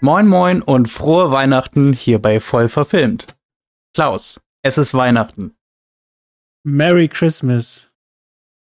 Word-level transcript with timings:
Moin 0.00 0.28
Moin 0.28 0.62
und 0.62 0.88
frohe 0.88 1.32
Weihnachten 1.32 1.92
hier 1.92 2.22
bei 2.22 2.38
Voll 2.38 2.68
verfilmt. 2.68 3.36
Klaus, 3.94 4.40
es 4.62 4.78
ist 4.78 4.94
Weihnachten. 4.94 5.56
Merry 6.64 7.08
Christmas. 7.08 7.92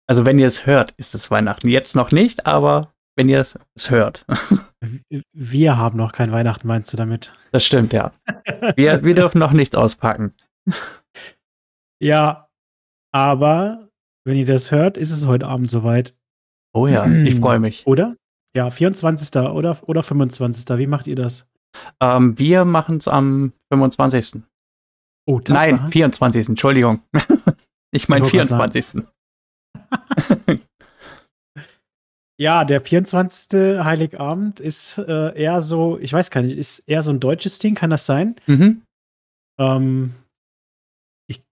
Also 0.08 0.26
wenn 0.26 0.40
ihr 0.40 0.48
es 0.48 0.66
hört, 0.66 0.94
ist 0.98 1.14
es 1.14 1.30
Weihnachten. 1.30 1.70
Jetzt 1.70 1.96
noch 1.96 2.12
nicht, 2.12 2.48
aber 2.48 2.96
wenn 3.16 3.30
ihr 3.30 3.40
es 3.40 3.92
hört. 3.92 4.26
Wir 5.32 5.78
haben 5.78 5.96
noch 5.96 6.12
kein 6.12 6.32
Weihnachten, 6.32 6.68
meinst 6.68 6.92
du 6.92 6.98
damit? 6.98 7.32
Das 7.52 7.64
stimmt, 7.64 7.94
ja. 7.94 8.12
Wir, 8.76 9.04
wir 9.04 9.14
dürfen 9.14 9.38
noch 9.38 9.52
nichts 9.52 9.76
auspacken. 9.76 10.34
Ja, 12.02 12.50
aber 13.14 13.90
wenn 14.26 14.38
ihr 14.38 14.48
das 14.48 14.72
hört, 14.72 14.98
ist 14.98 15.12
es 15.12 15.28
heute 15.28 15.48
Abend 15.48 15.70
soweit. 15.70 16.16
Oh 16.74 16.88
ja, 16.88 17.06
ich 17.06 17.36
freue 17.36 17.60
mich. 17.60 17.86
Oder? 17.86 18.16
Ja, 18.56 18.70
24. 18.70 19.36
oder, 19.36 19.78
oder 19.88 20.04
25. 20.04 20.78
Wie 20.78 20.88
macht 20.88 21.08
ihr 21.08 21.16
das? 21.16 21.48
Ähm, 22.02 22.38
wir 22.38 22.66
machen 22.66 22.98
es 22.98 23.08
am 23.08 23.54
25. 23.72 24.42
Oh, 25.26 25.40
Tatsache? 25.40 25.76
Nein, 25.76 25.88
24. 25.88 26.50
Entschuldigung. 26.50 27.02
ich 27.92 28.10
meine 28.10 28.26
Ich 28.26 28.34
wollte 28.34 28.48
24. 28.48 29.04
Ja, 32.42 32.66
der 32.66 32.82
24. 32.82 33.84
Heiligabend 33.84 34.60
ist 34.60 34.98
äh, 34.98 35.40
eher 35.40 35.62
so, 35.62 36.00
ich 36.00 36.12
weiß 36.12 36.32
gar 36.32 36.42
nicht, 36.42 36.58
ist 36.58 36.80
eher 36.88 37.04
so 37.04 37.12
ein 37.12 37.20
deutsches 37.20 37.60
Ding, 37.60 37.76
kann 37.76 37.92
das 37.92 38.08
sein? 38.08 38.36
Mhm. 38.48 38.82
Ähm, 39.60 40.16
ich, 41.30 41.44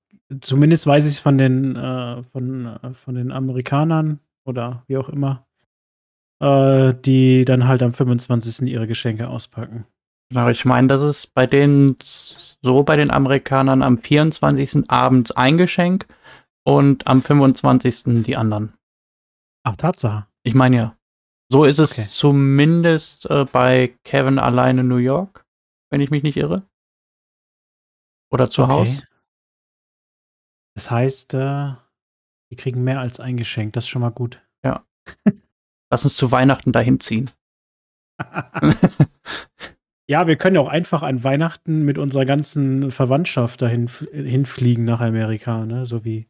zumindest 0.41 0.87
weiß 0.87 1.05
ich 1.05 1.11
es 1.11 1.19
von 1.19 1.37
den, 1.37 1.75
äh, 1.75 2.23
von, 2.31 2.65
äh, 2.65 2.93
von 2.95 3.13
den 3.13 3.31
Amerikanern 3.31 4.19
oder 4.47 4.83
wie 4.87 4.97
auch 4.97 5.09
immer, 5.09 5.45
äh, 6.41 6.93
die 6.93 7.45
dann 7.45 7.67
halt 7.67 7.81
am 7.83 7.93
25. 7.93 8.67
ihre 8.67 8.87
Geschenke 8.87 9.27
auspacken. 9.27 9.85
Genau, 10.31 10.47
ich 10.49 10.63
meine, 10.65 10.87
das 10.87 11.01
ist 11.01 11.33
bei 11.33 11.47
denen 11.47 11.97
so 12.01 12.83
bei 12.83 12.95
den 12.95 13.09
Amerikanern 13.09 13.81
am 13.81 13.97
24. 13.97 14.89
abends 14.89 15.31
ein 15.31 15.57
Geschenk 15.57 16.07
und 16.63 17.07
am 17.07 17.21
25. 17.21 18.23
die 18.23 18.37
anderen. 18.37 18.73
Ach, 19.63 19.75
Tatsache. 19.75 20.27
Ich 20.43 20.53
meine 20.53 20.75
ja. 20.75 20.95
So 21.51 21.65
ist 21.65 21.79
es 21.79 21.93
Okay. 21.93 22.07
zumindest 22.07 23.25
äh, 23.29 23.45
bei 23.45 23.97
Kevin 24.03 24.37
alleine 24.37 24.83
New 24.83 24.97
York, 24.97 25.45
wenn 25.91 25.99
ich 25.99 26.11
mich 26.11 26.21
nicht 26.21 26.37
irre. 26.37 26.63
Oder 28.31 28.51
zu 28.51 28.63
Okay. 28.63 28.71
Hause. 28.71 29.03
Das 30.75 30.91
heißt, 30.91 31.33
äh, 31.33 31.73
die 32.51 32.55
kriegen 32.55 32.83
mehr 32.83 32.99
als 32.99 33.19
ein 33.19 33.35
Geschenk. 33.35 33.73
Das 33.73 33.85
ist 33.85 33.89
schon 33.89 34.03
mal 34.03 34.11
gut. 34.11 34.45
Lass 35.91 36.03
uns 36.03 36.15
zu 36.15 36.31
Weihnachten 36.31 36.71
dahin 36.71 36.99
ziehen. 36.99 37.31
ja, 40.07 40.27
wir 40.27 40.35
können 40.35 40.55
ja 40.55 40.61
auch 40.61 40.67
einfach 40.67 41.03
an 41.03 41.23
Weihnachten 41.23 41.83
mit 41.83 41.97
unserer 41.97 42.25
ganzen 42.25 42.91
Verwandtschaft 42.91 43.61
dahin 43.61 43.87
hinfliegen 44.11 44.85
nach 44.85 45.01
Amerika, 45.01 45.65
ne? 45.65 45.85
So 45.85 46.03
wie 46.03 46.27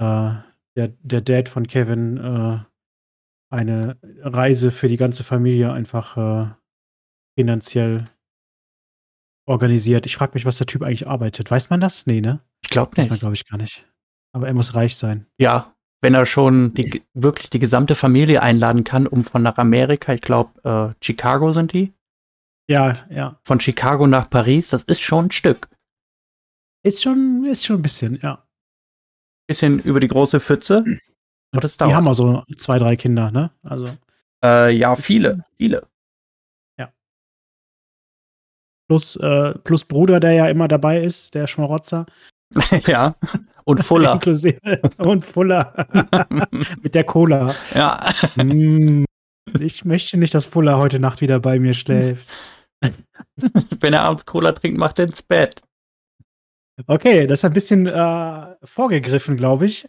äh, 0.00 0.32
der, 0.76 0.88
der 1.02 1.20
Dad 1.20 1.48
von 1.48 1.66
Kevin 1.66 2.16
äh, 2.16 2.58
eine 3.50 3.96
Reise 4.22 4.70
für 4.70 4.88
die 4.88 4.96
ganze 4.96 5.24
Familie 5.24 5.72
einfach 5.72 6.16
äh, 6.16 6.50
finanziell 7.38 8.08
organisiert. 9.46 10.06
Ich 10.06 10.16
frage 10.16 10.32
mich, 10.34 10.44
was 10.44 10.58
der 10.58 10.66
Typ 10.66 10.82
eigentlich 10.82 11.06
arbeitet. 11.06 11.50
Weiß 11.50 11.70
man 11.70 11.80
das? 11.80 12.06
Nee, 12.06 12.20
ne? 12.20 12.40
Ich 12.62 12.70
glaube 12.70 12.96
Weiß 12.96 13.06
man, 13.06 13.12
nicht. 13.12 13.20
glaube 13.20 13.34
ich, 13.34 13.46
gar 13.46 13.56
nicht. 13.56 13.86
Aber 14.32 14.46
er 14.46 14.54
muss 14.54 14.74
reich 14.74 14.96
sein. 14.96 15.26
Ja, 15.38 15.74
wenn 16.00 16.14
er 16.14 16.26
schon 16.26 16.74
die, 16.74 17.02
wirklich 17.14 17.50
die 17.50 17.58
gesamte 17.58 17.94
Familie 17.94 18.42
einladen 18.42 18.84
kann, 18.84 19.06
um 19.06 19.24
von 19.24 19.42
nach 19.42 19.58
Amerika, 19.58 20.12
ich 20.14 20.20
glaube, 20.20 20.94
äh, 20.98 21.04
Chicago 21.04 21.52
sind 21.52 21.72
die, 21.72 21.92
Ja, 22.68 23.06
ja. 23.10 23.40
von 23.44 23.60
Chicago 23.60 24.06
nach 24.06 24.30
Paris, 24.30 24.68
das 24.68 24.84
ist 24.84 25.00
schon 25.00 25.26
ein 25.26 25.30
Stück. 25.30 25.68
Ist 26.84 27.02
schon, 27.02 27.44
ist 27.44 27.64
schon 27.64 27.76
ein 27.76 27.82
bisschen, 27.82 28.18
ja. 28.22 28.46
Bisschen 29.48 29.78
über 29.80 30.00
die 30.00 30.08
große 30.08 30.40
Pfütze. 30.40 30.84
Und 31.52 31.64
das 31.64 31.76
Die 31.78 31.84
haben 31.84 32.06
auch 32.06 32.12
so 32.14 32.44
zwei, 32.56 32.78
drei 32.78 32.96
Kinder, 32.96 33.30
ne? 33.30 33.50
Also 33.62 33.90
Äh, 34.44 34.70
ja, 34.76 34.94
viele, 34.94 35.44
viele. 35.56 35.88
plus, 38.88 39.16
äh, 39.16 39.54
plus 39.58 39.84
Bruder, 39.84 40.18
der 40.18 40.32
ja 40.32 40.48
immer 40.48 40.66
dabei 40.66 41.00
ist, 41.00 41.34
der 41.34 41.46
Schmarotzer. 41.46 42.06
ja. 42.86 43.14
Und 43.64 43.84
Fuller. 43.84 44.12
Inklusive 44.14 44.80
und 44.98 45.24
Fuller. 45.24 45.86
Mit 46.82 46.94
der 46.94 47.04
Cola. 47.04 47.54
ja. 47.74 48.00
Mm, 48.36 49.04
ich 49.58 49.84
möchte 49.84 50.16
nicht, 50.16 50.34
dass 50.34 50.46
Fuller 50.46 50.78
heute 50.78 50.98
Nacht 50.98 51.20
wieder 51.20 51.40
bei 51.40 51.58
mir 51.58 51.74
schläft. 51.74 52.28
Wenn 53.80 53.92
er 53.92 54.02
abends 54.02 54.26
Cola 54.26 54.52
trinkt, 54.52 54.78
macht 54.78 54.98
er 54.98 55.06
ins 55.06 55.22
Bett. 55.22 55.62
Okay, 56.86 57.26
das 57.26 57.40
ist 57.40 57.44
ein 57.44 57.52
bisschen 57.52 57.86
äh, 57.86 58.56
vorgegriffen, 58.62 59.36
glaube 59.36 59.66
ich. 59.66 59.88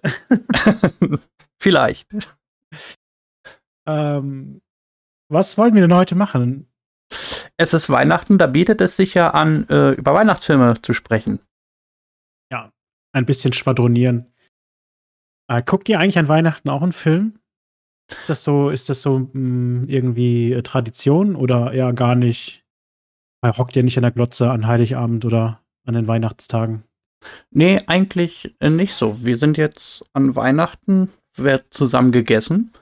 Vielleicht. 1.62 2.08
Ähm, 3.88 4.62
was 5.31 5.58
wollen 5.58 5.76
wir 5.76 5.81
denn 5.81 5.94
heute 5.94 6.16
machen? 6.16 6.68
Es 7.58 7.74
ist 7.74 7.90
Weihnachten, 7.90 8.38
da 8.38 8.47
bietet 8.47 8.81
es 8.81 8.96
sich 8.96 9.14
ja 9.14 9.31
an, 9.31 9.68
äh, 9.70 9.91
über 9.91 10.14
Weihnachtsfilme 10.14 10.81
zu 10.81 10.94
sprechen. 10.94 11.40
Ein 13.12 13.25
bisschen 13.25 13.53
schwadronieren. 13.53 14.25
Äh, 15.50 15.64
guckt 15.64 15.90
ihr 15.90 16.00
eigentlich 16.00 16.20
an 16.20 16.28
Weihnachten 16.28 16.70
auch 16.70 16.81
einen 16.81 16.92
Film? 16.92 17.40
Ist 18.12 18.30
das 18.30 18.44
so, 18.44 18.70
ist 18.70 18.90
das 18.90 19.02
so 19.02 19.30
mh, 19.34 19.86
irgendwie 19.88 20.53
äh, 20.53 20.62
Tradition 20.62 21.36
oder 21.36 21.72
eher 21.72 21.94
gar 21.94 22.16
nicht? 22.16 22.64
Hockt 23.46 23.75
ihr 23.75 23.84
nicht 23.84 23.97
an 23.97 24.03
der 24.03 24.12
Glotze 24.12 24.52
an 24.52 24.68
Heiligabend 24.68 25.24
oder 25.24 25.62
an 25.86 25.94
den 25.94 26.08
Weihnachtstagen? 26.08 26.84
Nee, 27.52 27.80
eigentlich 27.88 28.56
äh, 28.59 28.70
nicht 28.70 28.94
so. 28.94 29.18
Wir 29.24 29.38
sind 29.38 29.58
jetzt 29.58 30.03
an 30.14 30.36
Weihnachten, 30.36 31.09
wird 31.36 31.74
zusammen 31.74 32.12
gegessen. 32.12 32.74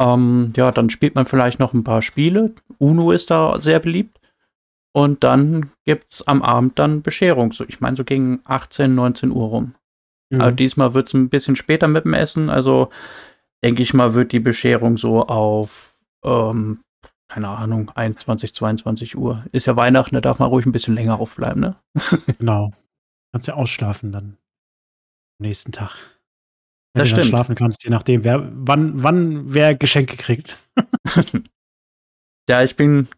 Ähm, 0.00 0.52
ja, 0.56 0.72
dann 0.72 0.90
spielt 0.90 1.14
man 1.14 1.26
vielleicht 1.26 1.58
noch 1.58 1.72
ein 1.72 1.84
paar 1.84 2.02
Spiele. 2.02 2.54
Uno 2.78 3.12
ist 3.12 3.30
da 3.30 3.58
sehr 3.58 3.80
beliebt. 3.80 4.20
Und 4.96 5.24
dann 5.24 5.72
gibt's 5.84 6.26
am 6.26 6.40
Abend 6.40 6.78
dann 6.78 7.02
Bescherung. 7.02 7.52
So, 7.52 7.66
ich 7.68 7.82
meine, 7.82 7.98
so 7.98 8.04
gegen 8.04 8.40
18, 8.44 8.94
19 8.94 9.30
Uhr 9.30 9.48
rum. 9.48 9.74
Mhm. 10.30 10.40
Aber 10.40 10.52
diesmal 10.52 10.94
wird's 10.94 11.12
ein 11.12 11.28
bisschen 11.28 11.54
später 11.54 11.86
mit 11.86 12.06
dem 12.06 12.14
Essen. 12.14 12.48
Also 12.48 12.88
denke 13.62 13.82
ich 13.82 13.92
mal, 13.92 14.14
wird 14.14 14.32
die 14.32 14.40
Bescherung 14.40 14.96
so 14.96 15.26
auf, 15.26 15.94
ähm, 16.24 16.80
keine 17.28 17.48
Ahnung, 17.48 17.90
21, 17.94 18.54
22 18.54 19.18
Uhr. 19.18 19.44
Ist 19.52 19.66
ja 19.66 19.76
Weihnachten, 19.76 20.14
da 20.14 20.22
darf 20.22 20.38
man 20.38 20.48
ruhig 20.48 20.64
ein 20.64 20.72
bisschen 20.72 20.94
länger 20.94 21.20
aufbleiben, 21.20 21.60
ne? 21.60 21.76
Genau. 22.38 22.72
Kannst 23.32 23.48
ja 23.48 23.54
ausschlafen 23.54 24.12
dann. 24.12 24.38
Am 25.38 25.46
nächsten 25.46 25.72
Tag. 25.72 25.90
Wenn 26.94 27.00
Das 27.00 27.08
du 27.10 27.16
stimmt. 27.16 27.26
schlafen 27.28 27.54
kannst, 27.54 27.84
je 27.84 27.90
nachdem, 27.90 28.24
wer, 28.24 28.50
wann, 28.50 29.02
wann 29.02 29.52
wer 29.52 29.74
Geschenke 29.74 30.16
kriegt. 30.16 30.56
Ja, 32.48 32.62
ich 32.62 32.76
bin 32.76 33.08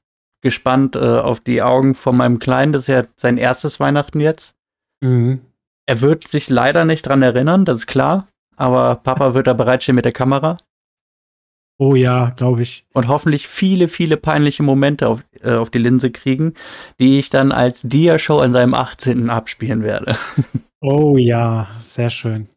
gespannt 0.41 0.97
äh, 0.97 0.99
auf 1.19 1.41
die 1.41 1.63
Augen 1.63 1.95
von 1.95 2.17
meinem 2.17 2.39
Kleinen. 2.39 2.73
Das 2.73 2.83
ist 2.83 2.89
ja 2.89 3.05
sein 3.17 3.39
erstes 3.39 3.81
Weihnachten 3.81 4.21
jetzt. 4.21 4.55
Mhm. 5.01 5.41
Er 5.87 6.01
wird 6.01 6.29
sich 6.29 6.51
leider 6.51 6.85
nicht 6.85 7.07
dran 7.07 7.23
erinnern, 7.23 7.65
das 7.65 7.79
ist 7.81 7.87
klar. 7.87 8.29
Aber 8.57 8.97
Papa 8.97 9.35
wird 9.35 9.47
da 9.47 9.53
bereitstehen 9.53 9.95
mit 9.97 10.05
der 10.05 10.13
Kamera 10.13 10.57
Oh 11.81 11.95
ja, 11.95 12.31
glaube 12.31 12.63
ich. 12.63 12.85
und 12.93 13.07
hoffentlich 13.07 13.47
viele, 13.47 13.87
viele 13.87 14.17
peinliche 14.17 14.65
Momente 14.65 15.07
auf, 15.09 15.23
äh, 15.41 15.55
auf 15.55 15.71
die 15.71 15.79
Linse 15.79 16.11
kriegen, 16.11 16.55
die 16.99 17.21
ich 17.21 17.31
dann 17.31 17.53
als 17.53 17.83
Dia-Show 17.83 18.41
an 18.41 18.53
seinem 18.53 18.75
18. 18.75 19.31
abspielen 19.31 19.83
werde. 19.83 20.17
Oh 20.81 21.17
ja, 21.17 21.67
sehr 21.81 22.09
schön. 22.09 22.49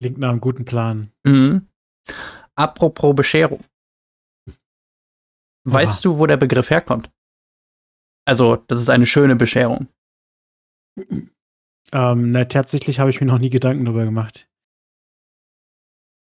Klingt 0.00 0.18
nach 0.18 0.30
einem 0.30 0.40
guten 0.40 0.64
Plan. 0.64 1.12
Mhm. 1.24 1.68
Apropos 2.56 3.14
Bescherung. 3.14 3.60
Weißt 5.62 6.04
du, 6.04 6.18
wo 6.18 6.26
der 6.26 6.36
Begriff 6.36 6.70
herkommt? 6.70 7.12
Also, 8.30 8.62
das 8.68 8.80
ist 8.80 8.88
eine 8.88 9.06
schöne 9.06 9.34
Bescherung. 9.34 9.88
Ähm, 11.92 12.30
na, 12.30 12.44
tatsächlich 12.44 13.00
habe 13.00 13.10
ich 13.10 13.20
mir 13.20 13.26
noch 13.26 13.40
nie 13.40 13.50
Gedanken 13.50 13.84
darüber 13.84 14.04
gemacht. 14.04 14.48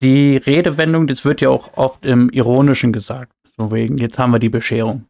Die 0.03 0.39
Redewendung, 0.39 1.07
das 1.07 1.27
wird 1.27 1.43
ja 1.43 1.51
auch 1.51 1.77
oft 1.77 2.07
im 2.07 2.31
Ironischen 2.31 2.95
gesagt. 2.95 3.35
So 3.59 3.71
wegen, 3.73 3.99
jetzt 3.99 4.19
haben 4.19 4.31
wir 4.31 4.39
die 4.39 4.49
Bescherung. 4.49 5.05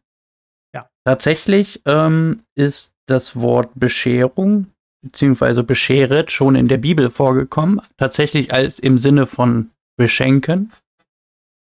Ja. 0.75 0.89
Tatsächlich 1.05 1.81
ähm, 1.85 2.43
ist 2.53 2.93
das 3.05 3.37
Wort 3.39 3.71
Bescherung 3.75 4.67
beziehungsweise 5.01 5.63
bescheret 5.63 6.33
schon 6.33 6.55
in 6.55 6.67
der 6.67 6.79
Bibel 6.79 7.09
vorgekommen. 7.09 7.79
Tatsächlich 7.95 8.53
als 8.53 8.77
im 8.77 8.97
Sinne 8.97 9.25
von 9.25 9.71
beschenken. 9.95 10.73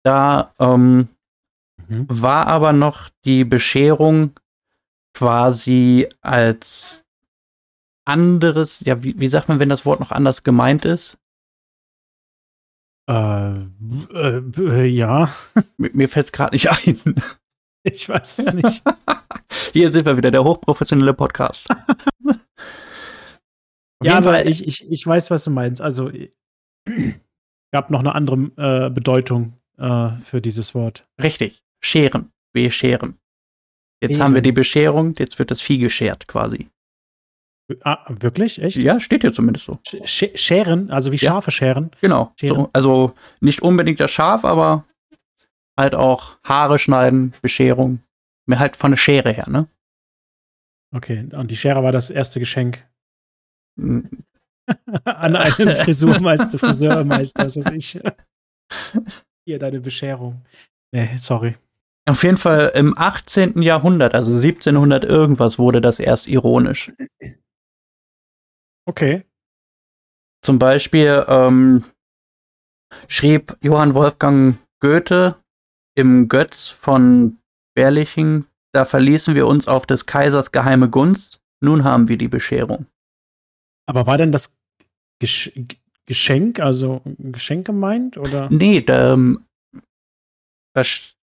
Da 0.04 0.52
ähm, 0.58 1.08
Mhm. 1.88 2.06
war 2.08 2.46
aber 2.46 2.72
noch 2.72 3.08
die 3.24 3.44
Bescherung 3.44 4.32
quasi 5.14 6.08
als 6.20 7.04
anderes, 8.04 8.82
ja, 8.86 9.02
wie, 9.02 9.18
wie 9.18 9.28
sagt 9.28 9.48
man, 9.48 9.60
wenn 9.60 9.68
das 9.68 9.84
Wort 9.84 10.00
noch 10.00 10.12
anders 10.12 10.42
gemeint 10.42 10.84
ist? 10.84 11.18
Äh, 13.08 13.62
äh, 14.12 14.42
äh, 14.58 14.84
ja, 14.86 15.32
Mir, 15.76 15.90
mir 15.94 16.08
fällt 16.08 16.26
es 16.26 16.32
gerade 16.32 16.54
nicht 16.54 16.68
ein. 16.70 17.14
ich 17.82 18.08
weiß 18.08 18.38
es 18.38 18.52
nicht. 18.52 18.82
Hier 19.72 19.90
sind 19.92 20.06
wir 20.06 20.16
wieder, 20.16 20.30
der 20.30 20.44
hochprofessionelle 20.44 21.14
Podcast. 21.14 21.68
ja, 24.02 24.16
aber 24.16 24.46
ich, 24.46 24.66
ich, 24.66 24.90
ich 24.90 25.06
weiß, 25.06 25.30
was 25.30 25.44
du 25.44 25.50
meinst. 25.50 25.80
Also, 25.80 26.10
gab 27.72 27.90
noch 27.90 28.00
eine 28.00 28.14
andere 28.14 28.36
äh, 28.56 28.90
Bedeutung 28.90 29.58
äh, 29.78 30.10
für 30.18 30.40
dieses 30.40 30.74
Wort. 30.74 31.06
Richtig. 31.20 31.62
Scheren. 31.82 32.32
Bescheren. 32.52 33.18
Jetzt 34.00 34.14
Scheren. 34.14 34.24
haben 34.24 34.34
wir 34.34 34.42
die 34.42 34.52
Bescherung, 34.52 35.14
jetzt 35.18 35.38
wird 35.38 35.50
das 35.50 35.60
Vieh 35.60 35.78
geschert 35.78 36.28
quasi. 36.28 36.68
Ah, 37.82 38.06
wirklich? 38.08 38.62
Echt? 38.62 38.78
Ja, 38.78 38.98
steht 38.98 39.22
hier 39.22 39.32
zumindest 39.32 39.66
so. 39.66 39.78
Sch 40.04 40.30
scheren, 40.34 40.90
also 40.90 41.12
wie 41.12 41.18
Schafe 41.18 41.50
ja. 41.50 41.52
scheren. 41.52 41.90
Genau. 42.00 42.32
So, 42.40 42.70
also 42.72 43.14
nicht 43.40 43.60
unbedingt 43.60 44.00
das 44.00 44.10
Schaf, 44.10 44.44
aber 44.44 44.86
halt 45.76 45.94
auch 45.94 46.38
Haare 46.44 46.78
schneiden, 46.78 47.34
Bescherung. 47.42 48.00
Mir 48.46 48.58
halt 48.58 48.76
von 48.76 48.92
der 48.92 48.96
Schere 48.96 49.30
her, 49.32 49.48
ne? 49.48 49.68
Okay, 50.94 51.28
und 51.32 51.50
die 51.50 51.56
Schere 51.56 51.82
war 51.82 51.92
das 51.92 52.08
erste 52.08 52.40
Geschenk. 52.40 52.86
An 55.04 55.36
einen 55.36 55.76
Frisurmeister, 55.76 56.58
Friseurmeister, 56.58 57.44
was 57.44 57.56
weiß 57.56 57.72
ich. 57.74 58.00
Hier 59.46 59.58
deine 59.58 59.80
Bescherung. 59.80 60.42
Nee, 60.92 61.16
sorry. 61.18 61.56
Auf 62.08 62.22
jeden 62.22 62.38
Fall 62.38 62.72
im 62.74 62.96
18. 62.96 63.60
Jahrhundert, 63.60 64.14
also 64.14 64.32
1700 64.32 65.04
irgendwas, 65.04 65.58
wurde 65.58 65.82
das 65.82 66.00
erst 66.00 66.26
ironisch. 66.26 66.90
Okay. 68.86 69.24
Zum 70.42 70.58
Beispiel 70.58 71.26
ähm, 71.28 71.84
schrieb 73.08 73.58
Johann 73.60 73.92
Wolfgang 73.92 74.56
Goethe 74.80 75.36
im 75.94 76.28
Götz 76.28 76.70
von 76.70 77.38
Berliching, 77.74 78.46
da 78.72 78.86
verließen 78.86 79.34
wir 79.34 79.46
uns 79.46 79.68
auf 79.68 79.84
des 79.84 80.06
Kaisers 80.06 80.50
geheime 80.50 80.88
Gunst, 80.88 81.40
nun 81.60 81.84
haben 81.84 82.08
wir 82.08 82.16
die 82.16 82.28
Bescherung. 82.28 82.86
Aber 83.86 84.06
war 84.06 84.16
denn 84.16 84.32
das 84.32 84.56
Gesch 85.20 85.52
Geschenk, 86.06 86.58
also 86.58 87.02
Geschenk 87.04 87.66
gemeint, 87.66 88.16
oder? 88.16 88.48
Nee, 88.50 88.80
da, 88.80 89.12
ähm, 89.12 89.44
das, 90.74 91.17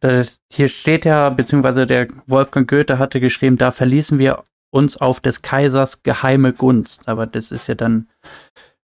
das, 0.00 0.40
hier 0.52 0.68
steht 0.68 1.04
ja, 1.04 1.30
beziehungsweise 1.30 1.86
der 1.86 2.08
Wolfgang 2.26 2.68
Goethe 2.68 2.98
hatte 2.98 3.20
geschrieben, 3.20 3.56
da 3.56 3.70
verließen 3.70 4.18
wir 4.18 4.44
uns 4.70 4.96
auf 4.96 5.20
des 5.20 5.42
Kaisers 5.42 6.02
geheime 6.02 6.52
Gunst. 6.52 7.08
Aber 7.08 7.26
das 7.26 7.50
ist 7.50 7.66
ja 7.68 7.74
dann 7.74 8.08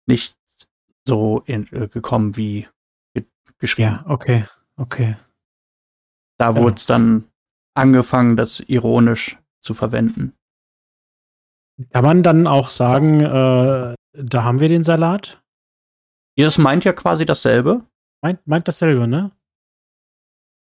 nicht 0.07 0.35
so 1.07 1.43
in, 1.45 1.67
äh, 1.71 1.87
gekommen 1.87 2.35
wie 2.37 2.67
ge 3.13 3.25
geschrieben. 3.59 3.91
Ja, 3.91 4.05
okay, 4.07 4.45
okay. 4.77 5.17
Da 6.37 6.49
ja. 6.49 6.55
wurde 6.55 6.75
es 6.75 6.85
dann 6.85 7.25
angefangen, 7.75 8.37
das 8.37 8.59
ironisch 8.61 9.37
zu 9.61 9.73
verwenden. 9.73 10.33
Kann 11.91 12.05
man 12.05 12.23
dann 12.23 12.47
auch 12.47 12.69
sagen, 12.69 13.21
äh, 13.21 13.95
da 14.13 14.43
haben 14.43 14.59
wir 14.59 14.69
den 14.69 14.83
Salat? 14.83 15.41
Ja, 16.35 16.45
das 16.45 16.57
meint 16.57 16.85
ja 16.85 16.93
quasi 16.93 17.25
dasselbe. 17.25 17.85
Meint, 18.21 18.45
meint 18.47 18.67
dasselbe, 18.67 19.07
ne? 19.07 19.31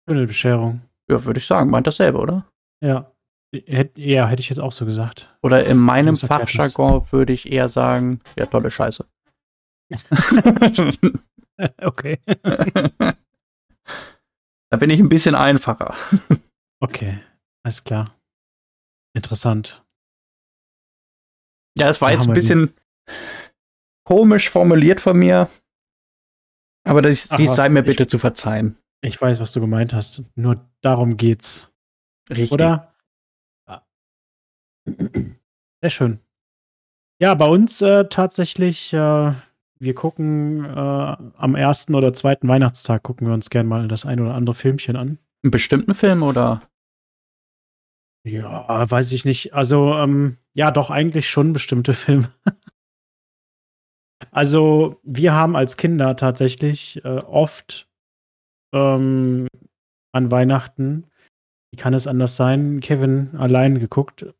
Schöne 0.10 0.26
Bescherung. 0.26 0.82
Ja, 1.08 1.24
würde 1.24 1.38
ich 1.40 1.46
sagen, 1.46 1.70
meint 1.70 1.86
dasselbe, 1.86 2.18
oder? 2.18 2.52
Ja. 2.84 3.12
Hätt, 3.54 3.96
ja, 3.96 4.28
hätte 4.28 4.40
ich 4.40 4.50
jetzt 4.50 4.60
auch 4.60 4.72
so 4.72 4.86
gesagt. 4.86 5.36
Oder 5.44 5.66
in 5.66 5.78
meinem 5.78 6.18
Fachjargon 6.18 7.06
würde 7.12 7.32
ich 7.32 7.52
eher 7.52 7.70
sagen, 7.70 8.22
ja, 8.36 8.48
tolle 8.48 8.72
Scheiße. 8.72 9.06
okay. 11.82 12.18
da 14.70 14.78
bin 14.78 14.90
ich 14.90 15.00
ein 15.00 15.10
bisschen 15.10 15.36
einfacher. 15.36 15.94
okay, 16.80 17.20
alles 17.64 17.84
klar. 17.84 18.16
Interessant. 19.16 19.86
Ja, 21.78 21.88
es 21.90 22.02
war 22.02 22.10
da 22.10 22.16
jetzt 22.16 22.28
ein 22.28 22.34
bisschen 22.34 22.68
die. 22.68 22.74
komisch 24.06 24.50
formuliert 24.50 25.02
von 25.02 25.20
mir. 25.20 25.50
Aber 26.84 27.04
das, 27.04 27.32
Ach, 27.32 27.38
dies 27.38 27.56
sei 27.56 27.70
mir 27.70 27.84
bitte 27.84 28.04
ich, 28.04 28.10
zu 28.10 28.18
verzeihen. 28.18 28.76
Ich 29.02 29.22
weiß, 29.22 29.40
was 29.40 29.54
du 29.54 29.62
gemeint 29.62 29.94
hast. 29.94 30.24
Nur 30.36 30.70
darum 30.82 31.18
geht's. 31.18 31.72
Richtig. 32.30 32.52
Oder? 32.52 32.94
Sehr 35.82 35.90
schön. 35.90 36.20
Ja, 37.22 37.34
bei 37.36 37.46
uns 37.48 37.82
äh, 37.82 38.06
tatsächlich, 38.06 38.94
äh, 38.94 39.34
wir 39.80 39.96
gucken 39.96 40.66
äh, 40.66 40.70
am 40.70 41.56
ersten 41.56 41.96
oder 41.96 42.14
zweiten 42.14 42.48
Weihnachtstag 42.48 43.04
gucken 43.04 43.28
wir 43.28 43.34
uns 43.34 43.50
gerne 43.50 43.68
mal 43.68 43.88
das 43.88 44.06
ein 44.06 44.20
oder 44.20 44.34
andere 44.34 44.56
Filmchen 44.56 44.96
an. 44.96 45.20
Einen 45.44 45.52
bestimmten 45.52 45.94
Film 45.94 46.24
oder? 46.24 46.62
Ja, 48.26 48.90
weiß 48.90 49.12
ich 49.14 49.26
nicht. 49.26 49.54
Also, 49.54 49.94
ähm, 49.96 50.38
ja, 50.54 50.72
doch 50.72 50.92
eigentlich 50.92 51.30
schon 51.30 51.54
bestimmte 51.54 51.94
Filme. 51.94 52.30
also, 54.32 55.00
wir 55.04 55.34
haben 55.34 55.56
als 55.56 55.78
Kinder 55.78 56.16
tatsächlich 56.16 57.04
äh, 57.06 57.20
oft 57.20 57.89
ähm, 58.74 59.48
an 60.12 60.32
Weihnachten, 60.32 61.06
wie 61.72 61.78
kann 61.78 61.94
es 61.94 62.08
anders 62.08 62.36
sein, 62.36 62.80
Kevin 62.80 63.36
allein 63.38 63.80
geguckt. 63.80 64.34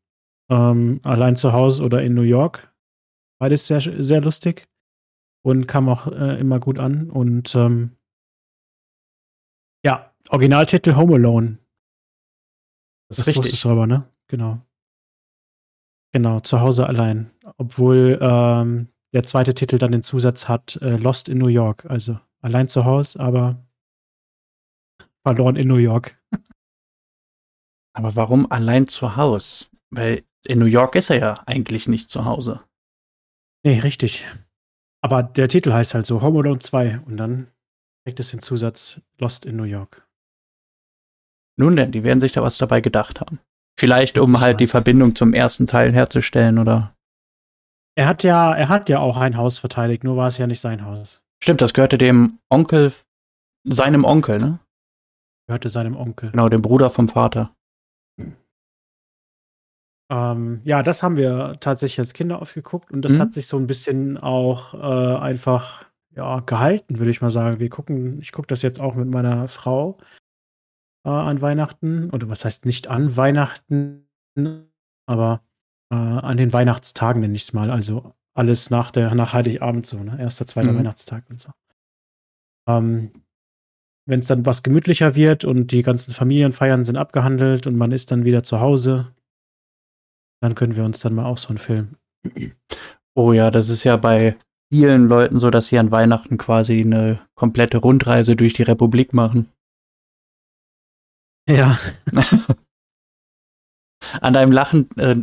Ähm, 0.52 1.00
allein 1.04 1.36
zu 1.36 1.54
Hause 1.54 1.84
oder 1.84 2.02
in 2.02 2.16
New 2.16 2.24
York. 2.24 2.74
Beides 3.40 3.68
sehr, 3.68 3.82
sehr 3.82 4.22
lustig 4.22 4.68
und 5.44 5.68
kam 5.68 5.88
auch 5.90 6.08
äh, 6.08 6.40
immer 6.40 6.60
gut 6.60 6.80
an. 6.80 7.10
Und 7.10 7.54
ähm, 7.56 7.96
ja, 9.86 10.14
Originaltitel 10.30 10.96
Home 10.96 11.16
Alone. 11.16 11.60
Das, 13.10 13.18
das 13.18 13.36
wusstest 13.36 13.64
du 13.64 13.70
aber, 13.70 13.88
ne? 13.88 14.10
Genau. 14.28 14.60
Genau, 16.12 16.40
zu 16.40 16.60
Hause 16.62 16.88
allein. 16.88 17.32
Obwohl 17.58 18.18
ähm, 18.22 18.90
der 19.14 19.24
zweite 19.24 19.54
Titel 19.54 19.78
dann 19.78 19.92
den 19.92 20.04
Zusatz 20.04 20.48
hat, 20.48 20.78
äh, 20.82 20.98
Lost 20.98 21.30
in 21.30 21.38
New 21.38 21.48
York. 21.48 21.86
Also 21.86 22.20
allein 22.42 22.68
zu 22.68 22.86
Hause, 22.86 23.20
aber 23.20 23.64
verloren 25.26 25.56
in 25.56 25.68
New 25.68 25.76
York. 25.76 26.20
Aber 27.94 28.16
warum 28.16 28.52
allein 28.52 28.88
zu 28.88 29.16
Hause? 29.16 29.66
Weil 29.90 30.24
in 30.46 30.60
New 30.60 30.66
York 30.66 30.96
ist 30.96 31.10
er 31.10 31.20
ja 31.20 31.34
eigentlich 31.46 31.88
nicht 31.88 32.10
zu 32.10 32.26
Hause. 32.26 32.62
Nee, 33.66 33.80
richtig. 33.80 34.26
Aber 35.02 35.24
der 35.24 35.48
Titel 35.48 35.74
heißt 35.74 35.94
halt 35.94 36.06
so 36.06 36.22
Home 36.22 36.40
Alone 36.40 36.60
2 36.60 37.00
und 37.06 37.18
dann 37.18 37.52
trägt 38.06 38.20
es 38.20 38.32
den 38.32 38.40
Zusatz 38.40 39.02
Lost 39.20 39.46
in 39.46 39.56
New 39.56 39.64
York. 39.64 40.08
Nun 41.58 41.76
denn, 41.76 41.92
die 41.92 42.04
werden 42.04 42.22
sich 42.22 42.32
da 42.32 42.42
was 42.42 42.58
dabei 42.58 42.80
gedacht 42.80 43.20
haben. 43.20 43.40
Vielleicht, 43.78 44.18
um 44.18 44.40
halt 44.40 44.60
die 44.60 44.68
Verbindung 44.68 45.16
zum 45.16 45.34
ersten 45.34 45.68
Teil 45.68 45.94
herzustellen, 45.94 46.58
oder? 46.58 46.96
Er 47.96 48.08
hat 48.08 48.24
ja, 48.24 48.54
er 48.54 48.70
hat 48.70 48.88
ja 48.88 49.00
auch 49.00 49.18
ein 49.18 49.38
Haus 49.38 49.58
verteidigt, 49.58 50.04
nur 50.04 50.16
war 50.16 50.28
es 50.28 50.38
ja 50.38 50.48
nicht 50.48 50.62
sein 50.62 50.86
Haus. 50.86 51.22
Stimmt, 51.44 51.62
das 51.62 51.74
gehörte 51.74 51.98
dem 51.98 52.40
Onkel, 52.50 52.94
seinem 53.66 54.06
Onkel, 54.06 54.40
ne? 54.40 54.60
Gehörte 55.50 55.70
seinem 55.70 55.96
Onkel. 55.96 56.30
Genau, 56.30 56.48
dem 56.48 56.62
Bruder 56.62 56.92
vom 56.92 57.08
Vater. 57.08 57.56
Ähm, 60.12 60.62
ja, 60.64 60.84
das 60.84 61.02
haben 61.02 61.18
wir 61.18 61.58
tatsächlich 61.60 61.98
als 61.98 62.14
Kinder 62.14 62.40
aufgeguckt 62.40 62.92
und 62.92 63.02
das 63.02 63.14
mhm. 63.14 63.20
hat 63.20 63.34
sich 63.34 63.48
so 63.48 63.58
ein 63.58 63.66
bisschen 63.66 64.20
auch 64.20 64.76
äh, 64.76 65.18
einfach 65.20 65.86
ja, 66.16 66.42
gehalten, 66.42 67.00
würde 67.00 67.10
ich 67.10 67.22
mal 67.22 67.32
sagen. 67.32 67.60
Wir 67.60 67.70
gucken, 67.70 68.22
ich 68.22 68.32
gucke 68.32 68.46
das 68.46 68.62
jetzt 68.62 68.80
auch 68.80 68.94
mit 68.94 69.10
meiner 69.10 69.48
Frau 69.48 69.98
äh, 71.04 71.10
an 71.10 71.42
Weihnachten. 71.42 72.12
Oder 72.12 72.30
was 72.30 72.46
heißt 72.46 72.68
nicht 72.68 72.88
an 72.88 73.18
Weihnachten, 73.18 74.08
aber 75.08 75.42
äh, 75.92 75.96
an 75.96 76.38
den 76.38 76.54
Weihnachtstagen 76.54 77.22
nenne 77.22 77.34
ich 77.34 77.42
es 77.42 77.54
mal. 77.54 77.72
Also 77.72 78.14
alles 78.36 78.70
nach 78.70 78.92
der 78.92 79.16
nach 79.16 79.34
Heiligabend 79.34 79.88
so, 79.88 80.04
ne? 80.04 80.16
Erster, 80.20 80.46
zweiter 80.46 80.74
mhm. 80.74 80.78
Weihnachtstag 80.78 81.28
und 81.28 81.42
so. 81.42 81.50
Ähm, 82.68 83.14
Wenn 84.10 84.22
es 84.22 84.28
dann 84.28 84.44
was 84.44 84.64
gemütlicher 84.64 85.14
wird 85.14 85.46
und 85.46 85.72
die 85.72 85.84
ganzen 85.84 86.16
Familienfeiern 86.16 86.84
sind 86.84 86.96
abgehandelt 86.96 87.68
und 87.68 87.76
man 87.76 87.92
ist 87.92 88.10
dann 88.10 88.26
wieder 88.26 88.42
zu 88.42 88.60
Hause, 88.60 89.14
dann 90.42 90.56
können 90.56 90.76
wir 90.76 90.84
uns 90.84 91.00
dann 91.00 91.14
mal 91.14 91.26
auch 91.26 91.38
so 91.38 91.50
einen 91.50 91.60
Film. 91.60 91.96
Oh 93.16 93.34
ja, 93.34 93.52
das 93.52 93.70
ist 93.70 93.84
ja 93.84 93.98
bei 93.98 94.36
vielen 94.74 95.08
Leuten 95.08 95.38
so, 95.38 95.52
dass 95.52 95.68
sie 95.68 95.78
an 95.78 95.92
Weihnachten 95.92 96.40
quasi 96.40 96.82
eine 96.82 97.20
komplette 97.36 97.78
Rundreise 97.78 98.36
durch 98.36 98.54
die 98.54 98.64
Republik 98.64 99.14
machen. 99.14 99.52
Ja. 101.48 101.78
an 104.22 104.34
deinem 104.34 104.52
Lachen 104.52 104.90
äh, 104.98 105.22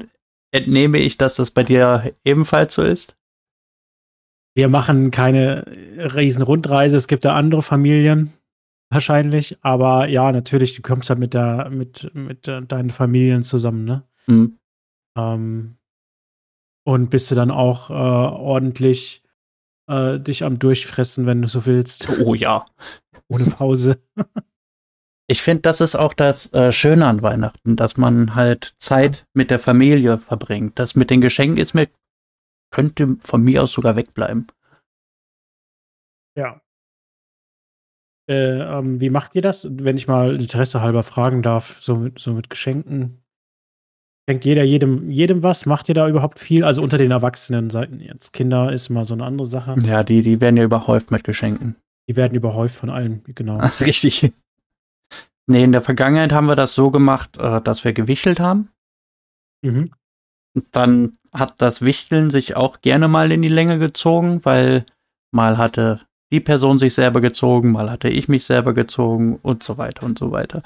entnehme 0.53 0.99
ich, 0.99 1.19
dass 1.19 1.35
das 1.35 1.51
bei 1.51 1.65
dir 1.65 2.15
ebenfalls 2.25 2.77
so 2.77 2.85
ist. 2.85 3.17
Wir 4.55 4.69
machen 4.69 5.11
keine 5.11 5.65
riesen 6.15 6.43
Rundreise. 6.43 6.97
Es 6.97 7.09
gibt 7.09 7.25
da 7.25 7.35
andere 7.35 7.63
Familien 7.63 8.33
wahrscheinlich, 8.91 9.59
aber 9.63 10.09
ja, 10.09 10.31
natürlich, 10.33 10.75
du 10.75 10.83
kommst 10.83 11.09
halt 11.11 11.19
mit 11.19 11.35
der 11.35 11.71
mit 11.71 12.11
mit 12.15 12.47
deinen 12.47 12.91
Familien 12.91 13.43
zusammen, 13.43 13.85
ne? 13.85 14.05
Mhm. 14.27 14.59
Ähm, 15.17 15.77
und 16.87 17.11
bist 17.11 17.31
du 17.31 17.35
dann 17.35 17.51
auch 17.51 17.91
äh, 17.91 17.93
ordentlich 17.93 19.23
äh, 19.89 20.21
dich 20.21 20.45
am 20.45 20.59
Durchfressen, 20.59 21.27
wenn 21.27 21.43
du 21.43 21.49
so 21.49 21.67
willst. 21.67 22.09
Oh 22.25 22.35
ja. 22.35 22.67
Ohne 23.29 23.45
Pause. 23.47 24.01
Ich 25.29 25.43
finde, 25.43 25.63
das 25.63 25.81
ist 25.81 25.97
auch 25.97 26.15
das 26.15 26.53
äh, 26.53 26.71
Schöne 26.71 27.05
an 27.05 27.21
Weihnachten, 27.21 27.75
dass 27.75 27.97
man 27.97 28.37
halt 28.37 28.77
Zeit 28.79 29.27
mit 29.35 29.51
der 29.51 29.59
Familie 29.59 30.19
verbringt. 30.19 30.79
Das 30.79 30.95
mit 30.95 31.11
den 31.11 31.21
Geschenken 31.21 31.59
ist 31.59 31.75
mir, 31.75 31.89
könnte 32.71 33.17
von 33.19 33.43
mir 33.43 33.65
aus 33.65 33.73
sogar 33.73 33.97
wegbleiben. 33.97 34.47
Ja. 36.37 36.61
Äh, 38.29 38.61
ähm, 38.61 39.01
wie 39.01 39.11
macht 39.11 39.35
ihr 39.35 39.43
das, 39.43 39.69
wenn 39.71 39.97
ich 39.97 40.09
mal 40.09 40.35
Interesse 40.35 40.81
halber 40.81 41.03
fragen 41.03 41.43
darf, 41.43 41.77
so 41.81 41.97
mit, 41.97 42.19
so 42.19 42.33
mit 42.33 42.51
Geschenken? 42.51 43.23
Schenkt 44.29 44.45
jeder 44.45 44.65
jedem, 44.65 45.11
jedem 45.11 45.45
was? 45.45 45.67
Macht 45.67 45.89
ihr 45.89 45.95
da 45.95 46.09
überhaupt 46.09 46.41
viel? 46.41 46.65
Also 46.65 46.83
unter 46.83 46.99
den 46.99 47.13
Erwachsenen 47.13 47.71
Seiten 47.71 48.01
jetzt. 48.01 48.33
Kinder 48.33 48.73
ist 48.73 48.91
immer 48.91 49.05
so 49.05 49.15
eine 49.15 49.25
andere 49.25 49.47
Sache. 49.47 49.77
Ja, 49.85 50.03
die, 50.03 50.23
die 50.23 50.41
werden 50.41 50.57
ja 50.57 50.65
überhäuft 50.65 51.13
mit 51.13 51.23
Geschenken. 51.23 51.77
Die 52.09 52.17
werden 52.17 52.35
überhäuft 52.35 52.75
von 52.75 52.91
allen, 52.91 53.23
genau. 53.35 53.59
Richtig. 53.81 54.33
Nee, 55.47 55.63
in 55.63 55.71
der 55.71 55.83
Vergangenheit 55.83 56.33
haben 56.33 56.49
wir 56.49 56.57
das 56.57 56.75
so 56.75 56.91
gemacht, 56.91 57.39
äh, 57.39 57.61
dass 57.61 57.85
wir 57.85 57.93
gewichtelt 57.93 58.41
haben. 58.41 58.71
Mhm. 59.63 59.93
Dann 60.73 61.19
hat 61.33 61.61
das 61.61 61.83
Wichteln 61.83 62.31
sich 62.31 62.57
auch 62.57 62.81
gerne 62.81 63.07
mal 63.07 63.31
in 63.31 63.43
die 63.43 63.49
Länge 63.49 63.79
gezogen, 63.79 64.45
weil 64.45 64.87
mal 65.31 65.57
hatte 65.59 66.01
die 66.33 66.41
Person 66.41 66.79
sich 66.79 66.95
selber 66.95 67.21
gezogen, 67.21 67.73
mal 67.73 67.91
hatte 67.91 68.09
ich 68.09 68.29
mich 68.29 68.45
selber 68.45 68.75
gezogen 68.75 69.39
und 69.43 69.63
so 69.63 69.79
weiter 69.79 70.05
und 70.05 70.19
so 70.19 70.33
weiter. 70.33 70.63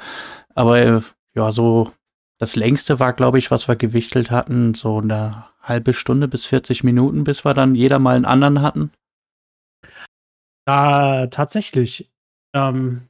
Aber 0.54 0.78
äh, 0.78 1.00
ja, 1.34 1.52
so 1.52 1.92
das 2.38 2.56
längste 2.56 2.98
war, 2.98 3.12
glaube 3.12 3.38
ich, 3.38 3.50
was 3.50 3.68
wir 3.68 3.76
gewichtelt 3.76 4.30
hatten, 4.30 4.74
so 4.74 4.98
eine 4.98 5.44
halbe 5.60 5.92
Stunde 5.92 6.26
bis 6.26 6.46
40 6.46 6.84
Minuten, 6.84 7.24
bis 7.24 7.44
wir 7.44 7.52
dann 7.52 7.74
jeder 7.74 7.98
mal 7.98 8.16
einen 8.16 8.24
anderen 8.24 8.62
hatten. 8.62 8.92
Ah, 10.66 11.26
tatsächlich. 11.26 12.10
Ähm, 12.54 13.08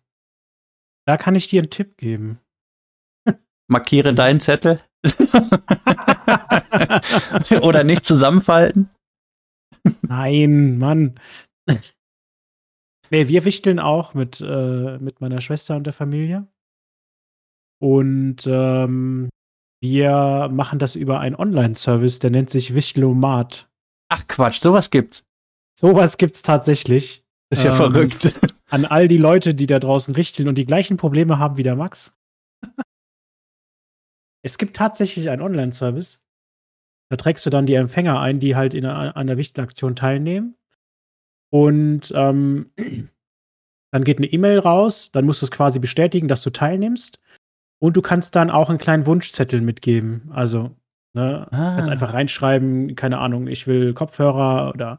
da 1.07 1.17
kann 1.17 1.37
ich 1.37 1.47
dir 1.47 1.61
einen 1.61 1.71
Tipp 1.71 1.97
geben. 1.97 2.41
Markiere 3.69 4.15
deinen 4.15 4.41
Zettel. 4.41 4.81
Oder 7.63 7.85
nicht 7.85 8.05
zusammenfalten. 8.05 8.91
Nein, 10.03 10.79
Mann. 10.79 11.21
Nee, 13.13 13.29
wir 13.29 13.45
wichteln 13.45 13.81
auch 13.81 14.15
mit, 14.15 14.41
äh, 14.41 14.99
mit 14.99 15.21
meiner 15.21 15.41
Schwester 15.41 15.77
und 15.77 15.85
der 15.85 15.93
Familie. 15.93 16.47
Und 17.83 18.47
ähm, 18.47 19.29
wir 19.83 20.49
machen 20.53 20.79
das 20.79 20.95
über 20.95 21.21
einen 21.21 21.35
Online-Service, 21.35 22.21
der 22.21 22.31
nennt 22.31 22.51
sich 22.51 22.75
Wichtelomat. 22.75 23.69
Ach 24.11 24.27
Quatsch, 24.29 24.61
sowas 24.61 24.91
gibt's. 24.91 25.25
Sowas 25.79 26.19
gibt's 26.19 26.43
tatsächlich. 26.43 27.25
Ist 27.51 27.65
ja 27.65 27.71
ähm, 27.71 27.77
verrückt 27.77 28.35
an 28.69 28.85
all 28.85 29.09
die 29.09 29.17
Leute, 29.17 29.55
die 29.55 29.67
da 29.67 29.79
draußen 29.79 30.17
wichteln 30.17 30.49
und 30.49 30.57
die 30.57 30.67
gleichen 30.67 30.97
Probleme 30.97 31.39
haben 31.39 31.57
wie 31.57 31.63
der 31.63 31.75
Max. 31.75 32.17
es 34.45 34.59
gibt 34.59 34.77
tatsächlich 34.77 35.31
einen 35.31 35.43
Online-Service. 35.43 36.23
Da 37.09 37.17
trägst 37.17 37.45
du 37.45 37.51
dann 37.51 37.67
die 37.67 37.75
Empfänger 37.75 38.21
ein, 38.21 38.39
die 38.39 38.55
halt 38.55 38.75
in 38.75 38.85
einer, 38.87 39.17
einer 39.17 39.37
Wichtelaktion 39.37 39.97
teilnehmen. 39.97 40.55
Und 41.51 42.13
ähm, 42.15 42.71
dann 43.93 44.05
geht 44.05 44.19
eine 44.19 44.27
E-Mail 44.27 44.61
raus, 44.61 45.11
dann 45.13 45.27
musst 45.27 45.43
du 45.43 45.47
es 45.47 45.51
quasi 45.51 45.81
bestätigen, 45.81 46.29
dass 46.29 46.43
du 46.43 46.51
teilnimmst. 46.51 47.21
Und 47.81 47.97
du 47.97 48.03
kannst 48.03 48.37
dann 48.37 48.51
auch 48.51 48.69
einen 48.69 48.79
kleinen 48.79 49.07
Wunschzettel 49.07 49.61
mitgeben. 49.61 50.31
Also, 50.33 50.71
ne, 51.15 51.49
ah. 51.51 51.75
kannst 51.77 51.91
einfach 51.91 52.15
reinschreiben, 52.15 52.95
keine 52.95 53.19
Ahnung, 53.19 53.47
ich 53.47 53.67
will 53.67 53.95
Kopfhörer 53.95 54.73
oder 54.75 54.99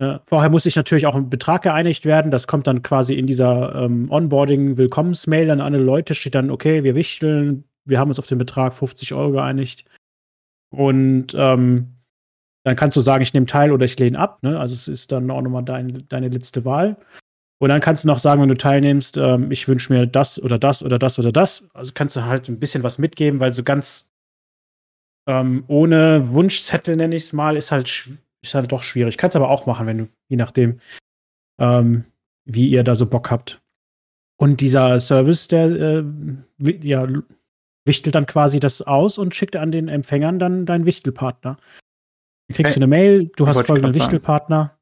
äh, 0.00 0.18
vorher 0.26 0.50
muss 0.50 0.64
sich 0.64 0.76
natürlich 0.76 1.06
auch 1.06 1.14
ein 1.14 1.30
Betrag 1.30 1.62
geeinigt 1.62 2.04
werden. 2.04 2.30
Das 2.30 2.46
kommt 2.46 2.66
dann 2.66 2.82
quasi 2.82 3.14
in 3.14 3.26
dieser 3.26 3.74
ähm, 3.74 4.10
Onboarding-Willkommensmail 4.10 5.50
an 5.50 5.60
alle 5.60 5.78
Leute, 5.78 6.14
steht 6.14 6.34
dann, 6.34 6.50
okay, 6.50 6.84
wir 6.84 6.94
wichteln, 6.94 7.64
wir 7.84 7.98
haben 7.98 8.08
uns 8.08 8.18
auf 8.18 8.26
den 8.26 8.38
Betrag 8.38 8.74
50 8.74 9.14
Euro 9.14 9.32
geeinigt. 9.32 9.84
Und 10.70 11.34
ähm, 11.36 11.97
dann 12.64 12.76
kannst 12.76 12.96
du 12.96 13.00
sagen, 13.00 13.22
ich 13.22 13.32
nehme 13.34 13.46
teil 13.46 13.72
oder 13.72 13.84
ich 13.84 13.98
lehne 13.98 14.18
ab. 14.18 14.42
Ne? 14.42 14.58
Also 14.58 14.74
es 14.74 14.88
ist 14.88 15.12
dann 15.12 15.30
auch 15.30 15.42
nochmal 15.42 15.64
dein, 15.64 16.04
deine 16.08 16.28
letzte 16.28 16.64
Wahl. 16.64 16.96
Und 17.60 17.70
dann 17.70 17.80
kannst 17.80 18.04
du 18.04 18.08
noch 18.08 18.18
sagen, 18.18 18.40
wenn 18.40 18.48
du 18.48 18.56
teilnimmst, 18.56 19.16
ähm, 19.16 19.50
ich 19.50 19.66
wünsche 19.66 19.92
mir 19.92 20.06
das 20.06 20.40
oder 20.40 20.58
das 20.58 20.82
oder 20.82 20.98
das 20.98 21.18
oder 21.18 21.32
das. 21.32 21.68
Also 21.74 21.92
kannst 21.94 22.16
du 22.16 22.24
halt 22.24 22.48
ein 22.48 22.58
bisschen 22.58 22.82
was 22.82 22.98
mitgeben, 22.98 23.40
weil 23.40 23.52
so 23.52 23.62
ganz 23.64 24.12
ähm, 25.28 25.64
ohne 25.66 26.30
Wunschzettel, 26.30 26.96
nenne 26.96 27.16
ich 27.16 27.24
es 27.24 27.32
mal, 27.32 27.56
ist 27.56 27.72
halt 27.72 28.08
ist 28.42 28.54
halt 28.54 28.70
doch 28.72 28.82
schwierig. 28.82 29.18
Kannst 29.18 29.36
aber 29.36 29.50
auch 29.50 29.66
machen, 29.66 29.86
wenn 29.86 29.98
du, 29.98 30.08
je 30.28 30.36
nachdem, 30.36 30.80
ähm, 31.60 32.04
wie 32.44 32.68
ihr 32.68 32.84
da 32.84 32.94
so 32.94 33.06
Bock 33.06 33.30
habt. 33.30 33.60
Und 34.40 34.60
dieser 34.60 35.00
Service, 35.00 35.48
der 35.48 35.66
äh, 35.66 36.04
ja, 36.82 37.06
wichtelt 37.84 38.14
dann 38.14 38.26
quasi 38.26 38.60
das 38.60 38.82
aus 38.82 39.18
und 39.18 39.34
schickt 39.34 39.56
an 39.56 39.72
den 39.72 39.88
Empfängern 39.88 40.38
dann 40.38 40.66
deinen 40.66 40.86
Wichtelpartner. 40.86 41.58
Kriegst 42.52 42.76
du 42.76 42.78
eine 42.78 42.86
Mail, 42.86 43.30
du 43.36 43.46
hast 43.46 43.66
folgenden 43.66 43.94
Wichtelpartner. 43.94 44.78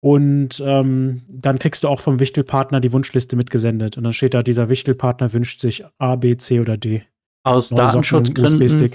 Und 0.00 0.62
ähm, 0.64 1.22
dann 1.28 1.58
kriegst 1.58 1.82
du 1.82 1.88
auch 1.88 2.00
vom 2.00 2.20
Wichtelpartner 2.20 2.80
die 2.80 2.92
Wunschliste 2.92 3.36
mitgesendet. 3.36 3.96
Und 3.96 4.04
dann 4.04 4.12
steht 4.12 4.34
da, 4.34 4.42
dieser 4.42 4.68
Wichtelpartner 4.68 5.32
wünscht 5.32 5.60
sich 5.60 5.82
A, 5.96 6.16
B, 6.16 6.36
C 6.36 6.60
oder 6.60 6.76
D. 6.76 7.04
Aus 7.42 7.70
Datenschutzgründen 7.70 8.92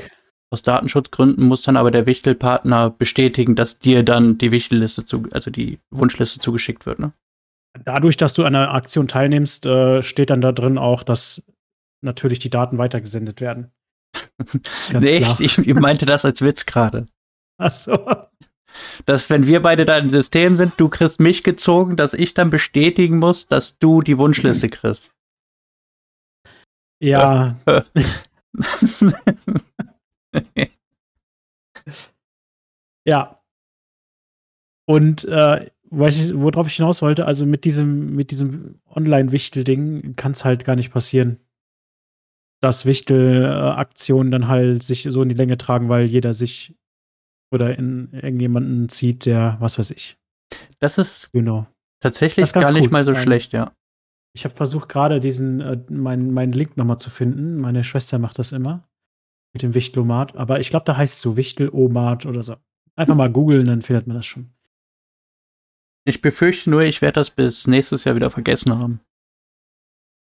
aus 0.51 0.63
Datenschutzgründen 0.63 1.45
muss 1.45 1.61
dann 1.61 1.77
aber 1.77 1.91
der 1.91 2.05
Wichtelpartner 2.05 2.89
bestätigen, 2.89 3.55
dass 3.55 3.77
dir 3.77 4.03
dann 4.03 4.37
die 4.37 4.51
Wichtelliste 4.51 5.05
zu, 5.05 5.25
also 5.31 5.51
die 5.51 5.79
Wunschliste 5.91 6.39
zugeschickt 6.39 6.85
wird, 6.85 6.99
ne? 6.99 7.13
Dadurch, 7.85 8.17
dass 8.17 8.33
du 8.33 8.45
an 8.45 8.55
einer 8.55 8.73
Aktion 8.73 9.07
teilnimmst, 9.07 9.67
äh, 9.67 10.01
steht 10.01 10.31
dann 10.31 10.41
da 10.41 10.51
drin 10.51 10.79
auch, 10.79 11.03
dass 11.03 11.43
natürlich 12.01 12.39
die 12.39 12.49
Daten 12.49 12.79
weitergesendet 12.79 13.41
werden. 13.41 13.71
nee, 14.99 15.23
ich, 15.37 15.59
ich, 15.59 15.75
meinte 15.75 16.07
das 16.07 16.25
als 16.25 16.41
Witz 16.41 16.65
gerade. 16.65 17.07
Ach 17.59 17.71
so. 17.71 17.97
Dass, 19.05 19.29
wenn 19.29 19.45
wir 19.45 19.61
beide 19.61 19.85
da 19.85 19.97
im 19.97 20.09
System 20.09 20.57
sind, 20.57 20.73
du 20.77 20.89
kriegst 20.89 21.19
mich 21.19 21.43
gezogen, 21.43 21.95
dass 21.95 22.13
ich 22.13 22.33
dann 22.33 22.49
bestätigen 22.49 23.19
muss, 23.19 23.45
dass 23.47 23.77
du 23.77 24.01
die 24.01 24.17
Wunschliste 24.17 24.69
kriegst. 24.69 25.13
Ja. 27.01 27.59
ja. 33.05 33.41
Und 34.87 35.25
äh, 35.25 35.69
weiß 35.91 36.25
ich, 36.25 36.33
worauf 36.35 36.67
ich 36.67 36.75
hinaus 36.75 37.01
wollte, 37.01 37.25
also 37.25 37.45
mit 37.45 37.65
diesem, 37.65 38.15
mit 38.15 38.31
diesem 38.31 38.79
Online-Wichtel-Ding 38.89 40.15
kann 40.15 40.31
es 40.31 40.45
halt 40.45 40.63
gar 40.65 40.75
nicht 40.75 40.91
passieren, 40.91 41.39
dass 42.61 42.85
Wichtel-Aktionen 42.85 44.31
dann 44.31 44.47
halt 44.47 44.83
sich 44.83 45.03
so 45.09 45.21
in 45.21 45.29
die 45.29 45.35
Länge 45.35 45.57
tragen, 45.57 45.89
weil 45.89 46.05
jeder 46.05 46.33
sich 46.33 46.75
oder 47.51 47.77
in 47.77 48.09
irgendjemanden 48.13 48.89
zieht, 48.89 49.25
der, 49.25 49.57
was 49.59 49.77
weiß 49.79 49.91
ich. 49.91 50.17
Das 50.79 50.97
ist 50.97 51.31
genau. 51.31 51.67
tatsächlich 51.99 52.43
das 52.43 52.53
gar 52.53 52.71
nicht 52.71 52.85
gut. 52.85 52.91
mal 52.91 53.03
so 53.03 53.15
schlecht, 53.15 53.53
ja. 53.53 53.73
Ich 54.33 54.45
habe 54.45 54.55
versucht, 54.55 54.89
gerade 54.89 55.19
diesen, 55.19 55.59
äh, 55.59 55.77
meinen 55.89 56.33
mein 56.33 56.51
Link 56.51 56.77
nochmal 56.77 56.99
zu 56.99 57.09
finden. 57.09 57.57
Meine 57.57 57.83
Schwester 57.83 58.19
macht 58.19 58.39
das 58.39 58.51
immer. 58.51 58.87
Mit 59.53 59.63
dem 59.63 59.73
Wichtelomat. 59.73 60.35
Aber 60.35 60.59
ich 60.59 60.69
glaube, 60.69 60.85
da 60.85 60.95
heißt 60.95 61.15
es 61.15 61.21
so 61.21 61.35
Wichtelomat 61.35 62.25
oder 62.25 62.43
so. 62.43 62.55
Einfach 62.95 63.15
mal 63.15 63.31
googeln, 63.31 63.65
dann 63.65 63.81
findet 63.81 64.07
man 64.07 64.17
das 64.17 64.25
schon. 64.25 64.51
Ich 66.05 66.21
befürchte 66.21 66.69
nur, 66.69 66.81
ich 66.83 67.01
werde 67.01 67.13
das 67.13 67.31
bis 67.31 67.67
nächstes 67.67 68.03
Jahr 68.03 68.15
wieder 68.15 68.29
vergessen 68.29 68.77
haben. 68.77 68.99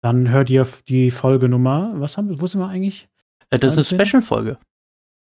Dann 0.02 0.30
hört 0.30 0.50
ihr 0.50 0.68
die 0.88 1.12
Folgenummer. 1.12 1.92
Was 1.96 2.18
haben 2.18 2.30
wir? 2.30 2.40
Wo 2.40 2.48
sind 2.48 2.62
wir 2.62 2.68
eigentlich? 2.68 3.10
Äh, 3.50 3.60
das 3.60 3.78
ist 3.78 3.92
eine 3.92 4.06
Special-Folge. 4.06 4.58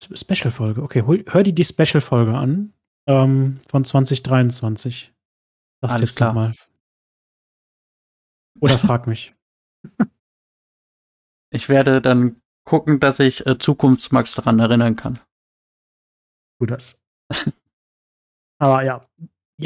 Special-Folge, 0.00 0.82
okay. 0.82 1.02
Hör 1.04 1.42
dir 1.42 1.54
die 1.54 1.64
Special-Folge 1.64 2.34
an. 2.34 2.72
Ähm, 3.06 3.60
von 3.68 3.84
2023. 3.84 5.12
Das 5.82 5.92
Alles 5.92 6.10
jetzt 6.10 6.16
klar. 6.16 6.32
Mal. 6.32 6.54
Oder 8.60 8.78
frag 8.78 9.06
mich. 9.06 9.34
Ich 11.50 11.68
werde 11.68 12.00
dann 12.00 12.40
gucken, 12.64 13.00
dass 13.00 13.20
ich 13.20 13.46
äh, 13.46 13.58
Zukunftsmax 13.58 14.34
daran 14.34 14.58
erinnern 14.58 14.96
kann. 14.96 15.20
Tu 16.58 16.66
das. 16.66 17.04
Aber 18.58 18.82
ja, 18.82 19.06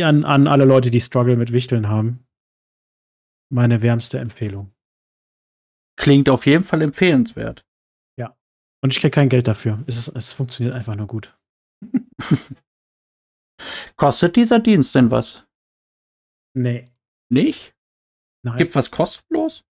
an, 0.04 0.24
an 0.24 0.46
alle 0.48 0.64
Leute, 0.64 0.90
die 0.90 1.00
Struggle 1.00 1.36
mit 1.36 1.52
Wichteln 1.52 1.88
haben, 1.88 2.26
meine 3.50 3.82
wärmste 3.82 4.18
Empfehlung. 4.18 4.72
Klingt 5.96 6.28
auf 6.28 6.46
jeden 6.46 6.64
Fall 6.64 6.82
empfehlenswert. 6.82 7.64
Und 8.80 8.92
ich 8.92 9.00
kriege 9.00 9.10
kein 9.10 9.28
Geld 9.28 9.48
dafür. 9.48 9.82
Es, 9.86 9.96
ist, 9.98 10.08
es 10.08 10.32
funktioniert 10.32 10.74
einfach 10.74 10.94
nur 10.94 11.06
gut. 11.06 11.36
Kostet 13.96 14.36
dieser 14.36 14.60
Dienst 14.60 14.94
denn 14.94 15.10
was? 15.10 15.44
Nee. 16.54 16.88
Nicht? 17.30 17.74
Nein. 18.44 18.58
Gibt 18.58 18.74
was 18.74 18.90
kostenlos? 18.90 19.64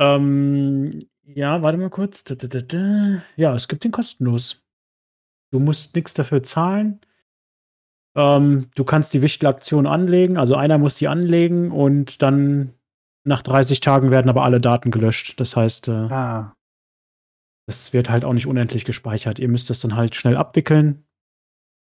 Ähm, 0.00 0.98
ja, 1.24 1.62
warte 1.62 1.78
mal 1.78 1.90
kurz. 1.90 2.24
Ja, 3.36 3.54
es 3.54 3.68
gibt 3.68 3.84
den 3.84 3.92
kostenlos. 3.92 4.64
Du 5.52 5.58
musst 5.58 5.94
nichts 5.94 6.14
dafür 6.14 6.42
zahlen. 6.42 7.00
Ähm, 8.16 8.70
du 8.74 8.84
kannst 8.84 9.12
die 9.14 9.22
Wichtelaktion 9.22 9.86
anlegen. 9.86 10.38
Also 10.38 10.56
einer 10.56 10.78
muss 10.78 10.96
die 10.96 11.08
anlegen 11.08 11.70
und 11.70 12.22
dann 12.22 12.72
nach 13.24 13.42
30 13.42 13.80
Tagen 13.80 14.10
werden 14.10 14.28
aber 14.30 14.44
alle 14.44 14.60
Daten 14.60 14.90
gelöscht. 14.90 15.38
Das 15.40 15.56
heißt, 15.56 15.88
äh, 15.88 15.92
Ah, 15.92 16.55
das 17.66 17.92
wird 17.92 18.08
halt 18.08 18.24
auch 18.24 18.32
nicht 18.32 18.46
unendlich 18.46 18.84
gespeichert. 18.84 19.38
Ihr 19.38 19.48
müsst 19.48 19.70
das 19.70 19.80
dann 19.80 19.96
halt 19.96 20.14
schnell 20.14 20.36
abwickeln. 20.36 21.04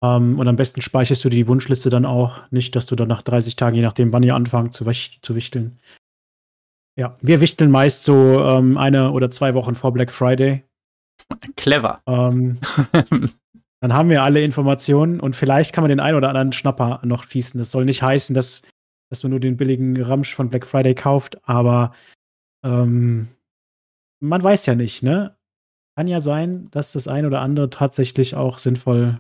Ähm, 0.03 0.39
und 0.39 0.47
am 0.47 0.55
besten 0.55 0.81
speicherst 0.81 1.23
du 1.23 1.29
die 1.29 1.47
Wunschliste 1.47 1.89
dann 1.89 2.05
auch. 2.05 2.49
Nicht, 2.51 2.75
dass 2.75 2.85
du 2.85 2.95
dann 2.95 3.07
nach 3.07 3.21
30 3.21 3.55
Tagen, 3.55 3.75
je 3.75 3.81
nachdem, 3.81 4.13
wann 4.13 4.23
ihr 4.23 4.35
anfangt 4.35 4.73
zu, 4.73 4.85
zu 4.85 5.35
wichteln. 5.35 5.79
Ja, 6.97 7.15
wir 7.21 7.41
wichteln 7.41 7.69
meist 7.69 8.03
so 8.03 8.41
ähm, 8.41 8.77
eine 8.77 9.11
oder 9.11 9.29
zwei 9.29 9.53
Wochen 9.53 9.75
vor 9.75 9.93
Black 9.93 10.11
Friday. 10.11 10.63
clever. 11.55 12.01
Ähm, 12.07 12.59
dann 13.81 13.93
haben 13.93 14.09
wir 14.09 14.23
alle 14.23 14.43
Informationen 14.43 15.19
und 15.19 15.35
vielleicht 15.35 15.73
kann 15.73 15.83
man 15.83 15.89
den 15.89 15.99
einen 15.99 16.17
oder 16.17 16.29
anderen 16.29 16.53
Schnapper 16.53 17.01
noch 17.03 17.29
schießen. 17.29 17.57
Das 17.57 17.71
soll 17.71 17.85
nicht 17.85 18.01
heißen, 18.01 18.33
dass, 18.33 18.63
dass 19.11 19.21
man 19.21 19.31
nur 19.31 19.39
den 19.39 19.57
billigen 19.57 20.01
Ramsch 20.01 20.33
von 20.33 20.49
Black 20.49 20.65
Friday 20.65 20.95
kauft, 20.95 21.47
aber 21.47 21.93
ähm, 22.63 23.27
man 24.19 24.43
weiß 24.43 24.65
ja 24.65 24.73
nicht, 24.73 25.03
ne? 25.03 25.36
Kann 25.97 26.05
ja 26.07 26.21
sein, 26.21 26.67
dass 26.69 26.91
das 26.91 27.07
ein 27.07 27.25
oder 27.25 27.41
andere 27.41 27.71
tatsächlich 27.71 28.35
auch 28.35 28.59
sinnvoll 28.59 29.19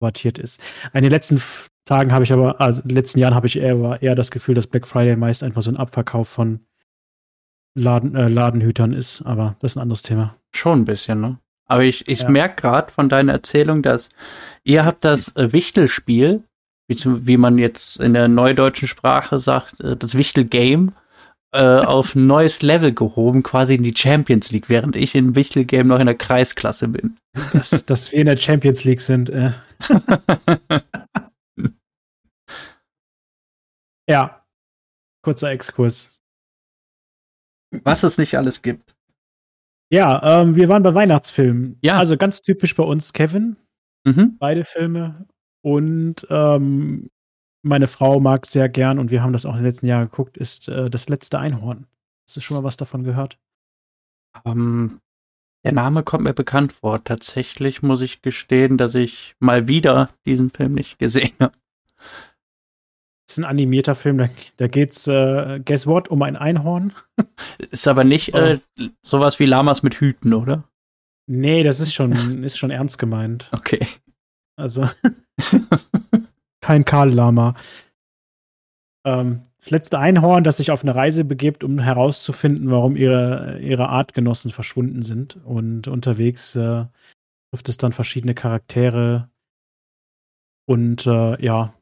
quartiert 0.00 0.38
ist. 0.38 0.60
In 0.92 1.00
den 1.00 1.10
letzten 1.10 1.40
Tagen 1.86 2.12
habe 2.12 2.24
ich 2.24 2.32
aber, 2.34 2.60
also 2.60 2.82
in 2.82 2.88
den 2.88 2.96
letzten 2.96 3.20
Jahren 3.20 3.34
habe 3.34 3.46
ich 3.46 3.56
eher, 3.56 4.02
eher 4.02 4.14
das 4.14 4.30
Gefühl, 4.30 4.54
dass 4.54 4.66
Black 4.66 4.86
Friday 4.86 5.16
meist 5.16 5.42
einfach 5.42 5.62
so 5.62 5.70
ein 5.70 5.78
Abverkauf 5.78 6.28
von 6.28 6.60
Laden, 7.74 8.14
äh, 8.16 8.28
Ladenhütern 8.28 8.92
ist, 8.92 9.22
aber 9.22 9.56
das 9.60 9.72
ist 9.72 9.76
ein 9.78 9.80
anderes 9.82 10.02
Thema. 10.02 10.36
Schon 10.54 10.80
ein 10.80 10.84
bisschen, 10.84 11.22
ne? 11.22 11.38
Aber 11.66 11.84
ich, 11.84 12.06
ich 12.06 12.20
Ja. 12.20 12.30
merke 12.30 12.60
gerade 12.60 12.92
von 12.92 13.08
deiner 13.08 13.32
Erzählung, 13.32 13.80
dass 13.80 14.10
ihr 14.62 14.84
habt 14.84 15.06
das 15.06 15.34
äh, 15.36 15.54
Wichtelspiel, 15.54 16.42
wie, 16.86 16.98
wie 17.26 17.36
man 17.38 17.56
jetzt 17.56 17.98
in 17.98 18.12
der 18.12 18.28
neudeutschen 18.28 18.88
Sprache 18.88 19.38
sagt, 19.38 19.80
äh, 19.80 19.96
das 19.96 20.18
Wichtelgame, 20.18 20.92
äh, 21.52 21.58
auf 21.80 22.14
ein 22.14 22.26
neues 22.26 22.62
Level 22.62 22.92
gehoben, 22.94 23.42
quasi 23.42 23.74
in 23.74 23.82
die 23.82 23.94
Champions 23.96 24.52
League, 24.52 24.68
während 24.68 24.96
ich 24.96 25.14
im 25.14 25.34
Wichtelgame 25.34 25.88
noch 25.88 25.98
in 25.98 26.06
der 26.06 26.14
Kreisklasse 26.16 26.88
bin. 26.88 27.16
Dass, 27.52 27.84
dass 27.86 28.12
wir 28.12 28.20
in 28.20 28.26
der 28.26 28.36
Champions 28.36 28.84
League 28.84 29.00
sind. 29.00 29.30
Äh. 29.30 29.52
Ja. 34.08 34.44
Kurzer 35.24 35.50
Exkurs. 35.50 36.18
Was 37.84 38.02
es 38.02 38.18
nicht 38.18 38.36
alles 38.36 38.60
gibt. 38.62 38.96
Ja, 39.92 40.42
ähm, 40.42 40.56
wir 40.56 40.68
waren 40.68 40.82
bei 40.82 40.94
Weihnachtsfilmen. 40.94 41.78
Ja. 41.82 41.98
Also 41.98 42.16
ganz 42.16 42.42
typisch 42.42 42.74
bei 42.74 42.82
uns 42.82 43.12
Kevin, 43.12 43.56
Mhm. 44.04 44.36
beide 44.38 44.64
Filme. 44.64 45.28
Und 45.62 46.26
ähm, 46.30 47.10
meine 47.62 47.86
Frau 47.86 48.20
mag 48.20 48.46
sehr 48.46 48.68
gern, 48.68 48.98
und 48.98 49.10
wir 49.10 49.22
haben 49.22 49.32
das 49.32 49.46
auch 49.46 49.56
im 49.56 49.62
letzten 49.62 49.86
Jahr 49.86 50.04
geguckt, 50.04 50.36
ist 50.36 50.68
äh, 50.68 50.90
das 50.90 51.08
letzte 51.08 51.38
Einhorn. 51.38 51.86
Hast 52.26 52.36
du 52.36 52.40
schon 52.40 52.56
mal 52.56 52.64
was 52.64 52.76
davon 52.76 53.04
gehört? 53.04 53.38
Ähm, 54.44 55.00
der 55.64 55.72
Name 55.72 56.02
kommt 56.02 56.24
mir 56.24 56.32
bekannt 56.32 56.72
vor. 56.72 57.04
Tatsächlich 57.04 57.82
muss 57.82 58.00
ich 58.00 58.22
gestehen, 58.22 58.78
dass 58.78 58.94
ich 58.94 59.34
mal 59.40 59.68
wieder 59.68 60.10
diesen 60.24 60.50
Film 60.50 60.72
nicht 60.72 60.98
gesehen 60.98 61.32
habe. 61.38 61.52
Das 63.26 63.36
ist 63.36 63.44
ein 63.44 63.50
animierter 63.50 63.94
Film, 63.94 64.18
da, 64.18 64.28
da 64.56 64.66
geht's, 64.66 65.06
äh, 65.06 65.60
guess 65.64 65.86
what, 65.86 66.08
um 66.08 66.22
ein 66.22 66.36
Einhorn. 66.36 66.92
Ist 67.70 67.86
aber 67.86 68.02
nicht 68.02 68.34
äh, 68.34 68.58
sowas 69.02 69.38
wie 69.38 69.44
Lamas 69.44 69.82
mit 69.82 69.94
Hüten, 69.96 70.34
oder? 70.34 70.64
Nee, 71.28 71.62
das 71.62 71.78
ist 71.78 71.94
schon, 71.94 72.42
ist 72.42 72.58
schon 72.58 72.72
ernst 72.72 72.98
gemeint. 72.98 73.48
Okay. 73.52 73.86
Also 74.56 74.86
kein 76.60 76.84
Karl-Lama. 76.84 77.54
Ähm, 79.06 79.42
das 79.58 79.70
letzte 79.70 79.98
Einhorn, 79.98 80.44
das 80.44 80.56
sich 80.56 80.70
auf 80.70 80.82
eine 80.82 80.94
Reise 80.94 81.24
begibt, 81.24 81.64
um 81.64 81.78
herauszufinden, 81.78 82.70
warum 82.70 82.96
ihre, 82.96 83.58
ihre 83.60 83.88
Artgenossen 83.88 84.50
verschwunden 84.50 85.02
sind. 85.02 85.36
Und 85.44 85.88
unterwegs 85.88 86.56
äh, 86.56 86.86
trifft 87.50 87.68
es 87.68 87.76
dann 87.76 87.92
verschiedene 87.92 88.34
Charaktere 88.34 89.30
und 90.66 91.06
äh, 91.06 91.42
ja, 91.44 91.74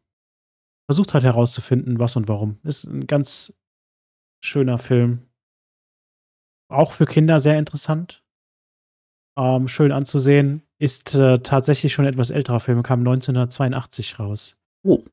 versucht 0.90 1.14
halt 1.14 1.24
herauszufinden, 1.24 1.98
was 1.98 2.16
und 2.16 2.28
warum. 2.28 2.58
Ist 2.64 2.84
ein 2.84 3.06
ganz 3.06 3.54
schöner 4.42 4.78
Film. 4.78 5.28
Auch 6.70 6.92
für 6.92 7.06
Kinder 7.06 7.40
sehr 7.40 7.58
interessant. 7.58 8.24
Ähm, 9.38 9.68
schön 9.68 9.92
anzusehen. 9.92 10.62
Ist 10.80 11.14
äh, 11.14 11.38
tatsächlich 11.40 11.92
schon 11.92 12.06
etwas 12.06 12.30
älterer 12.30 12.60
Film, 12.60 12.82
kam 12.82 13.00
1982 13.00 14.18
raus. 14.18 14.57
Oh. 14.84 15.04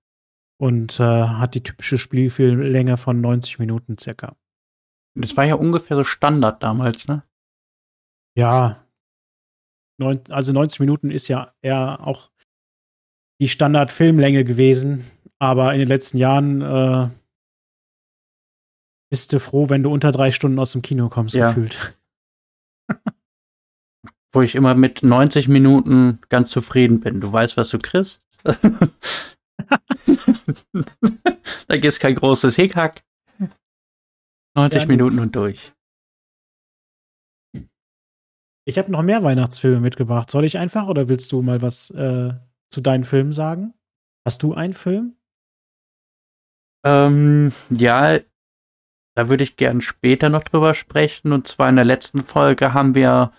Und 0.58 0.99
äh, 0.99 1.04
hat 1.04 1.54
die 1.56 1.63
typische 1.63 1.97
Spielfilmlänge 1.97 2.97
von 2.97 3.19
90 3.19 3.60
Minuten 3.60 3.97
circa. 3.97 4.36
Das 5.17 5.36
war 5.36 5.45
ja 5.45 5.56
ungefähr 5.56 5.97
so 5.97 6.04
Standard 6.04 6.63
damals, 6.63 7.08
ne? 7.08 7.23
Ja. 8.38 8.86
Neun, 9.97 10.19
also 10.30 10.51
90 10.54 10.80
Minuten 10.82 11.10
ist 11.12 11.28
ja 11.28 11.54
eher 11.62 12.06
auch 12.06 12.32
die 13.41 13.49
Standard-Filmlänge 13.49 14.43
gewesen. 14.43 15.10
Aber 15.39 15.73
in 15.73 15.80
den 15.80 15.88
letzten 15.88 16.17
Jahren 16.17 16.62
äh, 16.62 17.10
bist 19.10 19.34
du 19.34 19.39
froh, 19.39 19.69
wenn 19.69 19.84
du 19.84 19.91
unter 19.91 20.12
drei 20.12 20.32
Stunden 20.32 20.60
aus 20.60 20.71
dem 20.71 20.82
Kino 20.82 21.10
kommst, 21.10 21.36
Ja. 21.36 21.49
gefühlt. 21.49 21.97
Wo 24.34 24.41
ich 24.41 24.56
immer 24.56 24.75
mit 24.75 25.01
90 25.04 25.47
Minuten 25.47 26.19
ganz 26.30 26.49
zufrieden 26.49 26.99
bin. 26.99 27.21
Du 27.21 27.32
weißt, 27.32 27.56
was 27.58 27.69
du 27.69 27.80
kriegst. 27.80 28.25
da 31.67 31.78
gibt's 31.78 31.99
kein 31.99 32.15
großes 32.15 32.56
Hickhack. 32.56 33.04
90 34.56 34.82
Ja, 34.82 34.88
Minuten 34.88 35.19
und 35.19 35.36
durch. 35.36 35.71
Ich 38.67 38.78
habe 38.78 38.91
noch 38.91 39.04
mehr 39.04 39.23
Weihnachtsfilme 39.23 39.80
mitgebracht. 39.80 40.32
Soll 40.32 40.45
ich 40.45 40.58
einfach 40.58 40.88
oder 40.88 41.08
willst 41.08 41.32
du 41.32 41.41
mal 41.41 41.62
was 41.62 41.91
äh, 41.91 42.34
zu 42.69 42.82
deinen 42.82 43.04
Filmen 43.04 43.32
sagen? 43.32 43.73
Hast 44.25 44.41
du 44.41 44.56
einen 44.56 44.73
Film? 44.73 45.15
Ähm, 46.84 47.51
ja, 47.69 48.19
da 49.15 49.30
würde 49.30 49.43
ich 49.43 49.56
gern 49.56 49.82
später 49.82 50.30
noch 50.30 50.43
drüber 50.43 50.73
sprechen. 50.73 51.32
Und 51.32 51.47
zwar 51.47 51.69
in 51.69 51.75
der 51.75 51.86
letzten 51.86 52.23
Folge 52.23 52.73
haben 52.73 52.95
wir 52.95 53.32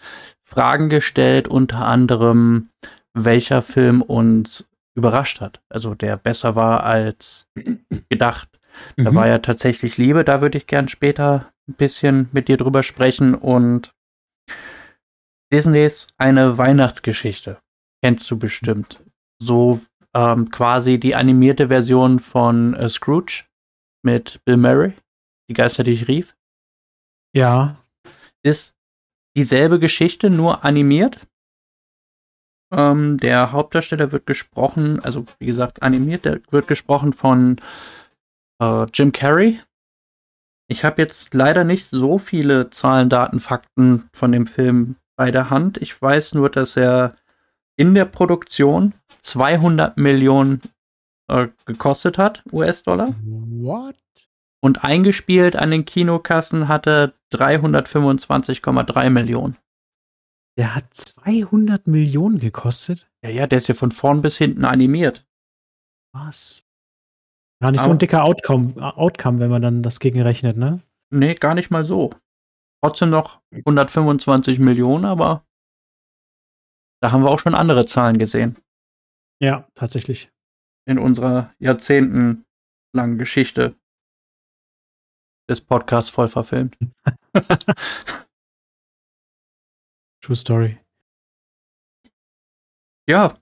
Fragen 0.44 0.88
gestellt, 0.88 1.48
unter 1.48 1.86
anderem, 1.86 2.70
welcher 3.14 3.62
Film 3.62 4.02
uns 4.02 4.68
überrascht 4.96 5.40
hat. 5.40 5.60
Also 5.68 5.94
der 5.94 6.16
besser 6.16 6.56
war 6.56 6.82
als 6.84 7.46
gedacht. 8.08 8.48
Da 8.96 9.10
Mhm. 9.10 9.14
war 9.14 9.26
ja 9.26 9.38
tatsächlich 9.38 9.96
Liebe, 9.96 10.22
da 10.24 10.40
würde 10.42 10.58
ich 10.58 10.66
gern 10.66 10.88
später 10.88 11.50
ein 11.68 11.74
bisschen 11.74 12.28
mit 12.32 12.48
dir 12.48 12.56
drüber 12.58 12.82
sprechen. 12.82 13.34
Und 13.34 13.94
Disneys 15.52 16.08
eine 16.18 16.58
Weihnachtsgeschichte. 16.58 17.58
Kennst 18.02 18.30
du 18.30 18.38
bestimmt. 18.38 19.02
So 19.40 19.80
ähm, 20.14 20.50
quasi 20.50 20.98
die 20.98 21.14
animierte 21.14 21.68
Version 21.68 22.18
von 22.18 22.74
äh, 22.74 22.88
Scrooge 22.88 23.44
mit 24.04 24.40
Bill 24.44 24.56
Murray, 24.56 24.92
die 25.48 25.54
Geister, 25.54 25.82
die 25.84 25.92
ich 25.92 26.08
rief, 26.08 26.36
Ja. 27.34 27.82
ist 28.44 28.76
dieselbe 29.36 29.78
Geschichte, 29.78 30.30
nur 30.30 30.64
animiert. 30.64 31.26
Ähm, 32.72 33.18
der 33.18 33.52
Hauptdarsteller 33.52 34.12
wird 34.12 34.26
gesprochen, 34.26 35.00
also 35.00 35.24
wie 35.38 35.46
gesagt, 35.46 35.82
animiert, 35.82 36.24
der 36.24 36.40
wird 36.50 36.66
gesprochen 36.66 37.12
von 37.12 37.60
äh, 38.60 38.86
Jim 38.92 39.12
Carrey. 39.12 39.60
Ich 40.68 40.84
habe 40.84 41.00
jetzt 41.00 41.32
leider 41.32 41.62
nicht 41.62 41.88
so 41.90 42.18
viele 42.18 42.70
Zahlen, 42.70 43.08
Daten, 43.08 43.38
Fakten 43.38 44.08
von 44.12 44.32
dem 44.32 44.46
Film 44.46 44.96
bei 45.16 45.30
der 45.30 45.50
Hand. 45.50 45.78
Ich 45.78 46.00
weiß 46.00 46.34
nur, 46.34 46.50
dass 46.50 46.76
er 46.76 47.14
in 47.76 47.94
der 47.94 48.04
Produktion 48.04 48.94
200 49.20 49.96
Millionen 49.96 50.62
äh, 51.28 51.48
gekostet 51.66 52.18
hat, 52.18 52.42
US-Dollar. 52.52 53.14
What? 53.24 53.96
Und 54.60 54.84
eingespielt 54.84 55.54
an 55.54 55.70
den 55.70 55.84
Kinokassen 55.84 56.66
hatte 56.66 57.14
325,3 57.32 59.10
Millionen. 59.10 59.56
Der 60.58 60.74
hat 60.74 60.92
200 60.94 61.86
Millionen 61.86 62.38
gekostet? 62.38 63.10
Ja, 63.22 63.30
ja, 63.30 63.46
der 63.46 63.58
ist 63.58 63.68
ja 63.68 63.74
von 63.74 63.92
vorn 63.92 64.22
bis 64.22 64.38
hinten 64.38 64.64
animiert. 64.64 65.26
Was? 66.14 66.64
Gar 67.60 67.72
nicht 67.72 67.80
so 67.80 67.86
Aber- 67.86 67.94
ein 67.96 67.98
dicker 67.98 68.24
Outcome, 68.24 68.74
Outcome, 68.96 69.38
wenn 69.38 69.50
man 69.50 69.62
dann 69.62 69.82
das 69.82 70.00
gegenrechnet, 70.00 70.56
ne? 70.56 70.82
Nee, 71.10 71.34
gar 71.34 71.54
nicht 71.54 71.70
mal 71.70 71.84
so. 71.84 72.10
Trotzdem 72.82 73.10
noch 73.10 73.40
125 73.52 74.58
Millionen, 74.58 75.04
aber 75.04 75.46
da 77.02 77.12
haben 77.12 77.22
wir 77.22 77.30
auch 77.30 77.38
schon 77.38 77.54
andere 77.54 77.84
Zahlen 77.86 78.18
gesehen 78.18 78.56
Ja, 79.40 79.68
tatsächlich. 79.74 80.30
in 80.86 80.98
unserer 80.98 81.54
jahrzehntelangen 81.58 83.18
Geschichte 83.18 83.76
des 85.50 85.60
Podcasts 85.60 86.10
voll 86.10 86.28
verfilmt. 86.28 86.76
True 90.26 90.34
Story. 90.34 90.78
Ja. 93.08 93.38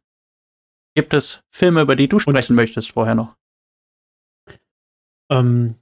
Gibt 0.94 1.14
es 1.14 1.42
Filme, 1.50 1.80
über 1.80 1.96
die 1.96 2.08
du 2.08 2.18
sprechen 2.18 2.54
möchtest 2.54 2.92
vorher 2.92 3.14
noch? 3.14 3.36
Ähm, 5.32 5.76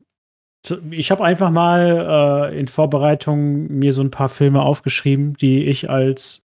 ich 0.90 1.10
habe 1.10 1.24
einfach 1.24 1.50
mal 1.50 2.50
äh, 2.52 2.56
in 2.56 2.68
Vorbereitung 2.68 3.66
mir 3.66 3.92
so 3.92 4.00
ein 4.00 4.12
paar 4.12 4.28
Filme 4.28 4.62
aufgeschrieben, 4.62 5.34
die 5.34 5.64
ich 5.64 5.90
als 5.90 6.46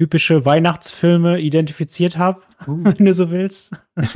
typische 0.00 0.44
Weihnachtsfilme 0.44 1.40
identifiziert 1.40 2.18
habe, 2.18 2.42
uh. 2.68 2.84
wenn 2.84 3.04
du 3.04 3.12
so 3.12 3.32
willst. 3.32 3.74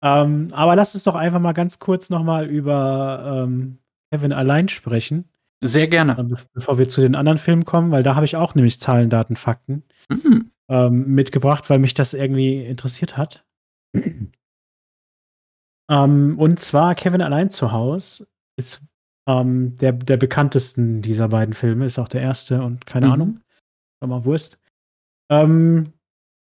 ähm, 0.00 0.46
aber 0.52 0.76
lass 0.76 0.94
uns 0.94 1.02
doch 1.02 1.16
einfach 1.16 1.40
mal 1.40 1.54
ganz 1.54 1.80
kurz 1.80 2.08
noch 2.08 2.22
mal 2.22 2.48
über 2.48 3.44
ähm, 3.48 3.78
Kevin 4.12 4.32
allein 4.32 4.68
sprechen. 4.68 5.28
Sehr 5.62 5.88
gerne. 5.88 6.14
Be 6.14 6.36
bevor 6.52 6.78
wir 6.78 6.88
zu 6.88 7.00
den 7.00 7.14
anderen 7.14 7.38
Filmen 7.38 7.64
kommen, 7.64 7.90
weil 7.90 8.02
da 8.02 8.14
habe 8.14 8.26
ich 8.26 8.36
auch 8.36 8.54
nämlich 8.54 8.80
Zahlen, 8.80 9.10
Daten, 9.10 9.36
Fakten 9.36 9.82
mhm. 10.10 10.50
ähm, 10.68 11.14
mitgebracht, 11.14 11.70
weil 11.70 11.78
mich 11.78 11.94
das 11.94 12.14
irgendwie 12.14 12.64
interessiert 12.64 13.16
hat. 13.16 13.46
ähm, 15.90 16.38
und 16.38 16.60
zwar 16.60 16.94
Kevin 16.94 17.22
allein 17.22 17.50
zu 17.50 17.72
Hause 17.72 18.26
ist 18.56 18.82
ähm, 19.26 19.76
der, 19.76 19.92
der 19.92 20.16
bekanntesten 20.16 21.00
dieser 21.02 21.28
beiden 21.28 21.54
Filme, 21.54 21.86
ist 21.86 21.98
auch 21.98 22.08
der 22.08 22.20
erste 22.20 22.62
und 22.62 22.86
keine 22.86 23.06
mhm. 23.06 23.12
Ahnung. 23.12 23.40
Aber 24.00 24.24
Wurst. 24.24 24.60
Ähm, 25.30 25.94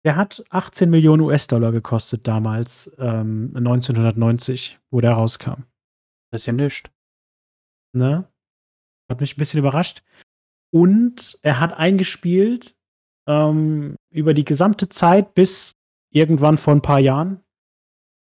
der 0.06 0.17
hat 0.17 0.43
18 0.49 0.89
Millionen 0.89 1.21
US-Dollar 1.21 1.71
gekostet 1.71 2.28
damals, 2.28 2.93
ähm, 2.99 3.54
1990, 3.56 4.80
wo 4.91 4.99
der 4.99 5.13
rauskam. 5.13 5.63
Das 6.32 6.41
ist 6.41 6.45
ja 6.45 6.54
nichts. 6.54 6.89
Ne? 7.95 8.28
Hat 9.13 9.21
mich 9.21 9.38
ein 9.38 9.39
bisschen 9.39 9.60
überrascht. 9.60 10.04
Und 10.71 11.38
er 11.43 11.60
hat 11.60 11.73
eingespielt 11.73 12.76
ähm, 13.28 13.95
über 14.12 14.34
die 14.34 14.43
gesamte 14.43 14.89
Zeit 14.89 15.36
bis 15.36 15.76
irgendwann 16.12 16.58
vor 16.58 16.73
ein 16.73 16.82
paar 16.82 16.99
Jahren 16.99 17.43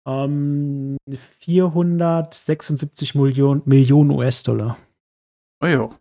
ähm, 0.07 0.96
476 1.40 3.16
Millionen, 3.16 3.62
Millionen 3.64 4.12
US-Dollar. 4.12 4.79
Oh 5.61 5.66
ja. 5.66 5.99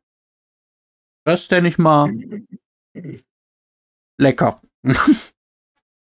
Das 1.26 1.42
ist 1.42 1.52
ja 1.52 1.62
nicht 1.62 1.80
mal 1.80 2.14
lecker. 4.20 4.62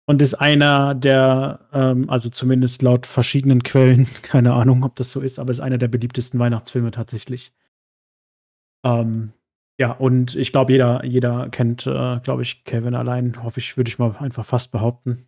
Und 0.07 0.21
ist 0.21 0.35
einer 0.35 0.93
der, 0.93 1.67
ähm, 1.71 2.09
also 2.09 2.29
zumindest 2.29 2.81
laut 2.81 3.07
verschiedenen 3.07 3.63
Quellen, 3.63 4.07
keine 4.21 4.53
Ahnung, 4.53 4.83
ob 4.83 4.97
das 4.97 5.11
so 5.11 5.21
ist, 5.21 5.39
aber 5.39 5.51
ist 5.51 5.61
einer 5.61 5.77
der 5.77 5.87
beliebtesten 5.87 6.39
Weihnachtsfilme 6.39 6.91
tatsächlich. 6.91 7.53
Ähm, 8.85 9.33
ja, 9.79 9.91
und 9.91 10.35
ich 10.35 10.51
glaube, 10.51 10.71
jeder, 10.71 11.03
jeder 11.03 11.49
kennt, 11.49 11.85
äh, 11.85 12.19
glaube 12.19 12.43
ich, 12.43 12.63
Kevin 12.63 12.95
allein, 12.95 13.43
hoffe 13.43 13.59
ich, 13.59 13.75
würde 13.75 13.89
ich 13.89 13.99
mal 13.99 14.15
einfach 14.17 14.45
fast 14.45 14.71
behaupten. 14.71 15.27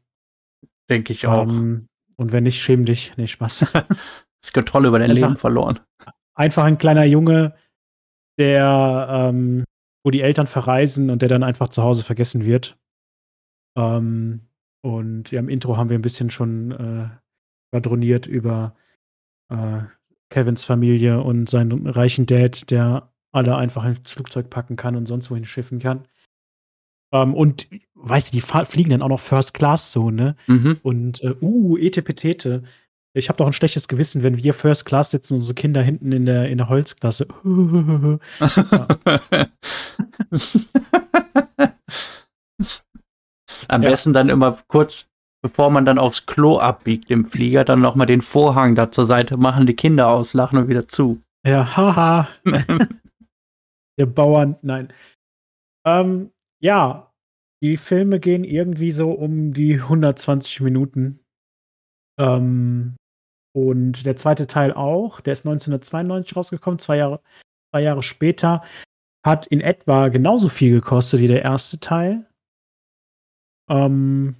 Denke 0.89 1.11
ich 1.11 1.27
auch. 1.27 1.47
Ähm, 1.47 1.87
und 2.15 2.31
wenn 2.31 2.43
nicht, 2.43 2.61
schäm 2.61 2.85
dich. 2.85 3.13
Nee, 3.17 3.27
Spaß. 3.27 3.65
das 4.41 4.53
Kontrolle 4.53 4.87
über 4.87 4.99
dein 4.99 5.11
einfach, 5.11 5.27
Leben 5.27 5.37
verloren. 5.37 5.79
Einfach 6.33 6.63
ein 6.63 6.77
kleiner 6.77 7.03
Junge, 7.03 7.55
der, 8.39 9.07
ähm, 9.09 9.65
wo 10.05 10.11
die 10.11 10.21
Eltern 10.21 10.47
verreisen 10.47 11.09
und 11.09 11.21
der 11.21 11.29
dann 11.29 11.43
einfach 11.43 11.67
zu 11.67 11.83
Hause 11.83 12.03
vergessen 12.03 12.45
wird. 12.45 12.77
Ähm, 13.77 14.47
und 14.81 15.31
ja, 15.31 15.39
im 15.39 15.49
Intro 15.49 15.75
haben 15.75 15.89
wir 15.89 15.97
ein 15.97 16.03
bisschen 16.03 16.29
schon 16.29 16.71
äh, 16.71 17.09
quadroniert 17.71 18.27
über 18.27 18.75
äh, 19.51 19.81
Kevins 20.29 20.63
Familie 20.63 21.21
und 21.21 21.49
seinen 21.49 21.87
reichen 21.87 22.25
Dad, 22.25 22.71
der 22.71 23.11
alle 23.37 23.55
einfach 23.55 23.85
ins 23.85 24.11
Flugzeug 24.11 24.49
packen 24.49 24.75
kann 24.75 24.95
und 24.95 25.05
sonst 25.05 25.31
wohin 25.31 25.45
schiffen 25.45 25.79
kann. 25.79 26.07
Ähm, 27.13 27.33
und 27.33 27.67
weißt 27.95 28.33
du, 28.33 28.37
die 28.37 28.41
fliegen 28.41 28.89
dann 28.89 29.01
auch 29.01 29.09
noch 29.09 29.19
First 29.19 29.53
Class 29.53 29.91
so, 29.91 30.11
ne? 30.11 30.35
Mhm. 30.47 30.79
Und 30.83 31.23
äh, 31.23 31.35
uh, 31.41 31.77
Etepetete. 31.77 32.63
Ich 33.13 33.29
habe 33.29 33.37
doch 33.37 33.47
ein 33.47 33.53
schlechtes 33.53 33.87
Gewissen, 33.87 34.21
wenn 34.21 34.43
wir 34.43 34.53
First 34.53 34.85
Class 34.85 35.11
sitzen 35.11 35.35
und 35.35 35.39
unsere 35.39 35.55
Kinder 35.55 35.81
hinten 35.81 36.11
in 36.11 36.25
der, 36.25 36.49
in 36.49 36.57
der 36.57 36.69
Holzklasse. 36.69 37.27
Am 43.67 43.83
ja. 43.83 43.89
besten 43.89 44.13
dann 44.13 44.29
immer 44.29 44.57
kurz, 44.67 45.07
bevor 45.41 45.71
man 45.71 45.85
dann 45.85 45.97
aufs 45.97 46.27
Klo 46.27 46.59
abbiegt 46.59 47.09
im 47.09 47.25
Flieger, 47.25 47.63
dann 47.63 47.81
nochmal 47.81 48.05
den 48.07 48.21
Vorhang 48.21 48.75
da 48.75 48.91
zur 48.91 49.05
Seite 49.05 49.37
machen, 49.37 49.65
die 49.65 49.75
Kinder 49.75 50.09
auslachen 50.09 50.59
und 50.59 50.67
wieder 50.67 50.87
zu. 50.87 51.21
Ja, 51.43 51.75
haha. 51.75 52.27
der 53.97 54.05
Bauern, 54.05 54.57
nein. 54.61 54.93
Ähm, 55.85 56.31
ja, 56.61 57.11
die 57.61 57.77
Filme 57.77 58.19
gehen 58.19 58.43
irgendwie 58.43 58.91
so 58.91 59.11
um 59.11 59.53
die 59.53 59.75
120 59.75 60.61
Minuten. 60.61 61.19
Ähm, 62.19 62.95
und 63.55 64.05
der 64.05 64.15
zweite 64.15 64.47
Teil 64.47 64.73
auch, 64.73 65.21
der 65.21 65.33
ist 65.33 65.45
1992 65.45 66.35
rausgekommen, 66.35 66.79
zwei 66.79 66.97
Jahre, 66.97 67.21
zwei 67.71 67.81
Jahre 67.81 68.03
später, 68.03 68.63
hat 69.25 69.47
in 69.47 69.61
etwa 69.61 70.09
genauso 70.09 70.49
viel 70.49 70.73
gekostet 70.73 71.19
wie 71.19 71.27
der 71.27 71.43
erste 71.43 71.79
Teil. 71.79 72.29
Ähm, 73.69 74.35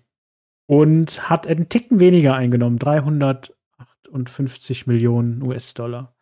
und 0.69 1.29
hat 1.29 1.47
einen 1.47 1.69
Ticken 1.69 1.99
weniger 1.99 2.35
eingenommen, 2.35 2.77
358 2.77 4.85
Millionen 4.85 5.41
US-Dollar. 5.41 6.13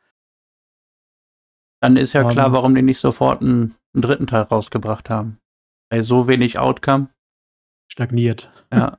Dann 1.85 1.97
ist 1.97 2.13
ja 2.13 2.23
um, 2.23 2.31
klar, 2.31 2.51
warum 2.51 2.73
die 2.73 2.81
nicht 2.81 2.97
sofort 2.97 3.43
einen, 3.43 3.75
einen, 3.93 4.01
dritten 4.01 4.25
Teil 4.25 4.41
rausgebracht 4.41 5.11
haben. 5.11 5.37
Bei 5.91 6.01
so 6.01 6.27
wenig 6.27 6.57
Outcome. 6.57 7.09
Stagniert. 7.91 8.49
Ja. 8.73 8.97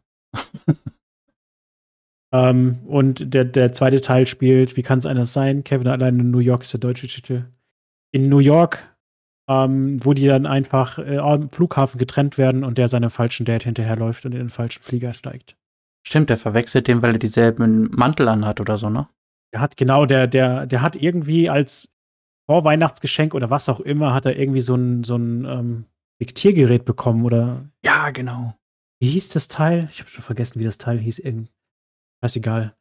um, 2.30 2.78
und 2.86 3.34
der, 3.34 3.44
der 3.44 3.72
zweite 3.72 4.00
Teil 4.00 4.28
spielt, 4.28 4.76
wie 4.76 4.84
kann 4.84 5.00
es 5.00 5.06
anders 5.06 5.32
sein? 5.32 5.64
Kevin 5.64 5.88
allein 5.88 6.20
in 6.20 6.30
New 6.30 6.38
York 6.38 6.62
ist 6.62 6.74
der 6.74 6.78
deutsche 6.78 7.08
Titel. 7.08 7.46
In 8.12 8.28
New 8.28 8.38
York, 8.38 8.96
um, 9.48 9.96
wo 10.04 10.14
die 10.14 10.28
dann 10.28 10.46
einfach 10.46 11.00
äh, 11.00 11.18
am 11.18 11.50
Flughafen 11.50 11.98
getrennt 11.98 12.38
werden 12.38 12.62
und 12.62 12.78
der 12.78 12.86
seinem 12.86 13.10
falschen 13.10 13.44
Dad 13.44 13.64
hinterherläuft 13.64 14.26
und 14.26 14.30
in 14.30 14.38
den 14.38 14.50
falschen 14.50 14.84
Flieger 14.84 15.12
steigt. 15.12 15.56
Stimmt, 16.06 16.30
der 16.30 16.36
verwechselt 16.36 16.86
den, 16.86 17.02
weil 17.02 17.14
er 17.14 17.18
dieselben 17.18 17.90
Mantel 17.90 18.28
anhat 18.28 18.60
oder 18.60 18.78
so, 18.78 18.90
ne? 18.90 19.08
Der 19.52 19.60
hat 19.60 19.76
genau, 19.76 20.06
der, 20.06 20.28
der, 20.28 20.66
der 20.66 20.82
hat 20.82 20.94
irgendwie 20.94 21.50
als 21.50 21.95
Vorweihnachtsgeschenk 22.46 23.34
oder 23.34 23.50
was 23.50 23.68
auch 23.68 23.80
immer, 23.80 24.14
hat 24.14 24.26
er 24.26 24.38
irgendwie 24.38 24.60
so 24.60 24.74
ein, 24.74 25.04
so 25.04 25.16
ein 25.16 25.44
ähm, 25.44 25.84
Diktiergerät 26.20 26.84
bekommen 26.84 27.24
oder. 27.24 27.64
Ja, 27.84 28.10
genau. 28.10 28.54
Wie 29.00 29.10
hieß 29.10 29.30
das 29.30 29.48
Teil? 29.48 29.88
Ich 29.90 30.00
habe 30.00 30.08
schon 30.08 30.22
vergessen, 30.22 30.60
wie 30.60 30.64
das 30.64 30.78
Teil 30.78 30.98
hieß. 30.98 31.18
Irgend 31.18 31.50
ist 32.22 32.36
egal. 32.36 32.74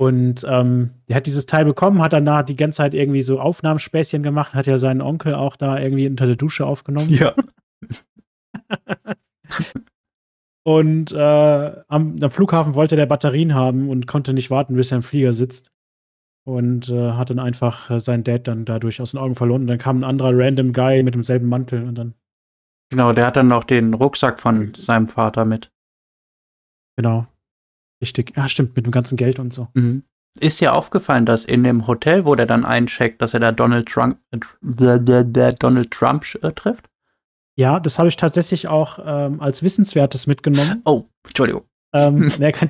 Und 0.00 0.46
ähm, 0.48 0.90
der 1.08 1.16
hat 1.16 1.26
dieses 1.26 1.46
Teil 1.46 1.64
bekommen, 1.64 2.00
hat 2.00 2.12
danach 2.12 2.44
die 2.44 2.54
ganze 2.56 2.76
Zeit 2.78 2.94
irgendwie 2.94 3.22
so 3.22 3.40
Aufnahmespäßchen 3.40 4.22
gemacht, 4.22 4.54
hat 4.54 4.66
ja 4.66 4.78
seinen 4.78 5.00
Onkel 5.00 5.34
auch 5.34 5.56
da 5.56 5.78
irgendwie 5.78 6.06
unter 6.06 6.26
der 6.26 6.36
Dusche 6.36 6.66
aufgenommen. 6.66 7.10
Ja. 7.10 7.34
und 10.62 11.10
äh, 11.10 11.82
am, 11.88 12.16
am, 12.20 12.30
Flughafen 12.30 12.74
wollte 12.74 12.94
der 12.94 13.06
Batterien 13.06 13.54
haben 13.54 13.88
und 13.88 14.06
konnte 14.06 14.34
nicht 14.34 14.50
warten, 14.50 14.76
bis 14.76 14.92
er 14.92 14.98
im 14.98 15.02
Flieger 15.02 15.32
sitzt 15.32 15.72
und 16.48 16.88
äh, 16.88 17.12
hat 17.12 17.28
dann 17.28 17.38
einfach 17.38 17.90
äh, 17.90 18.00
seinen 18.00 18.24
Dad 18.24 18.48
dann 18.48 18.64
dadurch 18.64 19.02
aus 19.02 19.10
den 19.10 19.20
Augen 19.20 19.34
verloren. 19.34 19.62
Und 19.62 19.66
dann 19.66 19.76
kam 19.76 19.98
ein 19.98 20.04
anderer 20.04 20.30
random 20.32 20.72
Guy 20.72 21.02
mit 21.02 21.14
demselben 21.14 21.46
Mantel 21.46 21.86
und 21.86 21.94
dann. 21.94 22.14
Genau, 22.90 23.12
der 23.12 23.26
hat 23.26 23.36
dann 23.36 23.48
noch 23.48 23.64
den 23.64 23.92
Rucksack 23.92 24.40
von 24.40 24.72
seinem 24.74 25.08
Vater 25.08 25.44
mit. 25.44 25.70
Genau. 26.96 27.26
Richtig. 28.00 28.34
Ja, 28.34 28.48
stimmt, 28.48 28.76
mit 28.76 28.86
dem 28.86 28.92
ganzen 28.92 29.16
Geld 29.16 29.38
und 29.38 29.52
so. 29.52 29.68
Mhm. 29.74 30.04
Ist 30.40 30.60
ja 30.60 30.72
aufgefallen, 30.72 31.26
dass 31.26 31.44
in 31.44 31.64
dem 31.64 31.86
Hotel, 31.86 32.24
wo 32.24 32.34
der 32.34 32.46
dann 32.46 32.64
eincheckt, 32.64 33.20
dass 33.20 33.34
er 33.34 33.40
da 33.40 33.52
Donald 33.52 33.86
Trump, 33.86 34.18
äh, 34.30 34.38
der, 34.62 35.24
der 35.24 35.52
Donald 35.52 35.90
Trump 35.90 36.24
äh, 36.42 36.52
trifft? 36.52 36.88
Ja, 37.56 37.78
das 37.78 37.98
habe 37.98 38.08
ich 38.08 38.16
tatsächlich 38.16 38.68
auch 38.68 38.98
ähm, 39.04 39.42
als 39.42 39.62
Wissenswertes 39.62 40.26
mitgenommen. 40.26 40.80
Oh, 40.86 41.04
Entschuldigung. 41.26 41.64
Ähm, 41.92 42.32
nee, 42.38 42.52
kein 42.52 42.68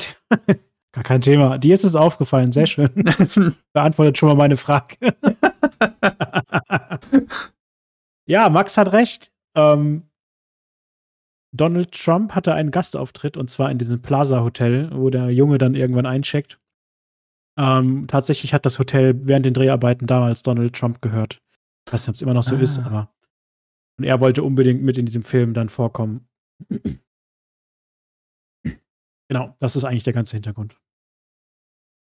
Gar 0.98 1.04
kein 1.04 1.20
Thema. 1.20 1.58
Dir 1.58 1.74
ist 1.74 1.84
es 1.84 1.94
aufgefallen. 1.94 2.50
Sehr 2.50 2.66
schön. 2.66 2.90
Beantwortet 3.72 4.18
schon 4.18 4.30
mal 4.30 4.34
meine 4.34 4.56
Frage. 4.56 4.96
ja, 8.26 8.48
Max 8.48 8.76
hat 8.76 8.90
recht. 8.90 9.30
Ähm, 9.54 10.10
Donald 11.54 11.92
Trump 11.92 12.34
hatte 12.34 12.52
einen 12.52 12.72
Gastauftritt 12.72 13.36
und 13.36 13.48
zwar 13.48 13.70
in 13.70 13.78
diesem 13.78 14.02
Plaza 14.02 14.40
Hotel, 14.40 14.90
wo 14.92 15.08
der 15.08 15.30
Junge 15.30 15.58
dann 15.58 15.76
irgendwann 15.76 16.04
eincheckt. 16.04 16.58
Ähm, 17.56 18.08
tatsächlich 18.08 18.52
hat 18.52 18.66
das 18.66 18.80
Hotel 18.80 19.14
während 19.24 19.46
den 19.46 19.54
Dreharbeiten 19.54 20.08
damals 20.08 20.42
Donald 20.42 20.74
Trump 20.74 21.00
gehört. 21.00 21.40
Ich 21.86 21.92
weiß 21.92 22.02
nicht, 22.02 22.08
ob 22.08 22.14
es 22.16 22.22
immer 22.22 22.34
noch 22.34 22.42
so 22.42 22.56
ah. 22.56 22.60
ist, 22.60 22.80
aber. 22.80 23.14
Und 23.98 24.04
er 24.04 24.20
wollte 24.20 24.42
unbedingt 24.42 24.82
mit 24.82 24.98
in 24.98 25.06
diesem 25.06 25.22
Film 25.22 25.54
dann 25.54 25.68
vorkommen. 25.68 26.28
Genau, 29.30 29.54
das 29.58 29.76
ist 29.76 29.84
eigentlich 29.84 30.04
der 30.04 30.14
ganze 30.14 30.36
Hintergrund. 30.36 30.80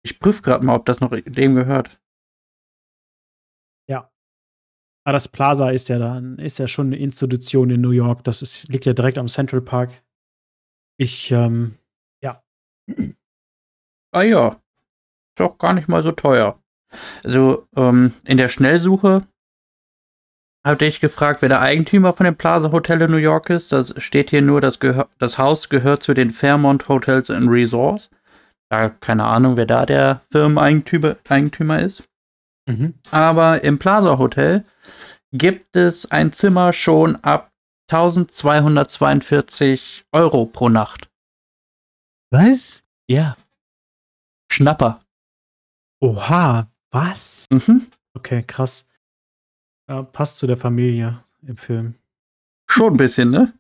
Ich 0.03 0.19
prüfe 0.19 0.43
gerade 0.43 0.65
mal, 0.65 0.77
ob 0.77 0.87
das 0.87 1.01
noch 1.01 1.11
dem 1.11 1.55
gehört. 1.55 2.01
Ja. 3.89 4.11
Aber 5.05 5.11
ah, 5.11 5.13
das 5.13 5.29
Plaza 5.29 5.71
ist 5.71 5.89
ja 5.89 5.99
dann, 5.99 6.39
ist 6.39 6.59
ja 6.59 6.69
schon 6.69 6.89
eine 6.89 6.97
Institution 6.97 7.71
in 7.71 7.81
New 7.81 7.91
York. 7.91 8.25
Das 8.25 8.43
ist, 8.43 8.69
liegt 8.69 8.87
ja 8.87 8.93
direkt 8.93 9.19
am 9.19 9.29
Central 9.29 9.61
Park. 9.61 10.03
Ich, 10.99 11.31
ähm, 11.31 11.77
ja. 12.23 12.43
Ah 14.13 14.23
ja. 14.23 14.61
Ist 15.37 15.41
auch 15.41 15.57
gar 15.57 15.73
nicht 15.73 15.87
mal 15.87 16.03
so 16.03 16.11
teuer. 16.11 16.61
Also 17.23 17.69
ähm, 17.77 18.13
in 18.25 18.39
der 18.39 18.49
Schnellsuche 18.49 19.25
hatte 20.65 20.85
ich 20.85 21.01
gefragt, 21.01 21.43
wer 21.43 21.49
der 21.49 21.61
Eigentümer 21.61 22.13
von 22.13 22.25
dem 22.25 22.37
Plaza 22.37 22.71
Hotel 22.73 23.01
in 23.03 23.11
New 23.11 23.17
York 23.17 23.49
ist. 23.51 23.73
Das 23.73 23.95
steht 24.03 24.31
hier 24.31 24.43
nur, 24.43 24.61
das, 24.61 24.79
das 25.19 25.39
Haus 25.39 25.69
gehört 25.69 26.03
zu 26.03 26.13
den 26.13 26.31
Fairmont 26.31 26.89
Hotels 26.89 27.31
and 27.31 27.49
Resorts. 27.49 28.11
Ja, 28.73 28.89
keine 28.89 29.25
Ahnung, 29.25 29.57
wer 29.57 29.67
da 29.67 29.85
der 29.85 30.21
Firmeneigentümer 30.31 31.17
Eigentümer 31.29 31.83
ist. 31.83 32.05
Mhm. 32.67 32.95
Aber 33.11 33.65
im 33.65 33.81
Plaza 33.81 34.19
Hotel 34.19 34.65
gibt 35.33 35.77
es 35.77 36.09
ein 36.11 36.33
Zimmer 36.33 36.73
schon 36.73 37.17
ab 37.17 37.51
1242 37.91 40.05
Euro 40.13 40.47
pro 40.47 40.69
Nacht. 40.69 41.11
Was? 42.31 42.85
Ja. 43.09 43.37
Schnapper. 44.53 45.01
Oha, 46.01 46.71
was? 46.93 47.47
Mhm. 47.51 47.91
Okay, 48.15 48.45
krass. 48.45 48.89
Ja, 49.89 50.05
passt 50.05 50.37
zu 50.37 50.47
der 50.47 50.57
Familie 50.57 51.25
im 51.43 51.57
Film. 51.57 51.97
Schon 52.69 52.95
ein 52.95 52.97
bisschen, 52.97 53.31
ne? 53.31 53.53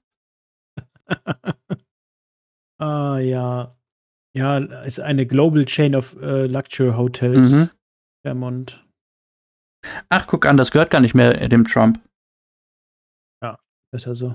ah, 2.79 3.19
ja. 3.19 3.77
Ja, 4.37 4.59
ist 4.59 5.01
eine 5.01 5.27
Global 5.27 5.65
Chain 5.65 5.97
of 5.97 6.15
uh, 6.17 6.47
Luxury 6.47 6.95
Hotels. 6.97 7.53
Mhm. 7.53 7.71
Vermont. 8.25 8.87
Ach, 10.09 10.27
guck 10.27 10.47
an, 10.47 10.57
das 10.57 10.71
gehört 10.71 10.91
gar 10.91 11.01
nicht 11.01 11.15
mehr 11.15 11.49
dem 11.49 11.65
Trump. 11.65 12.01
Ja, 13.43 13.59
ist 13.93 14.07
ja 14.07 14.15
so. 14.15 14.35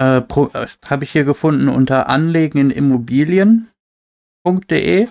Äh, 0.00 0.18
äh, 0.18 0.66
Habe 0.88 1.04
ich 1.04 1.12
hier 1.12 1.24
gefunden 1.24 1.68
unter 1.68 2.08
Anlegen 2.08 2.58
in 2.58 2.70
Immobilien.de. 2.70 5.08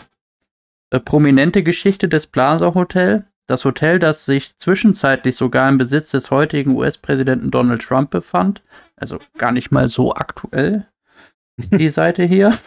Äh, 0.89 1.00
prominente 1.00 1.63
Geschichte 1.63 2.08
des 2.08 2.28
Plaza 2.28 2.74
Hotel. 2.74 3.28
Das 3.50 3.63
Hotel, 3.63 4.00
das 4.00 4.26
sich 4.26 4.58
zwischenzeitlich 4.58 5.38
sogar 5.38 5.70
im 5.70 5.78
Besitz 5.78 6.12
des 6.12 6.32
heutigen 6.32 6.76
US-Präsidenten 6.76 7.50
Donald 7.50 7.82
Trump 7.82 8.12
befand, 8.12 8.62
also 8.98 9.20
gar 9.38 9.54
nicht 9.54 9.72
mal 9.72 9.88
so 9.88 10.13
aktuell, 10.13 10.86
die 11.58 11.89
Seite 11.89 12.24
hier, 12.24 12.58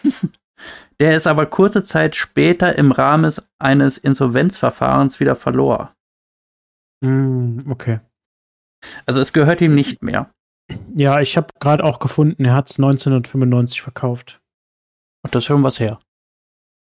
der 1.00 1.16
es 1.16 1.26
aber 1.26 1.46
kurze 1.46 1.82
Zeit 1.82 2.14
später 2.14 2.76
im 2.76 2.92
Rahmen 2.92 3.32
eines 3.58 3.98
Insolvenzverfahrens 3.98 5.18
wieder 5.18 5.34
verlor. 5.34 5.94
Mm, 7.02 7.70
okay. 7.70 8.00
Also 9.06 9.20
es 9.20 9.32
gehört 9.32 9.62
ihm 9.62 9.74
nicht 9.74 10.02
mehr. 10.02 10.30
Ja, 10.94 11.20
ich 11.20 11.36
habe 11.36 11.48
gerade 11.58 11.84
auch 11.84 11.98
gefunden, 11.98 12.44
er 12.44 12.54
hat 12.54 12.70
es 12.70 12.78
1995 12.78 13.82
verkauft. 13.82 14.40
Und 15.24 15.34
das 15.34 15.42
ist 15.42 15.46
schon 15.46 15.62
was 15.62 15.80
her. 15.80 15.98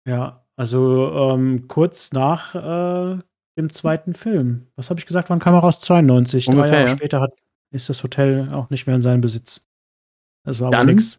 Ja, 0.09 0.47
also 0.57 1.13
ähm, 1.13 1.67
kurz 1.69 2.13
nach 2.13 2.55
äh, 2.55 3.19
dem 3.59 3.71
zweiten 3.71 4.15
Film. 4.15 4.69
Was 4.77 4.91
habe 4.91 5.01
ich 5.01 5.07
gesagt? 5.07 5.29
Wann 5.31 5.41
kam 5.41 5.55
er 5.55 5.61
raus? 5.61 5.81
92. 5.81 6.49
Ungefähr, 6.49 6.71
Drei 6.71 6.77
Jahre 6.79 6.91
ja. 6.91 6.97
später 6.97 7.21
hat, 7.21 7.35
ist 7.73 7.89
das 7.89 8.03
Hotel 8.03 8.53
auch 8.53 8.71
nicht 8.71 8.87
mehr 8.87 8.97
in 8.97 9.03
seinem 9.03 9.21
Besitz. 9.21 9.69
Das 10.45 10.61
war 10.61 10.71
Dann 10.71 10.87
nix. 10.87 11.19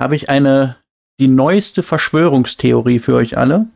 Habe 0.00 0.16
ich 0.16 0.28
eine 0.28 0.76
die 1.20 1.28
neueste 1.28 1.82
Verschwörungstheorie 1.82 2.98
für 2.98 3.14
euch 3.14 3.38
alle. 3.38 3.66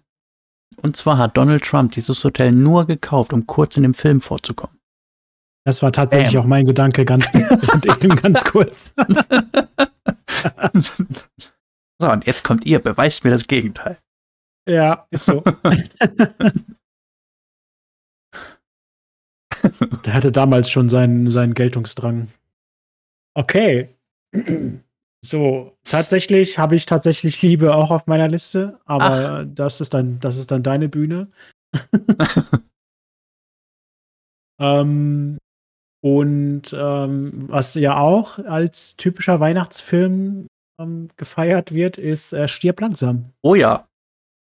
Und 0.83 0.97
zwar 0.97 1.19
hat 1.19 1.37
Donald 1.37 1.65
Trump 1.65 1.93
dieses 1.93 2.23
Hotel 2.25 2.53
nur 2.53 2.87
gekauft, 2.87 3.33
um 3.33 3.47
kurz 3.47 3.77
in 3.77 3.83
dem 3.83 3.95
Film 3.95 4.21
vorzukommen. 4.21 4.79
Das 5.65 5.83
war 5.83 5.93
tatsächlich 5.93 6.35
ähm. 6.35 6.41
auch 6.41 6.47
mein 6.47 6.65
Gedanke, 6.65 7.05
ganz, 7.05 7.27
ganz 8.23 8.45
kurz. 8.45 8.95
so, 10.75 12.11
und 12.11 12.27
jetzt 12.27 12.45
kommt 12.45 12.65
ihr, 12.65 12.79
beweist 12.79 13.25
mir 13.25 13.31
das 13.31 13.47
Gegenteil. 13.47 13.99
Ja, 14.69 15.07
ist 15.11 15.25
so. 15.25 15.43
Der 20.05 20.15
hatte 20.15 20.31
damals 20.31 20.71
schon 20.71 20.89
seinen, 20.89 21.31
seinen 21.31 21.55
Geltungsdrang. 21.55 22.29
Okay. 23.35 23.89
So, 25.25 25.77
tatsächlich 25.85 26.59
habe 26.59 26.77
ich 26.77 26.87
tatsächlich 26.87 27.43
Liebe 27.43 27.75
auch 27.75 27.91
auf 27.91 28.07
meiner 28.07 28.29
Liste, 28.29 28.79
aber 28.85 29.45
das 29.45 29.81
ist 29.81 29.95
dann, 29.95 30.21
das 30.21 30.37
ist 30.37 30.51
dann 30.51 30.63
deine 30.63 30.89
Bühne. 30.89 31.29
ähm, 34.61 35.39
und 36.01 36.63
ähm, 36.73 37.49
was 37.51 37.75
ja 37.75 37.99
auch 37.99 38.39
als 38.39 38.97
typischer 38.97 39.41
Weihnachtsfilm 39.41 40.47
ähm, 40.81 41.09
gefeiert 41.17 41.73
wird, 41.73 41.99
ist 41.99 42.33
äh, 42.33 42.47
Stirb 42.47 42.81
langsam. 42.81 43.33
Oh 43.43 43.57
ja. 43.57 43.89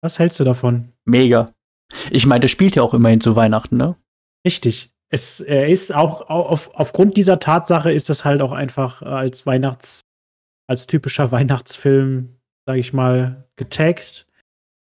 Was 0.03 0.19
hältst 0.19 0.39
du 0.39 0.43
davon? 0.43 0.91
Mega. 1.05 1.45
Ich 2.11 2.25
meine, 2.25 2.41
das 2.41 2.51
spielt 2.51 2.75
ja 2.75 2.83
auch 2.83 2.93
immerhin 2.93 3.21
zu 3.21 3.37
Weihnachten, 3.37 3.77
ne? 3.77 3.95
Richtig 4.45 4.91
es 5.09 5.39
er 5.39 5.67
ist 5.67 5.93
auch 5.93 6.29
auf, 6.29 6.71
aufgrund 6.73 7.17
dieser 7.17 7.39
Tatsache 7.39 7.91
ist 7.91 8.09
das 8.09 8.25
halt 8.25 8.41
auch 8.41 8.51
einfach 8.51 9.01
als 9.01 9.45
Weihnachts, 9.45 10.01
als 10.67 10.87
typischer 10.87 11.31
Weihnachtsfilm, 11.31 12.37
sage 12.65 12.79
ich 12.79 12.93
mal, 12.93 13.47
getaggt. 13.55 14.27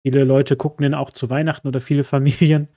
Viele 0.06 0.24
Leute 0.24 0.56
gucken 0.56 0.82
den 0.82 0.94
auch 0.94 1.10
zu 1.10 1.30
Weihnachten 1.30 1.68
oder 1.68 1.80
viele 1.80 2.04
Familien. 2.04 2.68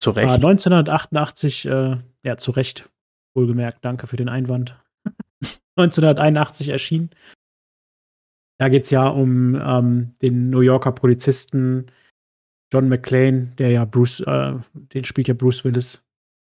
Zu 0.00 0.10
Recht. 0.10 0.30
Äh, 0.30 0.34
1988, 0.34 1.66
äh, 1.66 1.96
ja, 2.24 2.36
zu 2.36 2.50
Recht, 2.50 2.88
wohlgemerkt, 3.36 3.84
danke 3.84 4.06
für 4.06 4.16
den 4.16 4.28
Einwand. 4.28 4.76
1981 5.76 6.70
erschienen. 6.70 7.10
Da 8.58 8.68
geht 8.68 8.84
es 8.84 8.90
ja 8.90 9.08
um 9.08 9.54
ähm, 9.54 10.14
den 10.22 10.50
New 10.50 10.60
Yorker 10.60 10.92
Polizisten 10.92 11.86
John 12.72 12.88
McClane, 12.88 13.52
der 13.58 13.70
ja 13.70 13.84
Bruce, 13.84 14.20
äh, 14.20 14.54
den 14.72 15.04
spielt 15.04 15.28
ja 15.28 15.34
Bruce 15.34 15.64
Willis, 15.64 16.02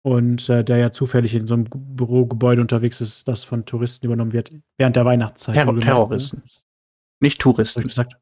und 0.07 0.49
äh, 0.49 0.63
der 0.63 0.77
ja 0.77 0.93
zufällig 0.93 1.35
in 1.35 1.49
so 1.49 1.55
einem 1.55 1.65
Bürogebäude 1.69 2.61
unterwegs 2.61 3.01
ist, 3.01 3.27
das 3.27 3.43
von 3.43 3.67
Touristen 3.67 4.07
übernommen 4.07 4.33
wird 4.33 4.53
während 4.79 4.95
der 4.95 5.05
Weihnachtszeit. 5.05 5.57
Terror 5.57 5.81
Terroristen. 5.81 6.43
Ne? 6.45 6.51
Nicht 7.19 7.41
Touristen. 7.41 7.81
Hab 7.81 7.87
ich 7.87 7.91
gesagt. 7.91 8.17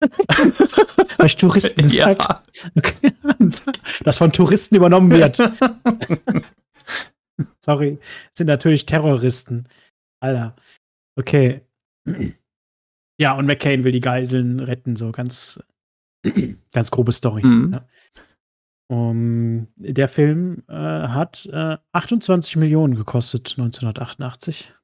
Habe 1.18 1.26
ich 1.26 1.36
Touristen 1.36 1.82
gesagt? 1.82 2.22
Ja. 2.22 2.42
Okay. 2.76 3.12
Das 4.04 4.18
von 4.18 4.30
Touristen 4.30 4.76
übernommen 4.76 5.10
wird. 5.10 5.36
Sorry, 7.58 7.98
das 7.98 8.38
sind 8.38 8.46
natürlich 8.46 8.86
Terroristen. 8.86 9.64
Alter. 10.20 10.54
Okay. 11.18 11.62
Ja, 13.20 13.34
und 13.34 13.46
McCain 13.46 13.82
will 13.82 13.92
die 13.92 14.00
Geiseln 14.00 14.60
retten, 14.60 14.94
so 14.94 15.10
ganz, 15.10 15.60
ganz 16.70 16.92
grobe 16.92 17.12
Story. 17.12 17.44
Mhm. 17.44 17.72
Ja. 17.72 17.84
Um, 18.90 19.68
der 19.76 20.08
Film 20.08 20.64
äh, 20.66 20.72
hat 20.72 21.48
äh, 21.52 21.76
28 21.92 22.56
Millionen 22.56 22.96
gekostet 22.96 23.54
1988 23.56 24.74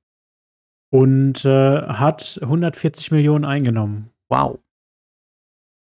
und 0.93 1.45
äh, 1.45 1.83
hat 1.83 2.39
140 2.41 3.11
Millionen 3.11 3.45
eingenommen. 3.45 4.11
Wow. 4.29 4.61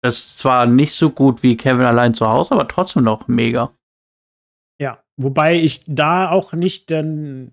Das 0.02 0.18
ist 0.18 0.38
zwar 0.40 0.66
nicht 0.66 0.94
so 0.94 1.10
gut 1.10 1.44
wie 1.44 1.56
Kevin 1.56 1.86
allein 1.86 2.12
zu 2.12 2.28
Hause, 2.28 2.54
aber 2.56 2.66
trotzdem 2.66 3.04
noch 3.04 3.28
mega. 3.28 3.72
Ja, 4.80 5.00
wobei 5.16 5.54
ich 5.54 5.84
da 5.86 6.28
auch 6.28 6.54
nicht 6.54 6.90
denn 6.90 7.52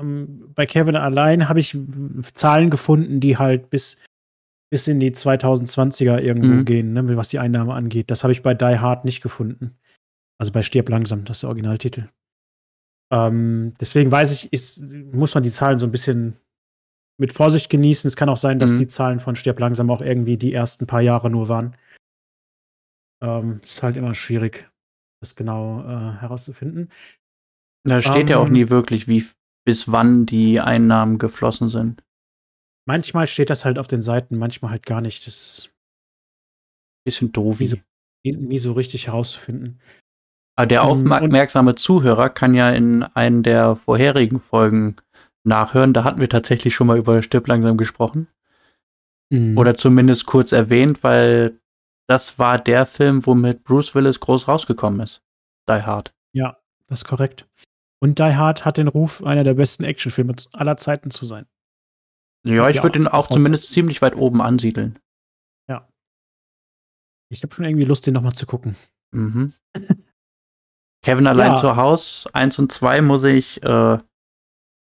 ähm, 0.00 0.50
bei 0.54 0.64
Kevin 0.64 0.96
allein 0.96 1.46
habe 1.50 1.60
ich 1.60 1.76
Zahlen 2.32 2.70
gefunden, 2.70 3.20
die 3.20 3.36
halt 3.36 3.68
bis 3.68 3.98
bis 4.70 4.88
in 4.88 4.98
die 4.98 5.12
2020er 5.12 6.20
irgendwo 6.20 6.54
mhm. 6.54 6.64
gehen, 6.64 6.92
ne, 6.94 7.16
was 7.18 7.28
die 7.28 7.38
Einnahme 7.38 7.74
angeht. 7.74 8.10
Das 8.10 8.24
habe 8.24 8.32
ich 8.32 8.42
bei 8.42 8.54
Die 8.54 8.78
Hard 8.78 9.04
nicht 9.04 9.20
gefunden. 9.20 9.76
Also 10.38 10.52
bei 10.52 10.62
Stirb 10.62 10.88
langsam, 10.88 11.24
das 11.24 11.38
ist 11.38 11.42
der 11.42 11.48
Originaltitel. 11.48 12.08
Ähm, 13.12 13.74
deswegen 13.80 14.10
weiß 14.10 14.32
ich, 14.32 14.52
ist, 14.52 14.82
muss 15.12 15.34
man 15.34 15.42
die 15.42 15.50
Zahlen 15.50 15.78
so 15.78 15.86
ein 15.86 15.92
bisschen 15.92 16.36
mit 17.18 17.32
Vorsicht 17.32 17.70
genießen. 17.70 18.08
Es 18.08 18.16
kann 18.16 18.28
auch 18.28 18.36
sein, 18.36 18.58
dass 18.58 18.72
mhm. 18.72 18.78
die 18.78 18.86
Zahlen 18.86 19.20
von 19.20 19.36
Stirb 19.36 19.58
langsam 19.58 19.90
auch 19.90 20.02
irgendwie 20.02 20.36
die 20.36 20.52
ersten 20.52 20.86
paar 20.86 21.00
Jahre 21.00 21.30
nur 21.30 21.48
waren. 21.48 21.76
Ähm, 23.22 23.60
ist 23.64 23.82
halt 23.82 23.96
immer 23.96 24.14
schwierig, 24.14 24.70
das 25.22 25.36
genau 25.36 25.80
äh, 25.80 26.20
herauszufinden. 26.20 26.90
Da 27.84 28.02
steht 28.02 28.22
ähm, 28.22 28.28
ja 28.28 28.38
auch 28.38 28.48
ähm, 28.48 28.52
nie 28.52 28.68
wirklich, 28.68 29.08
wie 29.08 29.24
bis 29.64 29.90
wann 29.90 30.26
die 30.26 30.60
Einnahmen 30.60 31.18
geflossen 31.18 31.68
sind. 31.68 32.02
Manchmal 32.86 33.26
steht 33.26 33.50
das 33.50 33.64
halt 33.64 33.78
auf 33.78 33.86
den 33.86 34.02
Seiten, 34.02 34.36
manchmal 34.36 34.70
halt 34.72 34.84
gar 34.84 35.00
nicht. 35.00 35.26
Das 35.26 35.34
ist 35.34 35.72
bisschen 37.06 37.32
doof. 37.32 37.60
Nie 37.60 37.66
so, 37.66 37.76
nie 38.24 38.58
so 38.58 38.72
richtig 38.72 39.06
herauszufinden. 39.06 39.80
Aber 40.56 40.66
der 40.66 40.82
ähm, 40.82 41.12
aufmerksame 41.12 41.74
Zuhörer 41.74 42.30
kann 42.30 42.54
ja 42.54 42.70
in 42.70 43.02
einen 43.02 43.42
der 43.42 43.76
vorherigen 43.76 44.40
Folgen 44.40 44.96
nachhören. 45.44 45.92
Da 45.92 46.04
hatten 46.04 46.20
wir 46.20 46.28
tatsächlich 46.28 46.74
schon 46.74 46.86
mal 46.86 46.98
über 46.98 47.22
Stirb 47.22 47.46
langsam 47.46 47.76
gesprochen. 47.76 48.26
Mhm. 49.30 49.56
Oder 49.58 49.74
zumindest 49.74 50.26
kurz 50.26 50.52
erwähnt, 50.52 51.02
weil 51.04 51.60
das 52.08 52.38
war 52.38 52.58
der 52.58 52.86
Film, 52.86 53.26
womit 53.26 53.64
Bruce 53.64 53.94
Willis 53.94 54.20
groß 54.20 54.48
rausgekommen 54.48 55.00
ist. 55.00 55.22
Die 55.68 55.82
Hard. 55.82 56.14
Ja, 56.32 56.58
das 56.86 57.00
ist 57.00 57.04
korrekt. 57.04 57.46
Und 58.00 58.18
Die 58.18 58.22
Hard 58.22 58.64
hat 58.64 58.76
den 58.76 58.88
Ruf, 58.88 59.24
einer 59.24 59.44
der 59.44 59.54
besten 59.54 59.84
Actionfilme 59.84 60.34
aller 60.52 60.76
Zeiten 60.76 61.10
zu 61.10 61.26
sein. 61.26 61.46
Ja, 62.44 62.68
ich 62.68 62.82
würde 62.82 63.00
ihn 63.00 63.08
auch 63.08 63.26
zumindest 63.26 63.72
ziemlich 63.72 64.00
weit 64.02 64.14
oben 64.14 64.40
ansiedeln. 64.40 64.98
Ja. 65.68 65.88
Ich 67.28 67.42
habe 67.42 67.52
schon 67.52 67.64
irgendwie 67.64 67.84
Lust, 67.84 68.06
den 68.06 68.14
nochmal 68.14 68.34
zu 68.34 68.46
gucken. 68.46 68.76
Mhm. 69.12 69.52
Kevin 71.06 71.28
allein 71.28 71.52
Ja. 71.52 71.56
zu 71.56 71.76
Haus, 71.76 72.26
1 72.32 72.58
und 72.58 72.72
2 72.72 73.00
muss 73.00 73.22
ich 73.22 73.62
äh, 73.62 73.98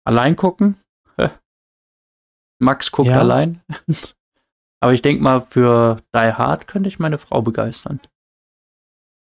allein 0.05 0.35
gucken. 0.35 0.77
Max 2.59 2.91
guckt 2.91 3.09
Ja. 3.09 3.21
allein. 3.21 3.63
Aber 4.83 4.93
ich 4.93 5.03
denke 5.03 5.23
mal, 5.23 5.47
für 5.51 5.99
Die 6.15 6.33
Hard 6.33 6.67
könnte 6.67 6.89
ich 6.89 6.99
meine 6.99 7.19
Frau 7.19 7.43
begeistern. 7.43 8.01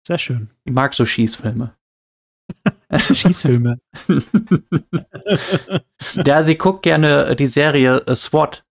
Sehr 0.07 0.19
schön. 0.19 0.51
Ich 0.65 0.73
mag 0.73 0.95
so 0.95 1.05
Schießfilme. 1.05 1.75
Schießfilme. 3.13 3.81
ja, 6.25 6.43
sie 6.45 6.57
guckt 6.57 6.85
gerne 6.85 7.35
die 7.35 7.47
Serie 7.49 7.97
äh, 8.07 8.15
SWAT. 8.15 8.65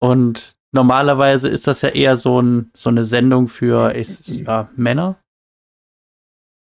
Und 0.00 0.56
normalerweise 0.72 1.48
ist 1.48 1.66
das 1.66 1.82
ja 1.82 1.90
eher 1.90 2.16
so, 2.16 2.40
ein, 2.40 2.70
so 2.74 2.88
eine 2.88 3.04
Sendung 3.04 3.48
für 3.48 3.94
ich, 3.94 4.26
ja, 4.28 4.70
Männer. 4.76 5.20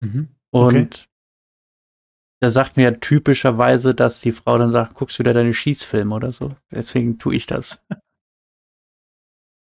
Mhm. 0.02 0.28
Und 0.52 0.74
Okay. 0.76 0.88
da 2.40 2.50
sagt 2.50 2.76
mir 2.76 2.82
ja 2.84 2.90
typischerweise, 2.92 3.94
dass 3.94 4.20
die 4.20 4.32
Frau 4.32 4.58
dann 4.58 4.70
sagt, 4.72 4.94
guckst 4.94 5.18
wieder 5.18 5.32
deine 5.32 5.54
Schießfilme 5.54 6.14
oder 6.14 6.30
so. 6.32 6.54
Deswegen 6.70 7.18
tue 7.18 7.34
ich 7.36 7.46
das. 7.46 7.84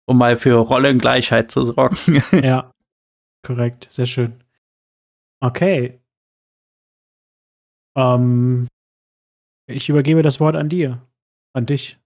um 0.07 0.17
mal 0.19 0.37
für 0.37 0.55
Rollengleichheit 0.57 1.49
zu 1.51 1.63
sorgen. 1.65 1.95
Ja, 2.45 2.71
korrekt. 3.45 3.87
Sehr 3.89 4.05
schön. 4.05 4.43
Okay. 5.41 5.99
Ähm, 7.97 8.67
ich 9.67 9.89
übergebe 9.89 10.21
das 10.21 10.39
Wort 10.39 10.55
an 10.55 10.69
dir. 10.69 11.01
An 11.53 11.65
dich. 11.65 11.97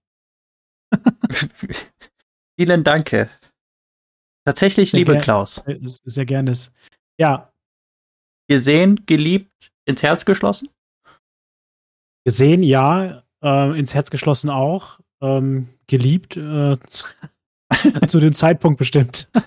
Vielen 2.58 2.84
Dank. 2.84 3.10
Tatsächlich, 4.46 4.90
Sehr 4.92 4.98
liebe. 4.98 5.18
Klaus, 5.18 5.62
Sehr 6.04 6.24
gerne. 6.24 6.54
Ja, 7.18 7.52
gesehen, 8.60 9.06
geliebt, 9.06 9.50
ins 9.86 10.02
Herz 10.02 10.24
geschlossen? 10.24 10.68
gesehen, 12.26 12.62
ja. 12.62 13.22
Äh, 13.42 13.78
ins 13.78 13.94
Herz 13.94 14.10
geschlossen 14.10 14.50
auch. 14.50 15.00
Ähm, 15.22 15.68
geliebt. 15.86 16.36
Äh, 16.36 16.76
zu 18.08 18.20
dem 18.20 18.32
Zeitpunkt 18.32 18.78
bestimmt. 18.78 19.28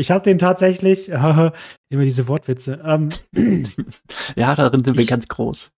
Ich 0.00 0.12
habe 0.12 0.22
den 0.22 0.38
tatsächlich. 0.38 1.08
immer 1.08 2.04
diese 2.04 2.28
Wortwitze. 2.28 2.80
Ähm, 2.84 3.10
ja, 4.36 4.54
darin 4.54 4.84
sind 4.84 4.96
wir 4.96 5.02
Ich- 5.02 5.08
ganz 5.08 5.26
groß. 5.26 5.72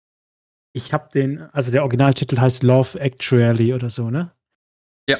Ich 0.76 0.92
habe 0.92 1.08
den, 1.14 1.42
also 1.54 1.72
der 1.72 1.84
Originaltitel 1.84 2.38
heißt 2.38 2.64
Love 2.64 3.00
Actually 3.00 3.74
oder 3.74 3.90
so, 3.90 4.10
ne? 4.10 4.32
Ja. 5.10 5.20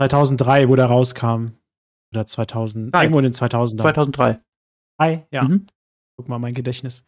2003, 0.00 0.68
wo 0.68 0.76
der 0.76 0.86
rauskam. 0.86 1.46
Oder 2.14 2.24
2000, 2.24 2.94
Drei. 2.94 3.02
irgendwo 3.02 3.18
in 3.18 3.24
den 3.24 3.32
2000er. 3.32 3.78
2003. 3.80 4.40
Drei, 4.96 5.26
ja. 5.32 5.42
Mhm. 5.42 5.66
Guck 6.20 6.28
mal, 6.28 6.38
mein 6.38 6.52
Gedächtnis. 6.52 7.06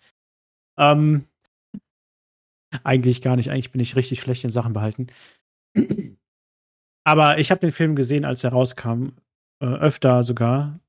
Ähm, 0.78 1.26
eigentlich 2.82 3.20
gar 3.20 3.36
nicht. 3.36 3.50
Eigentlich 3.50 3.70
bin 3.70 3.82
ich 3.82 3.94
richtig 3.94 4.22
schlecht 4.22 4.42
in 4.42 4.48
Sachen 4.48 4.72
behalten. 4.72 5.08
Aber 7.04 7.36
ich 7.36 7.50
habe 7.50 7.60
den 7.60 7.72
Film 7.72 7.94
gesehen, 7.94 8.24
als 8.24 8.42
er 8.42 8.52
rauskam. 8.52 9.08
Äh, 9.62 9.66
öfter 9.66 10.22
sogar. 10.22 10.80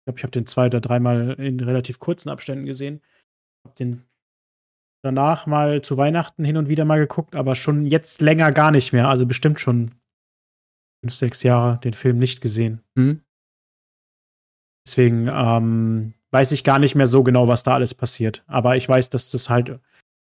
Ich 0.00 0.06
glaube, 0.06 0.18
ich 0.18 0.24
habe 0.24 0.32
den 0.32 0.46
zwei 0.46 0.66
oder 0.66 0.80
dreimal 0.80 1.34
in 1.38 1.60
relativ 1.60 2.00
kurzen 2.00 2.30
Abständen 2.30 2.66
gesehen. 2.66 3.00
Habe 3.64 3.76
den 3.76 4.02
danach 5.04 5.46
mal 5.46 5.80
zu 5.80 5.96
Weihnachten 5.96 6.44
hin 6.44 6.56
und 6.56 6.68
wieder 6.68 6.84
mal 6.84 6.98
geguckt, 6.98 7.36
aber 7.36 7.54
schon 7.54 7.84
jetzt 7.84 8.20
länger 8.20 8.50
gar 8.50 8.72
nicht 8.72 8.92
mehr. 8.92 9.08
Also 9.08 9.24
bestimmt 9.24 9.60
schon 9.60 9.92
fünf, 11.00 11.14
sechs 11.14 11.44
Jahre 11.44 11.78
den 11.78 11.92
Film 11.92 12.18
nicht 12.18 12.40
gesehen. 12.40 12.82
Mhm. 12.96 13.22
Deswegen 14.84 15.28
ähm, 15.28 16.14
weiß 16.30 16.52
ich 16.52 16.64
gar 16.64 16.78
nicht 16.78 16.94
mehr 16.94 17.06
so 17.06 17.22
genau, 17.22 17.48
was 17.48 17.62
da 17.62 17.74
alles 17.74 17.94
passiert. 17.94 18.44
Aber 18.46 18.76
ich 18.76 18.88
weiß, 18.88 19.10
dass 19.10 19.30
das 19.30 19.48
halt, 19.48 19.78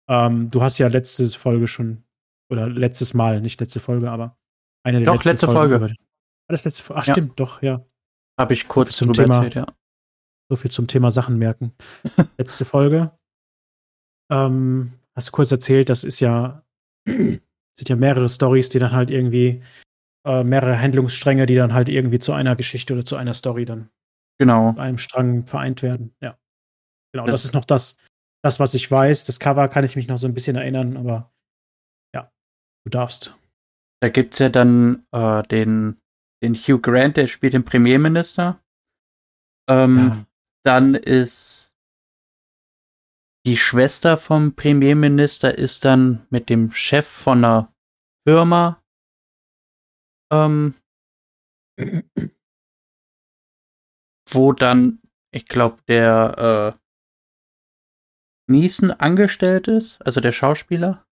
ähm, 0.09 0.49
du 0.51 0.61
hast 0.61 0.77
ja 0.77 0.87
letzte 0.87 1.27
Folge 1.29 1.67
schon, 1.67 2.03
oder 2.49 2.67
letztes 2.69 3.13
Mal, 3.13 3.41
nicht 3.41 3.59
letzte 3.59 3.79
Folge, 3.79 4.09
aber 4.11 4.37
eine 4.83 4.99
der 4.99 5.05
Doch, 5.07 5.15
letzten 5.15 5.29
letzte 5.29 5.45
Folgen 5.47 5.79
Folge. 5.79 5.95
War 5.95 6.53
das 6.53 6.65
letzte 6.65 6.83
Folge? 6.83 7.01
Ach, 7.01 7.07
Ja. 7.07 7.13
stimmt, 7.13 7.39
doch, 7.39 7.61
ja. 7.61 7.85
Habe 8.39 8.53
ich 8.53 8.67
kurz 8.67 8.95
zum 8.95 9.07
drüber 9.13 9.23
Thema. 9.23 9.35
erzählt, 9.35 9.55
ja. 9.55 9.65
So 10.49 10.55
viel 10.57 10.71
zum 10.71 10.87
Thema 10.87 11.09
Sachen 11.11 11.37
merken. 11.37 11.73
Letzte 12.37 12.65
Folge. 12.65 13.11
Ähm, 14.31 14.93
hast 15.15 15.29
du 15.29 15.31
kurz 15.31 15.51
erzählt, 15.51 15.89
das 15.89 16.03
ist 16.03 16.19
ja, 16.19 16.63
sind 17.07 17.41
ja 17.89 17.95
mehrere 17.95 18.27
Stories, 18.29 18.69
die 18.69 18.79
dann 18.79 18.91
halt 18.91 19.09
irgendwie, 19.09 19.61
äh, 20.25 20.43
mehrere 20.43 20.79
Handlungsstränge, 20.79 21.45
die 21.45 21.55
dann 21.55 21.73
halt 21.73 21.89
irgendwie 21.89 22.19
zu 22.19 22.33
einer 22.33 22.55
Geschichte 22.55 22.93
oder 22.93 23.05
zu 23.05 23.15
einer 23.15 23.33
Story 23.33 23.65
dann 23.65 23.89
Genau. 24.43 24.75
einem 24.77 24.97
Strang 24.97 25.45
vereint 25.47 25.81
werden. 25.81 26.15
Ja. 26.21 26.37
Genau, 27.13 27.25
Ja. 27.25 27.31
das 27.31 27.45
ist 27.45 27.53
noch 27.53 27.65
das, 27.65 27.97
das, 28.43 28.59
was 28.59 28.73
ich 28.73 28.89
weiß. 28.89 29.25
Das 29.25 29.39
Cover 29.39 29.67
kann 29.69 29.83
ich 29.83 29.95
mich 29.95 30.07
noch 30.07 30.17
so 30.17 30.27
ein 30.27 30.33
bisschen 30.33 30.55
erinnern, 30.55 30.97
aber 30.97 31.31
ja, 32.15 32.31
du 32.85 32.89
darfst. 32.89 33.35
Da 34.01 34.09
gibt's 34.09 34.39
ja 34.39 34.49
dann 34.49 35.05
äh, 35.11 35.43
den, 35.43 36.01
den 36.43 36.55
Hugh 36.55 36.79
Grant, 36.81 37.17
der 37.17 37.27
spielt 37.27 37.53
den 37.53 37.63
Premierminister. 37.65 38.59
Ähm, 39.69 39.97
Ja. 39.97 40.25
Dann 40.65 40.95
ist 40.95 41.75
die 43.45 43.57
Schwester 43.57 44.17
vom 44.17 44.55
Premierminister 44.55 45.57
ist 45.57 45.83
dann 45.83 46.25
mit 46.29 46.49
dem 46.49 46.71
Chef 46.71 47.05
von 47.05 47.39
einer 47.39 47.67
Firma 48.25 48.81
ähm, 50.31 50.75
wo 54.33 54.53
dann, 54.53 54.99
ich 55.31 55.47
glaube, 55.47 55.79
der 55.87 56.77
äh, 56.77 56.79
Neeson 58.51 58.91
angestellt 58.91 59.67
ist, 59.67 60.01
also 60.05 60.19
der 60.21 60.31
Schauspieler. 60.31 61.05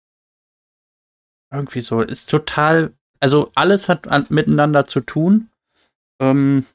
Irgendwie 1.54 1.82
so, 1.82 2.02
ist 2.02 2.30
total, 2.30 2.94
also 3.20 3.52
alles 3.56 3.90
hat 3.90 4.10
an, 4.10 4.26
miteinander 4.30 4.86
zu 4.86 5.02
tun, 5.02 5.50
ähm, 6.22 6.66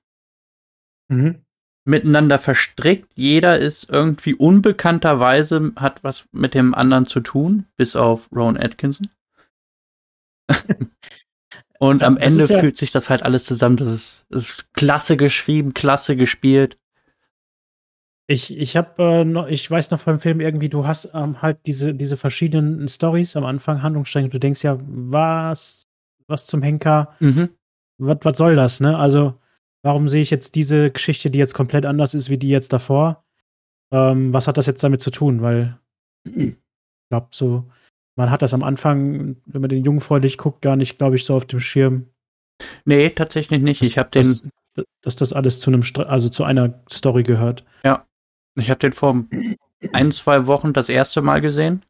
Mhm. 1.08 1.44
miteinander 1.86 2.38
verstrickt. 2.38 3.12
Jeder 3.14 3.58
ist 3.58 3.88
irgendwie 3.90 4.34
unbekannterweise, 4.34 5.72
hat 5.76 6.02
was 6.02 6.26
mit 6.32 6.54
dem 6.54 6.74
anderen 6.74 7.06
zu 7.06 7.20
tun, 7.20 7.66
bis 7.76 7.94
auf 7.94 8.28
Rowan 8.32 8.56
Atkinson. 8.56 9.08
Und 11.78 12.02
am 12.02 12.16
Das 12.16 12.32
Ende 12.38 12.52
ja- 12.52 12.60
fühlt 12.60 12.76
sich 12.76 12.90
das 12.90 13.10
halt 13.10 13.22
alles 13.22 13.44
zusammen. 13.44 13.76
Das 13.76 13.88
ist, 13.88 14.26
das 14.30 14.42
ist 14.50 14.74
klasse 14.74 15.16
geschrieben, 15.16 15.74
klasse 15.74 16.16
gespielt. 16.16 16.78
Ich, 18.28 18.56
ich 18.56 18.76
habe 18.76 19.02
äh, 19.02 19.24
noch, 19.24 19.46
ich 19.46 19.70
weiß 19.70 19.90
noch 19.92 20.00
vom 20.00 20.18
Film 20.18 20.40
irgendwie, 20.40 20.68
du 20.68 20.86
hast 20.86 21.10
ähm, 21.14 21.42
halt 21.42 21.58
diese, 21.66 21.94
diese 21.94 22.16
verschiedenen 22.16 22.88
Stories 22.88 23.36
am 23.36 23.44
Anfang, 23.44 23.82
Handlungsstränge. 23.82 24.30
Du 24.30 24.40
denkst 24.40 24.64
ja, 24.64 24.78
was, 24.80 25.84
was 26.26 26.46
zum 26.46 26.62
Henker, 26.62 27.14
Mhm. 27.20 27.50
was, 27.98 28.18
was 28.22 28.38
soll 28.38 28.56
das, 28.56 28.80
ne? 28.80 28.98
Also, 28.98 29.34
warum 29.84 30.08
sehe 30.08 30.22
ich 30.22 30.30
jetzt 30.30 30.56
diese 30.56 30.90
Geschichte, 30.90 31.30
die 31.30 31.38
jetzt 31.38 31.54
komplett 31.54 31.86
anders 31.86 32.14
ist 32.14 32.28
wie 32.28 32.38
die 32.38 32.48
jetzt 32.48 32.72
davor? 32.72 33.24
Ähm, 33.92 34.34
was 34.34 34.48
hat 34.48 34.56
das 34.58 34.66
jetzt 34.66 34.82
damit 34.82 35.00
zu 35.00 35.10
tun? 35.12 35.40
Weil, 35.42 35.78
ich 36.24 36.56
glaube, 37.08 37.28
so, 37.30 37.70
man 38.16 38.30
hat 38.30 38.42
das 38.42 38.54
am 38.54 38.62
Anfang, 38.62 39.36
wenn 39.46 39.60
man 39.60 39.68
den 39.70 39.84
jungfräulich 39.84 40.38
guckt, 40.38 40.62
gar 40.62 40.76
nicht, 40.76 40.98
glaube 40.98 41.16
ich, 41.16 41.24
so 41.24 41.34
auf 41.36 41.44
dem 41.44 41.60
Schirm. 41.60 42.06
Nee, 42.84 43.10
tatsächlich 43.10 43.60
nicht. 43.62 43.82
Ich 43.82 43.98
habe 43.98 44.10
den, 44.10 44.22
dass, 44.22 44.42
dass 45.02 45.16
das 45.16 45.32
alles 45.32 45.60
zu 45.60 45.70
einem, 45.70 45.82
also 46.08 46.28
zu 46.28 46.44
einer 46.44 46.82
Story 46.90 47.22
gehört. 47.22 47.64
ich 48.58 48.70
habe 48.70 48.78
den 48.80 48.92
vor 48.94 49.24
ein, 49.92 50.12
zwei 50.12 50.46
Wochen 50.46 50.72
das 50.72 50.88
erste 50.88 51.20
Mal 51.22 51.40
gesehen. 51.42 51.84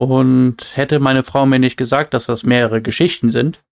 Und 0.00 0.76
hätte 0.76 1.00
meine 1.00 1.24
Frau 1.24 1.44
mir 1.44 1.58
nicht 1.58 1.76
gesagt, 1.76 2.14
dass 2.14 2.26
das 2.26 2.44
mehrere 2.44 2.80
Geschichten 2.80 3.30
sind, 3.30 3.62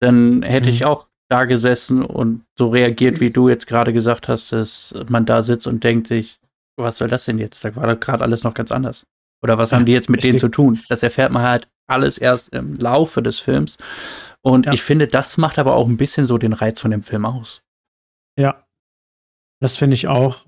dann 0.00 0.42
hätte 0.42 0.70
Mhm. 0.70 0.74
ich 0.74 0.84
auch 0.86 1.08
da 1.28 1.44
gesessen 1.44 2.02
und 2.02 2.44
so 2.58 2.68
reagiert, 2.68 3.20
wie 3.20 3.30
du 3.30 3.48
jetzt 3.48 3.66
gerade 3.66 3.92
gesagt 3.92 4.28
hast, 4.28 4.52
dass 4.52 4.94
man 5.08 5.26
da 5.26 5.42
sitzt 5.42 5.66
und 5.66 5.84
denkt 5.84 6.06
sich, 6.06 6.40
was 6.76 6.96
soll 6.98 7.08
das 7.08 7.26
denn 7.26 7.38
jetzt? 7.38 7.64
Da 7.64 7.76
war 7.76 7.86
doch 7.86 8.00
gerade 8.00 8.24
alles 8.24 8.42
noch 8.44 8.54
ganz 8.54 8.72
anders. 8.72 9.06
Oder 9.42 9.58
was 9.58 9.72
haben 9.72 9.86
die 9.86 9.92
jetzt 9.92 10.08
mit 10.08 10.22
denen 10.22 10.38
zu 10.38 10.46
richtig. 10.46 10.56
tun? 10.56 10.80
Das 10.88 11.02
erfährt 11.02 11.32
man 11.32 11.42
halt 11.42 11.68
alles 11.88 12.16
erst 12.18 12.50
im 12.50 12.76
Laufe 12.78 13.22
des 13.22 13.38
Films. 13.40 13.76
Und 14.40 14.66
Ja. 14.66 14.72
ich 14.72 14.82
finde, 14.82 15.08
das 15.08 15.36
macht 15.36 15.58
aber 15.58 15.74
auch 15.74 15.88
ein 15.88 15.96
bisschen 15.96 16.26
so 16.26 16.38
den 16.38 16.52
Reiz 16.52 16.80
von 16.80 16.90
dem 16.90 17.02
Film 17.02 17.24
aus. 17.26 17.62
Ja, 18.38 18.66
das 19.60 19.76
finde 19.76 19.94
ich 19.94 20.08
auch. 20.08 20.46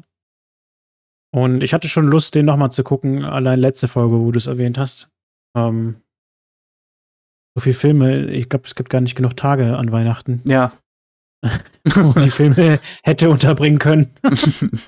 Und 1.33 1.63
ich 1.65 1.75
hatte 1.75 1.89
schon 1.89 2.07
Lust, 2.07 2.35
den 2.37 2.47
nochmal 2.47 2.71
zu 2.71 2.85
gucken, 2.85 3.25
allein 3.25 3.59
letzte 3.59 3.89
Folge, 3.89 4.19
wo 4.21 4.31
du 4.31 4.39
es 4.39 4.47
erwähnt 4.47 4.79
hast. 4.79 5.09
Ähm, 5.57 6.01
so 7.57 7.61
viele 7.63 7.75
Filme, 7.75 8.27
ich 8.31 8.49
glaube, 8.49 8.67
es 8.67 8.75
gibt 8.75 8.91
gar 8.91 9.01
nicht 9.01 9.17
genug 9.17 9.37
Tage 9.37 9.77
an 9.77 9.91
Weihnachten, 9.93 10.41
Ja. 10.45 10.73
wo 11.85 12.19
die 12.21 12.31
Filme 12.31 12.81
hätte 13.03 13.29
unterbringen 13.31 13.79
können. 13.79 14.15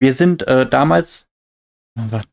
Wir 0.00 0.14
sind 0.14 0.46
äh, 0.48 0.68
damals, 0.68 1.29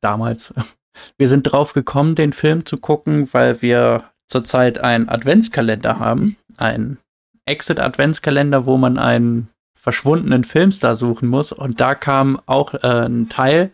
damals, 0.01 0.53
wir 1.17 1.27
sind 1.27 1.43
drauf 1.43 1.73
gekommen, 1.73 2.15
den 2.15 2.33
Film 2.33 2.65
zu 2.65 2.77
gucken, 2.77 3.29
weil 3.31 3.61
wir 3.61 4.05
zurzeit 4.27 4.79
einen 4.79 5.09
Adventskalender 5.09 5.99
haben, 5.99 6.37
einen 6.57 6.97
Exit-Adventskalender, 7.45 8.65
wo 8.65 8.77
man 8.77 8.97
einen 8.97 9.49
verschwundenen 9.75 10.43
Filmstar 10.43 10.95
suchen 10.95 11.29
muss. 11.29 11.53
Und 11.53 11.79
da 11.79 11.95
kam 11.95 12.41
auch 12.45 12.73
äh, 12.73 13.05
ein 13.05 13.29
Teil 13.29 13.71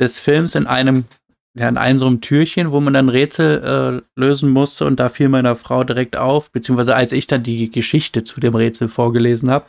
des 0.00 0.20
Films 0.20 0.54
in 0.54 0.68
einem, 0.68 1.04
ja, 1.54 1.68
in 1.68 1.78
einem 1.78 1.98
so 1.98 2.06
einem 2.06 2.20
Türchen, 2.20 2.70
wo 2.70 2.80
man 2.80 2.94
dann 2.94 3.08
Rätsel 3.08 4.04
äh, 4.04 4.20
lösen 4.20 4.50
musste. 4.50 4.86
Und 4.86 5.00
da 5.00 5.08
fiel 5.08 5.28
meiner 5.28 5.56
Frau 5.56 5.82
direkt 5.82 6.16
auf, 6.16 6.52
beziehungsweise 6.52 6.94
als 6.94 7.10
ich 7.10 7.26
dann 7.26 7.42
die 7.42 7.70
Geschichte 7.70 8.22
zu 8.22 8.38
dem 8.38 8.54
Rätsel 8.54 8.88
vorgelesen 8.88 9.50
habe, 9.50 9.66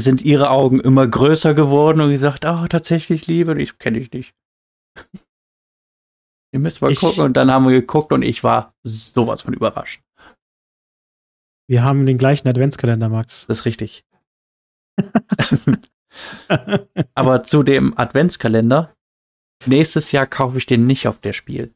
sind 0.00 0.22
ihre 0.22 0.50
Augen 0.50 0.80
immer 0.80 1.06
größer 1.06 1.54
geworden 1.54 2.00
und 2.00 2.10
gesagt, 2.10 2.44
oh, 2.44 2.66
tatsächlich 2.68 3.26
Liebe, 3.26 3.60
ich 3.60 3.78
kenne 3.78 3.98
dich 3.98 4.10
nicht. 4.12 4.34
Ihr 6.54 6.60
müsst 6.60 6.82
mal 6.82 6.92
ich, 6.92 7.00
gucken. 7.00 7.24
Und 7.24 7.36
dann 7.36 7.50
haben 7.50 7.66
wir 7.66 7.72
geguckt 7.72 8.12
und 8.12 8.22
ich 8.22 8.44
war 8.44 8.74
sowas 8.84 9.42
von 9.42 9.54
überrascht. 9.54 10.02
Wir 11.68 11.82
haben 11.82 12.04
den 12.06 12.18
gleichen 12.18 12.48
Adventskalender, 12.48 13.08
Max. 13.08 13.46
Das 13.46 13.60
ist 13.60 13.64
richtig. 13.64 14.04
Aber 17.14 17.44
zu 17.44 17.62
dem 17.62 17.96
Adventskalender, 17.96 18.94
nächstes 19.66 20.12
Jahr 20.12 20.26
kaufe 20.26 20.58
ich 20.58 20.66
den 20.66 20.86
nicht 20.86 21.08
auf 21.08 21.18
der 21.20 21.32
Spiel. 21.32 21.74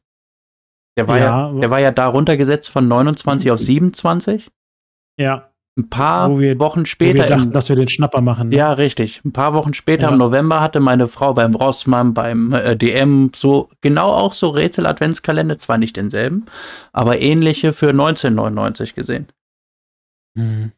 Der 0.97 1.07
war 1.07 1.17
ja, 1.17 1.51
ja 1.51 1.59
der 1.59 1.69
war 1.69 1.79
ja 1.79 1.91
da 1.91 2.07
runtergesetzt 2.07 2.69
von 2.69 2.87
29 2.87 3.51
auf 3.51 3.59
27. 3.59 4.51
Ja. 5.19 5.51
Ein 5.77 5.89
paar 5.89 6.39
wir, 6.39 6.57
Wochen 6.57 6.87
später. 6.87 7.19
wir 7.19 7.25
dachten, 7.27 7.43
im, 7.49 7.53
dass 7.53 7.69
wir 7.69 7.75
den 7.75 7.87
Schnapper 7.87 8.21
machen. 8.21 8.49
Ne? 8.49 8.55
Ja, 8.55 8.73
richtig. 8.73 9.21
Ein 9.23 9.31
paar 9.31 9.53
Wochen 9.53 9.75
später 9.75 10.07
ja. 10.07 10.09
im 10.11 10.17
November 10.17 10.59
hatte 10.59 10.79
meine 10.79 11.07
Frau 11.07 11.35
beim 11.35 11.53
Rossmann, 11.53 12.15
beim 12.15 12.51
äh, 12.51 12.75
DM 12.75 13.31
so 13.35 13.69
genau 13.81 14.11
auch 14.11 14.33
so 14.33 14.49
Rätsel-Adventskalender, 14.49 15.59
zwar 15.59 15.77
nicht 15.77 15.95
denselben, 15.95 16.45
aber 16.93 17.19
ähnliche 17.19 17.73
für 17.73 17.89
1999 17.89 18.95
gesehen. 18.95 19.27
Mhm. 20.33 20.71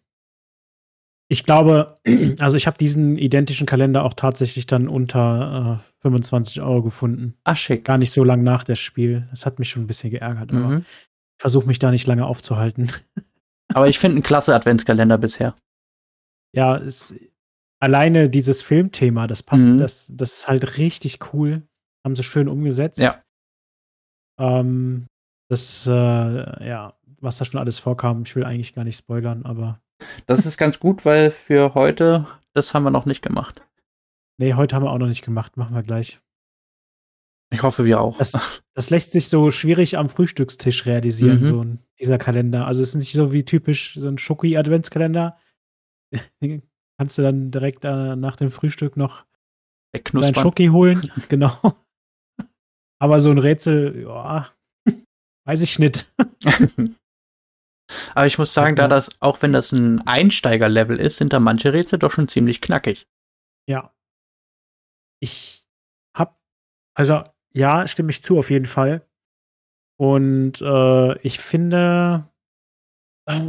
Ich 1.30 1.46
glaube, 1.46 2.00
also 2.40 2.58
ich 2.58 2.68
habe 2.68 2.78
diesen 2.78 3.18
identischen 3.18 3.68
Kalender 3.68 4.04
auch 4.04 4.16
tatsächlich 4.16 4.68
dann 4.68 4.90
unter 4.90 5.80
äh, 5.80 6.02
25 6.02 6.62
Euro 6.62 6.82
gefunden. 6.82 7.36
Ach 7.46 7.56
schick. 7.56 7.86
Gar 7.86 8.00
nicht 8.00 8.12
so 8.12 8.26
lange 8.26 8.44
nach 8.44 8.66
dem 8.66 8.76
Spiel. 8.76 9.28
Das 9.30 9.46
hat 9.46 9.60
mich 9.60 9.70
schon 9.70 9.84
ein 9.84 9.88
bisschen 9.88 10.10
geärgert, 10.12 10.52
aber 10.52 10.68
mhm. 10.68 10.78
ich 10.80 11.42
versuche 11.42 11.68
mich 11.68 11.80
da 11.80 11.90
nicht 11.90 12.06
lange 12.06 12.26
aufzuhalten. 12.26 12.92
Aber 13.74 13.88
ich 13.88 14.00
finde 14.00 14.16
einen 14.16 14.24
klasse 14.24 14.56
Adventskalender 14.56 15.18
bisher. 15.18 15.56
Ja, 16.56 16.78
es, 16.78 17.14
alleine 17.80 18.30
dieses 18.30 18.62
Filmthema, 18.62 19.28
das 19.28 19.44
passt, 19.44 19.66
mhm. 19.66 19.78
das, 19.78 20.12
das 20.14 20.40
ist 20.40 20.48
halt 20.48 20.78
richtig 20.78 21.34
cool. 21.34 21.64
Haben 22.06 22.16
sie 22.16 22.24
schön 22.24 22.48
umgesetzt. 22.48 23.00
Ja. 23.00 23.22
Ähm, 24.40 25.08
das, 25.50 25.86
äh, 25.88 25.92
ja, 26.68 26.98
was 27.20 27.38
da 27.38 27.46
schon 27.46 27.60
alles 27.60 27.80
vorkam, 27.80 28.24
ich 28.24 28.36
will 28.36 28.46
eigentlich 28.46 28.74
gar 28.74 28.84
nicht 28.84 28.98
spoilern, 28.98 29.46
aber. 29.46 29.80
Das 30.28 30.46
ist 30.46 30.58
ganz 30.58 30.80
gut, 30.80 31.04
weil 31.06 31.30
für 31.30 31.74
heute, 31.74 32.26
das 32.54 32.74
haben 32.74 32.84
wir 32.84 32.92
noch 32.92 33.06
nicht 33.06 33.22
gemacht. 33.22 33.62
Nee, 34.38 34.54
heute 34.54 34.76
haben 34.76 34.84
wir 34.84 34.92
auch 34.92 34.98
noch 34.98 35.08
nicht 35.08 35.26
gemacht. 35.26 35.58
Machen 35.58 35.76
wir 35.76 35.84
gleich. 35.84 36.22
Ich 37.52 37.64
hoffe, 37.64 37.86
wir 37.86 38.00
auch. 38.00 38.18
Das, 38.18 38.38
das 38.76 38.90
lässt 38.90 39.12
sich 39.12 39.28
so 39.28 39.52
schwierig 39.52 39.98
am 39.98 40.10
Frühstückstisch 40.10 40.86
realisieren, 40.86 41.40
mhm. 41.40 41.46
so 41.46 41.64
ein, 41.64 41.80
dieser 42.00 42.18
Kalender. 42.18 42.68
Also 42.68 42.84
es 42.84 42.90
ist 42.90 42.96
nicht 42.96 43.14
so 43.14 43.32
wie 43.32 43.44
typisch 43.44 43.96
so 43.96 44.08
ein 44.08 44.18
Schoki-Adventskalender. 44.18 45.38
kannst 47.00 47.18
du 47.18 47.22
dann 47.22 47.50
direkt 47.50 47.86
äh, 47.86 48.16
nach 48.16 48.36
dem 48.36 48.52
Frühstück 48.52 48.98
noch 48.98 49.26
dein 49.94 50.36
Schoki 50.36 50.68
holen. 50.68 51.12
genau. 51.30 51.58
Aber 53.02 53.22
so 53.22 53.32
ein 53.32 53.38
Rätsel, 53.38 54.02
ja, 54.02 54.52
weiß 55.46 55.62
ich 55.62 55.80
nicht. 55.80 56.12
Aber 58.14 58.28
ich 58.28 58.38
muss 58.38 58.54
sagen, 58.54 58.76
da 58.76 58.88
das, 58.88 59.10
auch 59.22 59.42
wenn 59.42 59.54
das 59.54 59.72
ein 59.72 60.06
Einsteigerlevel 60.06 61.00
ist, 61.00 61.18
sind 61.18 61.32
da 61.32 61.40
manche 61.40 61.74
Rätsel 61.74 61.98
doch 61.98 62.12
schon 62.12 62.28
ziemlich 62.28 62.62
knackig. 62.62 63.08
Ja. 63.68 63.94
Ich 65.22 65.66
hab, 66.16 66.40
also 66.96 67.24
ja, 67.54 67.88
stimme 67.88 68.12
ich 68.12 68.24
zu, 68.24 68.38
auf 68.38 68.50
jeden 68.50 68.68
Fall. 68.68 69.02
Und 69.98 70.62
äh, 70.62 71.20
ich 71.20 71.40
finde, 71.40 72.30
äh, 73.26 73.42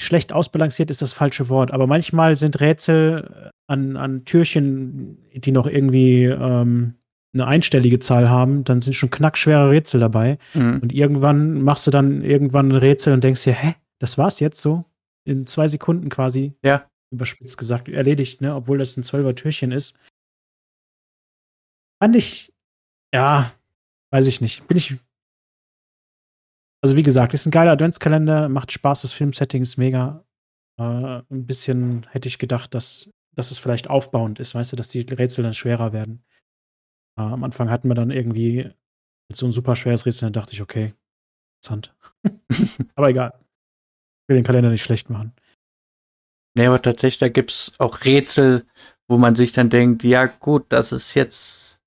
schlecht 0.00 0.32
ausbalanciert 0.32 0.90
ist 0.90 1.02
das 1.02 1.12
falsche 1.12 1.48
Wort, 1.48 1.70
aber 1.70 1.86
manchmal 1.86 2.36
sind 2.36 2.60
Rätsel 2.60 3.50
an, 3.66 3.96
an 3.96 4.24
Türchen, 4.24 5.18
die 5.34 5.52
noch 5.52 5.66
irgendwie 5.66 6.24
ähm, 6.24 6.94
eine 7.32 7.46
einstellige 7.46 8.00
Zahl 8.00 8.28
haben, 8.28 8.64
dann 8.64 8.80
sind 8.80 8.94
schon 8.94 9.10
knackschwere 9.10 9.70
Rätsel 9.70 10.00
dabei. 10.00 10.38
Mhm. 10.54 10.80
Und 10.80 10.92
irgendwann 10.92 11.62
machst 11.62 11.86
du 11.86 11.90
dann 11.90 12.22
irgendwann 12.22 12.70
ein 12.70 12.76
Rätsel 12.76 13.12
und 13.12 13.22
denkst 13.22 13.44
dir, 13.44 13.52
hä, 13.52 13.74
das 13.98 14.18
war's 14.18 14.40
jetzt 14.40 14.60
so? 14.60 14.84
In 15.24 15.46
zwei 15.46 15.68
Sekunden 15.68 16.08
quasi. 16.08 16.54
Ja. 16.64 16.88
Überspitzt 17.12 17.58
gesagt, 17.58 17.88
erledigt, 17.88 18.40
ne? 18.40 18.54
Obwohl 18.54 18.78
das 18.78 18.96
ein 18.96 19.04
zwölfer 19.04 19.34
Türchen 19.34 19.72
ist. 19.72 19.96
Fand 22.02 22.16
ich 22.16 22.52
ja, 23.12 23.50
weiß 24.10 24.26
ich 24.26 24.40
nicht. 24.40 24.66
Bin 24.68 24.76
ich. 24.76 24.96
Also, 26.82 26.96
wie 26.96 27.02
gesagt, 27.02 27.34
ist 27.34 27.46
ein 27.46 27.50
geiler 27.50 27.72
Adventskalender, 27.72 28.48
macht 28.48 28.72
Spaß, 28.72 29.02
das 29.02 29.12
Filmsetting 29.12 29.62
ist 29.62 29.76
mega. 29.76 30.24
Äh, 30.78 30.82
ein 31.30 31.46
bisschen 31.46 32.06
hätte 32.10 32.28
ich 32.28 32.38
gedacht, 32.38 32.74
dass, 32.74 33.10
dass 33.34 33.50
es 33.50 33.58
vielleicht 33.58 33.90
aufbauend 33.90 34.40
ist, 34.40 34.54
weißt 34.54 34.72
du, 34.72 34.76
dass 34.76 34.88
die 34.88 35.00
Rätsel 35.00 35.44
dann 35.44 35.52
schwerer 35.52 35.92
werden. 35.92 36.24
Äh, 37.18 37.22
am 37.22 37.44
Anfang 37.44 37.70
hatten 37.70 37.88
wir 37.88 37.94
dann 37.94 38.10
irgendwie 38.10 38.70
so 39.32 39.46
ein 39.46 39.52
super 39.52 39.76
schweres 39.76 40.06
Rätsel, 40.06 40.26
dann 40.26 40.32
dachte 40.32 40.54
ich, 40.54 40.62
okay, 40.62 40.94
interessant. 41.58 41.94
aber 42.94 43.10
egal. 43.10 43.34
Ich 43.38 44.28
will 44.28 44.36
den 44.36 44.44
Kalender 44.44 44.70
nicht 44.70 44.82
schlecht 44.82 45.10
machen. 45.10 45.34
Nee, 46.56 46.66
aber 46.66 46.80
tatsächlich, 46.80 47.18
da 47.18 47.28
gibt 47.28 47.50
es 47.50 47.78
auch 47.78 48.04
Rätsel, 48.04 48.66
wo 49.06 49.18
man 49.18 49.34
sich 49.34 49.52
dann 49.52 49.70
denkt, 49.70 50.02
ja 50.02 50.26
gut, 50.26 50.66
das 50.70 50.92
ist 50.92 51.14
jetzt 51.14 51.79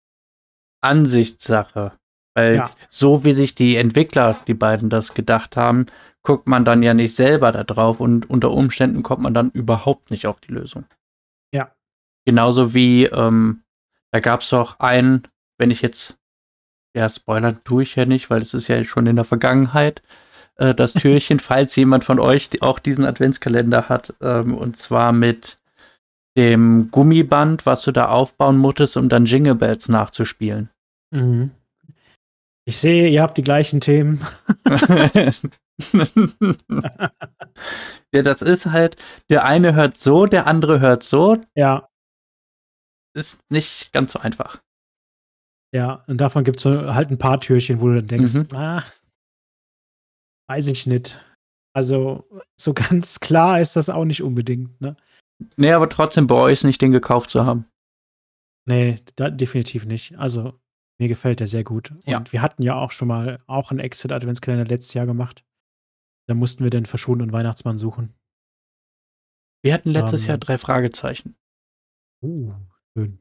Ansichtssache. 0.84 1.94
Weil 2.36 2.56
ja. 2.56 2.70
so 2.90 3.24
wie 3.24 3.34
sich 3.34 3.56
die 3.56 3.78
Entwickler, 3.78 4.38
die 4.48 4.56
beiden 4.56 4.90
das 4.90 5.14
gedacht 5.14 5.56
haben, 5.56 5.86
guckt 6.24 6.48
man 6.48 6.66
dann 6.66 6.82
ja 6.82 6.94
nicht 6.94 7.16
selber 7.16 7.52
da 7.52 7.64
drauf 7.64 8.00
und 8.00 8.30
unter 8.30 8.52
Umständen 8.52 9.04
kommt 9.04 9.22
man 9.22 9.34
dann 9.34 9.52
überhaupt 9.52 10.10
nicht 10.10 10.26
auf 10.26 10.40
die 10.40 10.54
Lösung. 10.54 10.86
Ja. 11.54 11.72
Genauso 12.26 12.74
wie, 12.74 13.06
ähm, 13.06 13.64
da 14.12 14.20
gab 14.20 14.42
es 14.42 14.50
doch 14.50 14.80
einen, 14.80 15.28
wenn 15.58 15.70
ich 15.70 15.82
jetzt, 15.82 16.18
ja, 16.96 17.10
spoilern 17.10 17.60
tue 17.64 17.84
ich 17.84 17.96
ja 17.96 18.06
nicht, 18.06 18.30
weil 18.30 18.42
es 18.42 18.54
ist 18.54 18.68
ja 18.68 18.82
schon 18.84 19.06
in 19.06 19.18
der 19.18 19.26
Vergangenheit, 19.26 20.02
äh, 20.56 20.74
das 20.74 20.94
Türchen, 20.94 21.40
falls 21.40 21.76
jemand 21.76 22.06
von 22.06 22.20
euch 22.20 22.50
auch 22.62 22.80
diesen 22.80 23.06
Adventskalender 23.06 23.90
hat, 23.90 24.14
ähm, 24.22 24.56
und 24.56 24.78
zwar 24.78 25.12
mit 25.12 25.60
dem 26.38 26.90
Gummiband, 26.90 27.66
was 27.66 27.84
du 27.84 27.92
da 27.92 28.08
aufbauen 28.08 28.58
musstest, 28.58 28.98
um 28.98 29.10
dann 29.10 29.26
Jingle 29.26 29.56
Bells 29.56 29.90
nachzuspielen. 29.90 30.70
Mhm. 31.14 31.52
Ich 32.66 32.78
sehe, 32.78 33.10
ihr 33.10 33.22
habt 33.22 33.38
die 33.38 33.44
gleichen 33.44 33.82
Themen. 33.82 34.26
ja, 38.14 38.22
das 38.22 38.42
ist 38.42 38.68
halt, 38.68 38.96
der 39.30 39.46
eine 39.46 39.76
hört 39.76 39.98
so, 39.98 40.26
der 40.26 40.48
andere 40.48 40.80
hört 40.80 41.04
so. 41.04 41.40
Ja. 41.56 41.90
Ist 43.16 43.42
nicht 43.52 43.92
ganz 43.92 44.14
so 44.14 44.20
einfach. 44.20 44.62
Ja, 45.74 46.04
und 46.08 46.18
davon 46.18 46.44
gibt 46.44 46.60
es 46.60 46.66
halt 46.66 47.10
ein 47.10 47.18
paar 47.18 47.40
Türchen, 47.40 47.82
wo 47.82 47.88
du 47.88 47.96
dann 47.96 48.08
denkst, 48.08 48.34
mhm. 48.34 48.48
ah, 48.54 48.84
weiß 50.48 50.68
ich 50.68 50.86
nicht. 50.86 51.20
Also, 51.76 52.28
so 52.60 52.74
ganz 52.74 53.20
klar 53.20 53.60
ist 53.60 53.76
das 53.76 53.90
auch 53.90 54.06
nicht 54.06 54.22
unbedingt, 54.22 54.80
ne? 54.80 54.96
Nee, 55.58 55.74
aber 55.74 55.90
trotzdem 55.90 56.28
bei 56.28 56.36
euch 56.36 56.64
nicht 56.64 56.82
den 56.82 56.92
gekauft 56.92 57.32
zu 57.32 57.46
haben. 57.46 57.66
Nee, 58.66 59.02
da, 59.16 59.30
definitiv 59.30 59.86
nicht. 59.86 60.18
Also, 60.18 60.60
mir 61.00 61.08
gefällt 61.08 61.40
der 61.40 61.48
sehr 61.48 61.64
gut. 61.64 61.94
Ja. 62.06 62.18
Und 62.18 62.34
wir 62.34 62.42
hatten 62.42 62.64
ja 62.64 62.76
auch 62.76 62.92
schon 62.92 63.08
mal 63.08 63.42
auch 63.48 63.72
einen 63.72 63.80
Exit-Adventskalender 63.80 64.66
letztes 64.66 64.94
Jahr 64.94 65.06
gemacht. 65.06 65.44
Da 66.28 66.34
mussten 66.34 66.64
wir 66.64 66.70
den 66.70 66.86
verschwundenen 66.86 67.34
Weihnachtsmann 67.34 67.78
suchen. 67.78 68.14
Wir 69.64 69.74
hatten 69.74 69.92
letztes 69.92 70.24
um, 70.24 70.30
Jahr 70.30 70.38
drei 70.38 70.58
Fragezeichen. 70.58 71.36
Uh, 72.22 72.54
schön. 72.96 73.20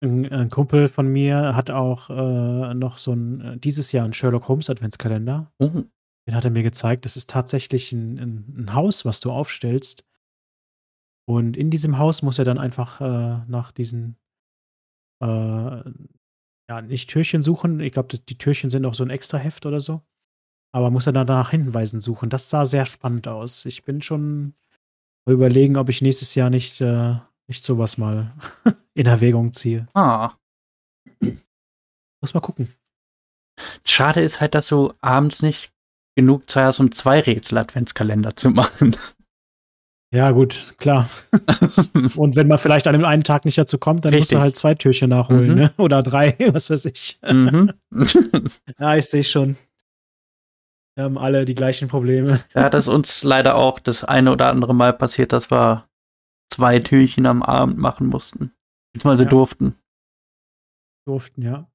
Ein, 0.00 0.30
ein 0.30 0.50
Kumpel 0.50 0.88
von 0.88 1.08
mir 1.08 1.56
hat 1.56 1.70
auch 1.70 2.10
äh, 2.10 2.74
noch 2.74 2.98
so 2.98 3.12
ein, 3.12 3.40
äh, 3.40 3.58
dieses 3.58 3.92
Jahr 3.92 4.04
einen 4.04 4.12
Sherlock 4.12 4.48
Holmes 4.48 4.70
Adventskalender. 4.70 5.50
Uh. 5.58 5.84
Den 6.26 6.34
hat 6.34 6.44
er 6.44 6.50
mir 6.50 6.62
gezeigt. 6.62 7.04
Das 7.04 7.16
ist 7.16 7.30
tatsächlich 7.30 7.92
ein, 7.92 8.18
ein, 8.18 8.54
ein 8.58 8.74
Haus, 8.74 9.04
was 9.04 9.20
du 9.20 9.32
aufstellst. 9.32 10.04
Und 11.26 11.56
in 11.56 11.70
diesem 11.70 11.98
Haus 11.98 12.22
muss 12.22 12.38
er 12.38 12.44
dann 12.44 12.58
einfach 12.58 13.00
äh, 13.00 13.44
nach 13.48 13.72
diesen 13.72 14.16
äh, 15.20 15.82
ja, 16.68 16.82
nicht 16.82 17.08
Türchen 17.08 17.42
suchen. 17.42 17.80
Ich 17.80 17.92
glaube, 17.92 18.16
die 18.16 18.38
Türchen 18.38 18.70
sind 18.70 18.84
auch 18.84 18.94
so 18.94 19.02
ein 19.02 19.10
extra 19.10 19.38
Heft 19.38 19.66
oder 19.66 19.80
so. 19.80 20.02
Aber 20.72 20.90
muss 20.90 21.06
er 21.06 21.12
dann 21.14 21.26
nach 21.26 21.50
Hinweisen 21.50 22.00
suchen. 22.00 22.28
Das 22.28 22.50
sah 22.50 22.66
sehr 22.66 22.84
spannend 22.84 23.26
aus. 23.26 23.64
Ich 23.64 23.84
bin 23.84 24.02
schon 24.02 24.54
überlegen, 25.26 25.76
ob 25.76 25.88
ich 25.88 26.02
nächstes 26.02 26.34
Jahr 26.34 26.50
nicht, 26.50 26.80
äh, 26.80 27.16
nicht 27.46 27.64
sowas 27.64 27.96
mal 27.96 28.34
in 28.94 29.06
Erwägung 29.06 29.52
ziehe. 29.52 29.86
Ah. 29.94 30.34
Muss 32.20 32.34
mal 32.34 32.40
gucken. 32.40 32.74
Schade 33.86 34.20
ist 34.20 34.40
halt, 34.40 34.54
dass 34.54 34.68
du 34.68 34.92
abends 35.00 35.42
nicht 35.42 35.72
genug 36.16 36.50
Zeit 36.50 36.66
hast, 36.66 36.80
um 36.80 36.92
zwei 36.92 37.20
Rätsel-Adventskalender 37.20 38.36
zu 38.36 38.50
machen. 38.50 38.94
Ja, 40.10 40.30
gut, 40.30 40.74
klar. 40.78 41.08
Und 42.16 42.34
wenn 42.34 42.48
man 42.48 42.58
vielleicht 42.58 42.86
an 42.86 42.94
dem 42.94 43.04
einen 43.04 43.24
Tag 43.24 43.44
nicht 43.44 43.58
dazu 43.58 43.76
kommt, 43.76 44.04
dann 44.06 44.14
Richtig. 44.14 44.30
musst 44.30 44.32
du 44.32 44.40
halt 44.40 44.56
zwei 44.56 44.74
Türchen 44.74 45.10
nachholen, 45.10 45.48
Mhm. 45.48 45.54
ne? 45.54 45.74
Oder 45.78 46.02
drei, 46.02 46.34
was 46.52 46.70
weiß 46.70 46.86
ich. 46.86 47.18
mhm. 47.30 47.72
Ja, 48.78 48.96
ich 48.96 49.06
sehe 49.06 49.24
schon. 49.24 49.56
Wir 50.96 51.04
haben 51.04 51.18
alle 51.18 51.44
die 51.44 51.54
gleichen 51.54 51.88
Probleme. 51.88 52.40
Ja, 52.54 52.70
das 52.70 52.84
ist 52.84 52.94
uns 52.94 53.22
leider 53.22 53.54
auch 53.56 53.78
das 53.78 54.02
eine 54.02 54.32
oder 54.32 54.48
andere 54.48 54.74
Mal 54.74 54.92
passiert, 54.94 55.32
dass 55.32 55.50
wir 55.50 55.86
zwei 56.50 56.78
Türchen 56.80 57.26
am 57.26 57.42
Abend 57.42 57.78
machen 57.78 58.06
mussten. 58.08 58.50
Beziehungsweise 58.94 59.24
Ja. 59.24 59.28
durften. 59.28 59.76
Durften, 61.06 61.42
ja. 61.42 61.70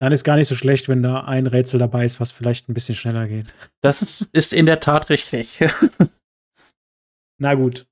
Dann 0.00 0.12
ist 0.12 0.22
gar 0.24 0.36
nicht 0.36 0.48
so 0.48 0.54
schlecht, 0.54 0.88
wenn 0.88 1.02
da 1.02 1.24
ein 1.24 1.46
Rätsel 1.46 1.80
dabei 1.80 2.04
ist, 2.04 2.20
was 2.20 2.30
vielleicht 2.30 2.68
ein 2.68 2.74
bisschen 2.74 2.94
schneller 2.94 3.26
geht. 3.26 3.52
Das 3.80 4.02
ist, 4.02 4.28
ist 4.32 4.52
in 4.52 4.66
der 4.66 4.80
Tat 4.80 5.08
richtig. 5.08 5.58
Na 7.40 7.54
gut. 7.54 7.86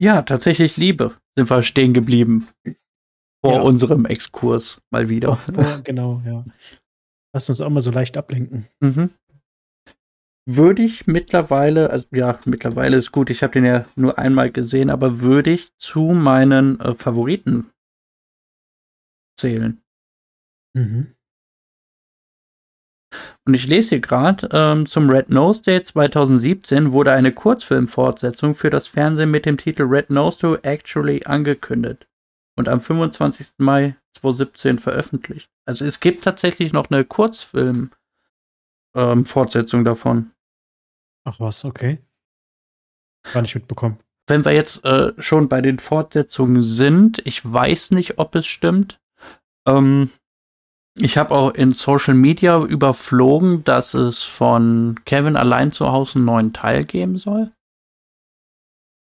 ja, 0.00 0.22
tatsächlich 0.22 0.76
Liebe 0.76 1.16
sind 1.36 1.50
wir 1.50 1.62
stehen 1.62 1.94
geblieben. 1.94 2.48
Vor 3.44 3.54
Ja. 3.54 3.60
unserem 3.62 4.04
Exkurs 4.06 4.82
mal 4.90 5.08
wieder. 5.08 5.38
Boah, 5.52 5.80
genau, 5.82 6.22
ja. 6.26 6.44
Lass 7.32 7.48
uns 7.48 7.60
auch 7.60 7.70
mal 7.70 7.80
so 7.80 7.90
leicht 7.90 8.16
ablenken. 8.16 8.66
Mhm. 8.80 9.10
Würde 10.48 10.82
ich 10.82 11.06
mittlerweile, 11.06 11.90
also 11.90 12.06
ja, 12.10 12.40
mittlerweile 12.44 12.96
ist 12.96 13.12
gut, 13.12 13.30
ich 13.30 13.42
habe 13.42 13.52
den 13.52 13.64
ja 13.64 13.86
nur 13.94 14.18
einmal 14.18 14.50
gesehen, 14.50 14.90
aber 14.90 15.20
würde 15.20 15.50
ich 15.52 15.70
zu 15.78 16.00
meinen 16.12 16.80
äh, 16.80 16.94
Favoriten 16.94 17.70
zählen. 19.38 19.80
Mhm. 20.74 21.14
Und 23.44 23.54
ich 23.54 23.66
lese 23.66 23.90
hier 23.90 24.00
gerade, 24.00 24.48
ähm, 24.52 24.86
zum 24.86 25.10
Red 25.10 25.30
Nose 25.30 25.62
Day 25.62 25.82
2017 25.82 26.92
wurde 26.92 27.12
eine 27.12 27.32
Kurzfilmfortsetzung 27.32 28.54
für 28.54 28.70
das 28.70 28.86
Fernsehen 28.86 29.30
mit 29.30 29.46
dem 29.46 29.58
Titel 29.58 29.82
Red 29.82 30.10
Nose 30.10 30.38
to 30.38 30.54
Actually 30.56 31.22
angekündigt 31.24 32.06
und 32.56 32.68
am 32.68 32.80
25. 32.80 33.54
Mai 33.58 33.96
2017 34.18 34.78
veröffentlicht. 34.78 35.50
Also 35.66 35.84
es 35.84 36.00
gibt 36.00 36.24
tatsächlich 36.24 36.72
noch 36.72 36.90
eine 36.90 37.04
Kurzfilm-Fortsetzung 37.04 39.84
davon. 39.84 40.30
Ach 41.24 41.40
was, 41.40 41.64
okay. 41.64 41.98
Gar 43.32 43.42
nicht 43.42 43.54
mitbekommen. 43.54 43.98
Wenn 44.26 44.44
wir 44.44 44.52
jetzt 44.52 44.84
äh, 44.84 45.12
schon 45.18 45.48
bei 45.48 45.60
den 45.60 45.78
Fortsetzungen 45.78 46.62
sind, 46.62 47.20
ich 47.24 47.50
weiß 47.50 47.92
nicht, 47.92 48.18
ob 48.18 48.34
es 48.34 48.46
stimmt. 48.46 49.00
Ähm, 49.66 50.10
ich 50.96 51.16
habe 51.16 51.34
auch 51.34 51.54
in 51.54 51.72
Social 51.72 52.14
Media 52.14 52.62
überflogen, 52.62 53.64
dass 53.64 53.94
es 53.94 54.24
von 54.24 55.00
Kevin 55.04 55.36
allein 55.36 55.72
zu 55.72 55.90
Hause 55.90 56.16
einen 56.16 56.24
neuen 56.24 56.52
Teil 56.52 56.84
geben 56.84 57.18
soll. 57.18 57.52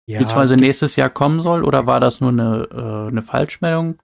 Ja, 0.06 0.20
beziehungsweise 0.20 0.58
nächstes 0.58 0.96
Jahr 0.96 1.10
kommen 1.10 1.42
soll, 1.42 1.64
oder 1.64 1.86
war 1.86 2.00
das 2.00 2.20
nur 2.20 2.32
eine, 2.32 2.68
äh, 2.72 3.10
eine 3.10 3.24
Falschmeldung? 3.24 4.02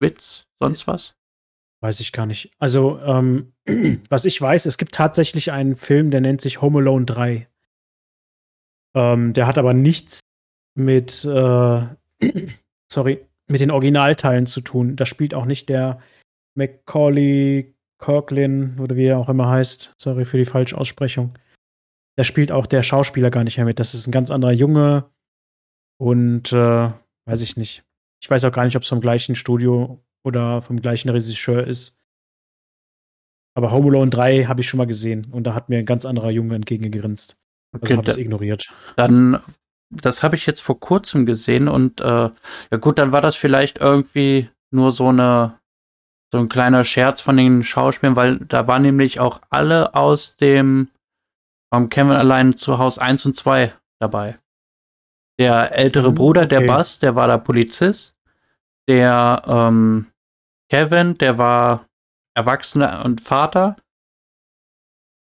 Witz, 0.00 0.46
sonst 0.60 0.86
was? 0.86 1.16
Weiß 1.82 2.00
ich 2.00 2.12
gar 2.12 2.26
nicht. 2.26 2.52
Also, 2.58 3.00
ähm, 3.00 3.52
was 4.08 4.24
ich 4.24 4.40
weiß, 4.40 4.66
es 4.66 4.78
gibt 4.78 4.94
tatsächlich 4.94 5.52
einen 5.52 5.76
Film, 5.76 6.10
der 6.10 6.20
nennt 6.20 6.40
sich 6.40 6.62
Home 6.62 6.78
Alone 6.78 7.04
3. 7.04 7.48
Ähm, 8.96 9.32
der 9.32 9.46
hat 9.46 9.58
aber 9.58 9.74
nichts 9.74 10.20
mit, 10.76 11.24
äh, 11.24 11.86
sorry, 12.90 13.26
mit 13.48 13.60
den 13.60 13.70
Originalteilen 13.70 14.46
zu 14.46 14.60
tun. 14.60 14.94
Da 14.96 15.04
spielt 15.04 15.34
auch 15.34 15.46
nicht 15.46 15.68
der 15.68 16.00
Macaulay 16.54 17.74
Kirklin 17.98 18.78
oder 18.80 18.96
wie 18.96 19.06
er 19.06 19.18
auch 19.18 19.28
immer 19.28 19.48
heißt. 19.48 19.94
Sorry 19.98 20.24
für 20.24 20.36
die 20.36 20.44
falsche 20.44 20.76
Aussprechung. 20.78 21.38
Da 22.16 22.24
spielt 22.24 22.52
auch 22.52 22.66
der 22.66 22.82
Schauspieler 22.82 23.30
gar 23.30 23.44
nicht 23.44 23.56
mehr 23.56 23.66
mit. 23.66 23.80
Das 23.80 23.94
ist 23.94 24.06
ein 24.06 24.12
ganz 24.12 24.30
anderer 24.30 24.52
Junge 24.52 25.10
und 25.98 26.52
äh, 26.52 26.90
weiß 27.26 27.42
ich 27.42 27.56
nicht. 27.56 27.84
Ich 28.22 28.30
weiß 28.30 28.44
auch 28.44 28.52
gar 28.52 28.64
nicht, 28.64 28.76
ob 28.76 28.82
es 28.82 28.88
vom 28.88 29.00
gleichen 29.00 29.34
Studio 29.34 30.02
oder 30.24 30.62
vom 30.62 30.80
gleichen 30.80 31.08
Regisseur 31.08 31.66
ist. 31.66 32.00
Aber 33.56 33.70
Home 33.70 33.88
Alone 33.88 34.10
3 34.10 34.44
habe 34.44 34.60
ich 34.60 34.68
schon 34.68 34.78
mal 34.78 34.86
gesehen 34.86 35.26
und 35.30 35.44
da 35.44 35.54
hat 35.54 35.68
mir 35.68 35.78
ein 35.78 35.86
ganz 35.86 36.04
anderer 36.04 36.30
Junge 36.30 36.56
entgegengegrinst. 36.56 37.36
Also 37.72 37.84
Okay, 37.84 37.96
habe 37.96 38.10
es 38.10 38.16
ignoriert. 38.16 38.68
dann, 38.96 39.40
das 39.90 40.22
habe 40.22 40.36
ich 40.36 40.46
jetzt 40.46 40.60
vor 40.60 40.78
kurzem 40.80 41.26
gesehen 41.26 41.68
und 41.68 42.00
äh, 42.00 42.04
ja 42.04 42.76
gut, 42.80 42.98
dann 42.98 43.12
war 43.12 43.20
das 43.20 43.36
vielleicht 43.36 43.78
irgendwie 43.78 44.48
nur 44.72 44.92
so 44.92 45.08
eine 45.08 45.58
so 46.34 46.40
ein 46.40 46.48
kleiner 46.48 46.82
Scherz 46.82 47.20
von 47.20 47.36
den 47.36 47.62
Schauspielern, 47.62 48.16
weil 48.16 48.38
da 48.40 48.66
waren 48.66 48.82
nämlich 48.82 49.20
auch 49.20 49.40
alle 49.50 49.94
aus 49.94 50.36
dem 50.36 50.88
ähm, 51.72 51.88
Kevin 51.90 52.10
allein 52.10 52.56
zu 52.56 52.78
Hause 52.78 53.00
1 53.00 53.24
und 53.26 53.36
2 53.36 53.72
dabei. 54.00 54.40
Der 55.38 55.78
ältere 55.78 56.08
Hm, 56.08 56.14
Bruder, 56.16 56.46
der 56.46 56.58
okay. 56.58 56.66
Bass, 56.66 56.98
der 56.98 57.14
war 57.14 57.28
da 57.28 57.38
Polizist. 57.38 58.16
Der 58.88 59.42
ähm, 59.46 60.06
Kevin, 60.68 61.16
der 61.18 61.38
war 61.38 61.86
Erwachsener 62.36 63.04
und 63.04 63.20
Vater. 63.20 63.76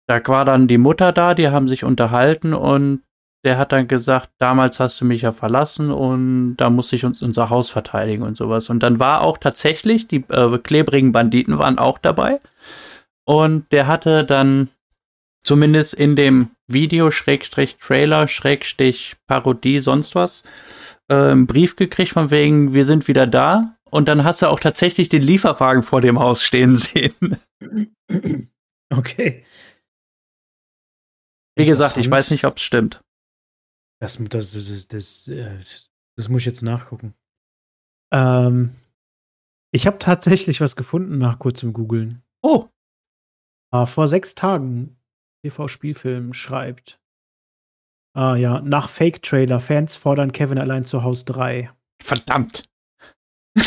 Da 0.08 0.20
war 0.26 0.44
dann 0.44 0.66
die 0.66 0.76
Mutter 0.76 1.12
da, 1.12 1.34
die 1.34 1.50
haben 1.50 1.68
sich 1.68 1.84
unterhalten 1.84 2.52
und 2.52 3.04
der 3.46 3.58
hat 3.58 3.70
dann 3.70 3.86
gesagt, 3.86 4.30
damals 4.38 4.80
hast 4.80 5.00
du 5.00 5.04
mich 5.04 5.22
ja 5.22 5.32
verlassen 5.32 5.92
und 5.92 6.56
da 6.56 6.68
muss 6.68 6.92
ich 6.92 7.04
uns 7.04 7.22
unser 7.22 7.48
Haus 7.48 7.70
verteidigen 7.70 8.24
und 8.24 8.36
sowas. 8.36 8.70
Und 8.70 8.82
dann 8.82 8.98
war 8.98 9.20
auch 9.20 9.38
tatsächlich, 9.38 10.08
die 10.08 10.24
äh, 10.30 10.58
klebrigen 10.58 11.12
Banditen 11.12 11.56
waren 11.56 11.78
auch 11.78 11.98
dabei. 11.98 12.40
Und 13.24 13.70
der 13.70 13.86
hatte 13.86 14.24
dann 14.24 14.68
zumindest 15.44 15.94
in 15.94 16.16
dem 16.16 16.50
Video, 16.66 17.12
Schrägstrich 17.12 17.76
Trailer, 17.76 18.26
Schrägstrich 18.26 19.14
Parodie, 19.28 19.78
sonst 19.78 20.16
was, 20.16 20.42
äh, 21.08 21.14
einen 21.14 21.46
Brief 21.46 21.76
gekriegt 21.76 22.12
von 22.12 22.32
wegen, 22.32 22.74
wir 22.74 22.84
sind 22.84 23.06
wieder 23.06 23.28
da. 23.28 23.76
Und 23.84 24.08
dann 24.08 24.24
hast 24.24 24.42
du 24.42 24.46
auch 24.48 24.58
tatsächlich 24.58 25.08
den 25.08 25.22
Lieferwagen 25.22 25.84
vor 25.84 26.00
dem 26.00 26.18
Haus 26.18 26.42
stehen 26.42 26.76
sehen. 26.76 27.36
Okay. 28.92 29.44
Wie 31.54 31.64
gesagt, 31.64 31.96
ich 31.96 32.10
weiß 32.10 32.32
nicht, 32.32 32.44
ob 32.44 32.56
es 32.56 32.64
stimmt. 32.64 33.00
Das, 34.00 34.16
das, 34.18 34.52
das, 34.52 34.68
das, 34.68 34.88
das, 34.88 35.28
äh, 35.28 35.58
das 36.16 36.28
muss 36.28 36.42
ich 36.42 36.46
jetzt 36.46 36.62
nachgucken. 36.62 37.14
Ähm, 38.12 38.74
ich 39.72 39.86
habe 39.86 39.98
tatsächlich 39.98 40.60
was 40.60 40.76
gefunden 40.76 41.18
nach 41.18 41.38
kurzem 41.38 41.72
Googeln. 41.72 42.22
Oh, 42.42 42.68
Ah, 43.72 43.86
vor 43.86 44.08
sechs 44.08 44.34
Tagen 44.34 44.96
TV-Spielfilm 45.44 46.32
schreibt. 46.32 47.00
Ah 48.14 48.36
ja, 48.36 48.60
nach 48.62 48.88
Fake-Trailer, 48.88 49.60
Fans 49.60 49.96
fordern 49.96 50.32
Kevin 50.32 50.58
allein 50.58 50.84
zu 50.84 51.02
Haus 51.02 51.24
3. 51.26 51.70
verdammt. 52.02 52.64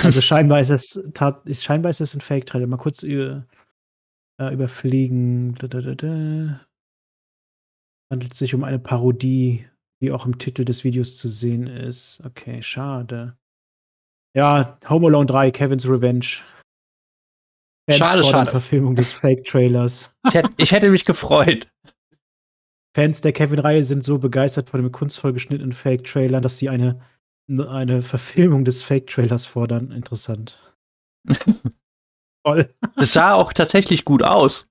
Also 0.03 0.21
scheinbar 0.21 0.61
ist 0.61 0.69
es 0.69 1.07
tat, 1.13 1.45
ist, 1.45 1.63
scheinbar 1.63 1.91
ist 1.91 2.01
es 2.01 2.15
ein 2.15 2.21
Fake-Trailer. 2.21 2.65
Mal 2.67 2.77
kurz 2.77 3.03
über, 3.03 3.45
äh, 4.39 4.53
überfliegen. 4.53 5.55
Da, 5.55 5.67
da, 5.67 5.81
da, 5.81 5.93
da. 5.93 6.65
Handelt 8.11 8.33
sich 8.33 8.55
um 8.55 8.63
eine 8.63 8.79
Parodie, 8.79 9.67
die 10.01 10.11
auch 10.11 10.25
im 10.25 10.37
Titel 10.37 10.65
des 10.65 10.83
Videos 10.83 11.17
zu 11.17 11.27
sehen 11.27 11.67
ist. 11.67 12.21
Okay, 12.25 12.61
schade. 12.61 13.37
Ja, 14.35 14.77
Home 14.89 15.07
Alone 15.07 15.25
3, 15.25 15.51
Kevin's 15.51 15.87
Revenge. 15.87 16.43
Fans 17.89 17.97
Schade, 17.97 18.23
schade. 18.23 18.51
Verfilmung 18.51 18.95
des 18.95 19.11
Fake-Trailers. 19.21 20.15
Ich 20.27 20.33
hätte, 20.35 20.49
ich 20.57 20.71
hätte 20.71 20.89
mich 20.89 21.05
gefreut. 21.05 21.67
Fans 22.95 23.21
der 23.21 23.33
Kevin-Reihe 23.33 23.83
sind 23.83 24.03
so 24.03 24.19
begeistert 24.19 24.69
von 24.69 24.81
dem 24.81 24.91
kunstvoll 24.91 25.33
geschnittenen 25.33 25.73
Fake-Trailer, 25.73 26.41
dass 26.41 26.57
sie 26.57 26.69
eine, 26.69 27.01
eine 27.47 28.01
Verfilmung 28.01 28.65
des 28.65 28.83
Fake-Trailers 28.83 29.45
fordern. 29.45 29.91
Interessant. 29.91 30.59
Toll. 32.45 32.73
Es 32.95 33.13
sah 33.13 33.33
auch 33.33 33.53
tatsächlich 33.53 34.05
gut 34.05 34.23
aus. 34.23 34.67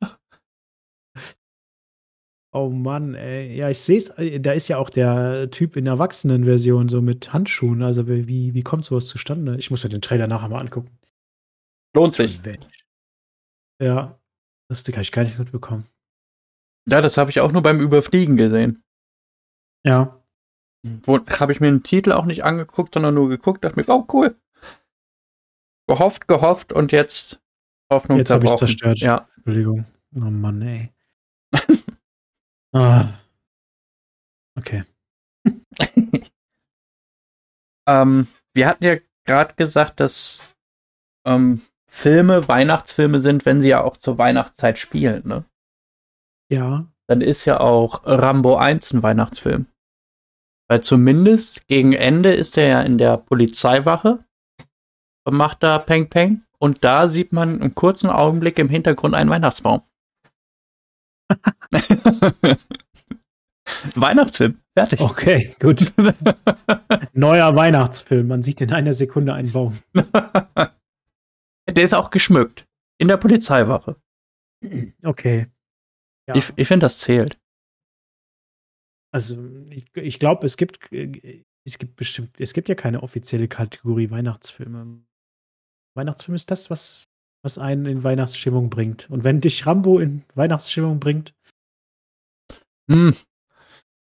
Oh 2.58 2.70
Mann, 2.70 3.14
ey. 3.14 3.54
Ja, 3.54 3.70
ich 3.70 3.78
sehe 3.78 3.98
es. 3.98 4.12
Da 4.42 4.52
ist 4.52 4.66
ja 4.66 4.78
auch 4.78 4.90
der 4.90 5.48
Typ 5.52 5.76
in 5.76 5.84
der 5.84 5.94
Erwachsenenversion 5.94 6.88
so 6.88 7.00
mit 7.00 7.32
Handschuhen. 7.32 7.84
Also 7.84 8.08
wie, 8.08 8.52
wie 8.52 8.62
kommt 8.62 8.84
sowas 8.84 9.06
zustande? 9.06 9.56
Ich 9.58 9.70
muss 9.70 9.84
mir 9.84 9.90
den 9.90 10.02
Trailer 10.02 10.26
nachher 10.26 10.48
mal 10.48 10.60
angucken. 10.60 10.98
Lohnt 11.94 12.14
sich. 12.14 12.40
Ja, 13.80 14.18
das 14.68 14.84
habe 14.88 15.02
ich 15.02 15.12
gar 15.12 15.22
nicht 15.22 15.38
mitbekommen. 15.38 15.86
Ja, 16.90 17.00
das 17.00 17.16
habe 17.16 17.30
ich 17.30 17.38
auch 17.38 17.52
nur 17.52 17.62
beim 17.62 17.80
Überfliegen 17.80 18.36
gesehen. 18.36 18.82
Ja. 19.86 20.20
Wo 21.04 21.18
habe 21.18 21.52
ich 21.52 21.60
mir 21.60 21.70
den 21.70 21.84
Titel 21.84 22.10
auch 22.10 22.24
nicht 22.24 22.42
angeguckt, 22.42 22.94
sondern 22.94 23.14
nur 23.14 23.28
geguckt, 23.28 23.62
dachte 23.62 23.78
mir, 23.78 23.88
oh 23.88 24.04
cool. 24.12 24.36
Gehofft, 25.86 26.26
gehofft 26.26 26.72
und 26.72 26.90
jetzt 26.90 27.40
Hoffnung 27.92 28.18
Jetzt 28.18 28.30
habe 28.30 28.46
ich 28.46 28.54
zerstört. 28.56 28.98
Ja. 28.98 29.28
Entschuldigung. 29.36 29.86
Oh 30.16 30.20
Mann, 30.20 30.60
ey. 30.62 30.92
Ah. 32.72 33.08
Okay. 34.56 34.84
Ähm, 37.88 38.28
wir 38.54 38.66
hatten 38.68 38.84
ja 38.84 38.96
gerade 39.24 39.54
gesagt, 39.54 39.98
dass 39.98 40.54
ähm, 41.26 41.62
Filme 41.90 42.46
Weihnachtsfilme 42.46 43.20
sind, 43.20 43.46
wenn 43.46 43.62
sie 43.62 43.70
ja 43.70 43.82
auch 43.82 43.96
zur 43.96 44.18
Weihnachtszeit 44.18 44.78
spielen, 44.78 45.26
ne? 45.26 45.44
Ja. 46.50 46.86
dann 47.08 47.20
ist 47.22 47.46
ja 47.46 47.60
auch 47.60 48.02
Rambo 48.04 48.56
1 48.56 48.92
ein 48.92 49.02
Weihnachtsfilm. 49.02 49.66
Weil 50.68 50.82
zumindest 50.82 51.66
gegen 51.66 51.94
Ende 51.94 52.34
ist 52.34 52.58
er 52.58 52.66
ja 52.66 52.82
in 52.82 52.98
der 52.98 53.16
Polizeiwache 53.16 54.24
und 55.24 55.34
macht 55.34 55.62
da 55.62 55.78
Peng 55.78 56.10
Peng. 56.10 56.44
Und 56.58 56.84
da 56.84 57.08
sieht 57.08 57.32
man 57.32 57.60
im 57.60 57.74
kurzen 57.74 58.10
Augenblick 58.10 58.58
im 58.58 58.68
Hintergrund 58.68 59.14
einen 59.14 59.30
Weihnachtsbaum. 59.30 59.82
Weihnachtsfilm, 63.94 64.60
fertig. 64.76 65.00
Okay, 65.00 65.54
gut. 65.60 65.92
Neuer 67.12 67.54
Weihnachtsfilm. 67.54 68.26
Man 68.28 68.42
sieht 68.42 68.60
in 68.60 68.72
einer 68.72 68.92
Sekunde 68.92 69.34
einen 69.34 69.52
Baum. 69.52 69.78
Der 71.68 71.84
ist 71.84 71.94
auch 71.94 72.10
geschmückt. 72.10 72.66
In 72.98 73.08
der 73.08 73.18
Polizeiwache. 73.18 73.96
Okay. 75.02 75.46
Ja. 76.26 76.34
Ich, 76.34 76.52
ich 76.56 76.66
finde, 76.66 76.84
das 76.84 76.98
zählt. 76.98 77.38
Also, 79.10 79.38
ich, 79.70 79.84
ich 79.96 80.18
glaube, 80.18 80.46
es 80.46 80.56
gibt, 80.56 80.92
es 80.92 81.78
gibt 81.78 81.96
bestimmt, 81.96 82.40
es 82.40 82.52
gibt 82.52 82.68
ja 82.68 82.74
keine 82.74 83.02
offizielle 83.02 83.48
Kategorie 83.48 84.10
Weihnachtsfilme. 84.10 85.02
Weihnachtsfilm 85.94 86.34
ist 86.34 86.50
das, 86.50 86.70
was, 86.70 87.08
was 87.42 87.58
einen 87.58 87.86
in 87.86 88.04
Weihnachtsstimmung 88.04 88.70
bringt. 88.70 89.10
Und 89.10 89.24
wenn 89.24 89.40
dich 89.40 89.66
Rambo 89.66 89.98
in 89.98 90.24
Weihnachtsstimmung 90.34 91.00
bringt. 91.00 91.34
Hm. 92.90 93.14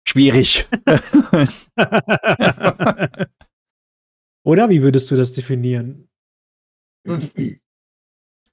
Schwierig. 0.07 0.67
Oder 4.45 4.69
wie 4.69 4.81
würdest 4.83 5.09
du 5.09 5.15
das 5.15 5.33
definieren? 5.33 6.07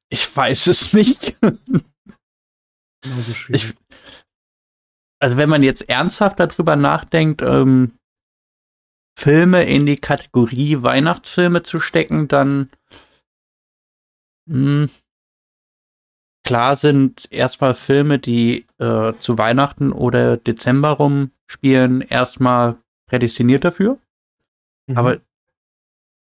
Ich 0.08 0.36
weiß 0.36 0.66
es 0.68 0.92
nicht. 0.92 1.36
Genauso 3.02 3.34
schwierig. 3.34 3.64
Ich, 3.64 3.74
also 5.20 5.36
wenn 5.36 5.48
man 5.48 5.62
jetzt 5.62 5.88
ernsthaft 5.88 6.40
darüber 6.40 6.76
nachdenkt, 6.76 7.42
ähm, 7.42 7.98
Filme 9.18 9.64
in 9.64 9.86
die 9.86 9.98
Kategorie 9.98 10.82
Weihnachtsfilme 10.82 11.62
zu 11.62 11.78
stecken, 11.80 12.28
dann 12.28 12.70
mh, 14.46 14.56
hm, 14.56 14.90
klar 16.44 16.76
sind 16.76 17.28
erstmal 17.30 17.74
Filme, 17.74 18.18
die 18.18 18.66
äh, 18.78 19.12
zu 19.18 19.38
Weihnachten 19.38 19.92
oder 19.92 20.36
Dezember 20.36 20.90
rum 20.90 21.30
spielen, 21.46 22.00
erstmal 22.00 22.76
prädestiniert 23.06 23.64
dafür. 23.64 23.98
Mhm. 24.88 24.98
Aber 24.98 25.20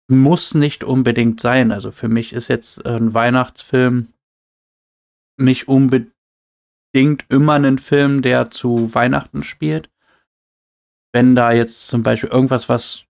muss 0.08 0.54
nicht 0.54 0.84
unbedingt 0.84 1.42
sein. 1.42 1.72
Also 1.72 1.92
für 1.92 2.08
mich 2.08 2.34
ist 2.34 2.48
jetzt 2.48 2.86
ein 2.86 3.14
Weihnachtsfilm 3.14 4.14
nicht 5.38 5.68
unbedingt 5.68 6.14
immer 7.30 7.54
ein 7.54 7.78
Film, 7.78 8.22
der 8.22 8.52
zu 8.52 8.94
Weihnachten 8.94 9.44
spielt. 9.44 9.90
Wenn 11.14 11.36
da 11.36 11.52
jetzt 11.52 11.88
zum 11.88 12.04
Beispiel 12.04 12.30
irgendwas, 12.30 12.70
was, 12.70 13.06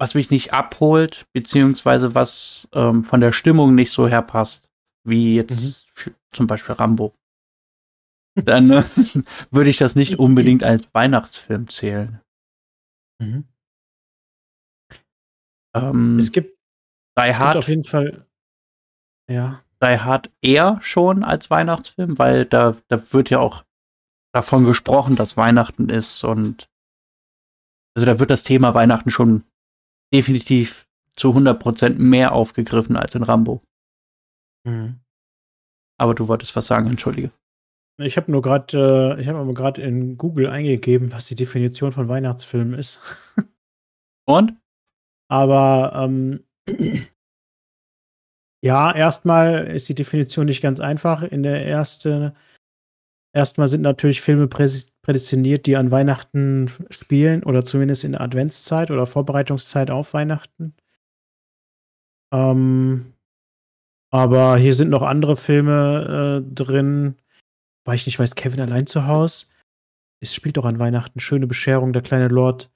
was 0.00 0.14
mich 0.14 0.30
nicht 0.30 0.54
abholt, 0.54 1.26
beziehungsweise 1.34 2.14
was 2.14 2.68
ähm, 2.72 3.04
von 3.04 3.20
der 3.20 3.32
Stimmung 3.32 3.74
nicht 3.74 3.92
so 3.92 4.08
herpasst, 4.08 4.66
wie 5.04 5.36
jetzt 5.36 6.06
mhm. 6.06 6.14
zum 6.32 6.46
Beispiel 6.46 6.74
Rambo, 6.74 7.14
dann 8.34 8.70
äh, 8.70 8.82
würde 9.50 9.68
ich 9.68 9.76
das 9.76 9.96
nicht 9.96 10.18
unbedingt 10.18 10.64
als 10.64 10.88
Weihnachtsfilm 10.94 11.68
zählen. 11.68 12.22
Mhm. 13.20 13.44
Ähm, 15.76 16.16
es 16.16 16.32
gibt, 16.32 16.58
Die 17.18 17.28
es 17.28 17.38
Hard, 17.38 17.52
gibt 17.52 17.64
auf 17.64 17.68
jeden 17.68 17.82
Fall, 17.82 18.26
ja. 19.30 19.62
Die 19.82 19.98
Hard 19.98 20.30
eher 20.40 20.78
schon 20.80 21.24
als 21.24 21.50
Weihnachtsfilm, 21.50 22.18
weil 22.18 22.46
da, 22.46 22.76
da 22.88 23.12
wird 23.12 23.28
ja 23.28 23.38
auch 23.38 23.64
davon 24.32 24.64
gesprochen, 24.64 25.14
dass 25.16 25.36
Weihnachten 25.36 25.90
ist 25.90 26.24
und 26.24 26.70
also 27.94 28.06
da 28.06 28.18
wird 28.18 28.30
das 28.30 28.44
Thema 28.44 28.72
Weihnachten 28.72 29.10
schon 29.10 29.44
definitiv 30.12 30.86
zu 31.16 31.30
100% 31.30 31.98
mehr 31.98 32.32
aufgegriffen 32.32 32.96
als 32.96 33.14
in 33.14 33.22
Rambo. 33.22 33.62
Mhm. 34.64 35.00
Aber 35.98 36.14
du 36.14 36.28
wolltest 36.28 36.56
was 36.56 36.66
sagen, 36.66 36.88
entschuldige. 36.88 37.30
Ich 37.98 38.16
habe 38.16 38.32
nur 38.32 38.40
gerade, 38.40 39.16
äh, 39.18 39.20
ich 39.20 39.28
habe 39.28 39.38
aber 39.38 39.52
gerade 39.52 39.82
in 39.82 40.16
Google 40.16 40.48
eingegeben, 40.48 41.12
was 41.12 41.26
die 41.26 41.34
Definition 41.34 41.92
von 41.92 42.08
Weihnachtsfilm 42.08 42.72
ist. 42.72 43.00
Und? 44.26 44.56
Aber 45.30 45.92
ähm, 45.94 46.44
ja, 48.64 48.94
erstmal 48.94 49.66
ist 49.66 49.88
die 49.90 49.94
Definition 49.94 50.46
nicht 50.46 50.62
ganz 50.62 50.80
einfach. 50.80 51.22
In 51.22 51.42
der 51.42 51.66
ersten, 51.66 52.32
erstmal 53.34 53.68
sind 53.68 53.82
natürlich 53.82 54.22
Filme 54.22 54.48
prädestiniert, 55.02 55.66
die 55.66 55.76
an 55.76 55.90
Weihnachten 55.90 56.70
spielen 56.90 57.42
oder 57.42 57.64
zumindest 57.64 58.04
in 58.04 58.12
der 58.12 58.20
Adventszeit 58.20 58.90
oder 58.90 59.06
Vorbereitungszeit 59.06 59.90
auf 59.90 60.12
Weihnachten. 60.14 60.74
Ähm, 62.32 63.14
aber 64.12 64.56
hier 64.58 64.74
sind 64.74 64.90
noch 64.90 65.02
andere 65.02 65.36
Filme 65.36 66.42
äh, 66.44 66.54
drin, 66.54 67.16
weil 67.84 67.96
ich 67.96 68.06
nicht 68.06 68.18
weiß, 68.18 68.34
Kevin 68.34 68.60
allein 68.60 68.86
zu 68.86 69.06
Hause. 69.06 69.46
Es 70.22 70.34
spielt 70.34 70.56
doch 70.56 70.64
an 70.64 70.78
Weihnachten. 70.78 71.20
Schöne 71.20 71.46
Bescherung, 71.46 71.92
der 71.92 72.02
kleine 72.02 72.28
Lord, 72.28 72.70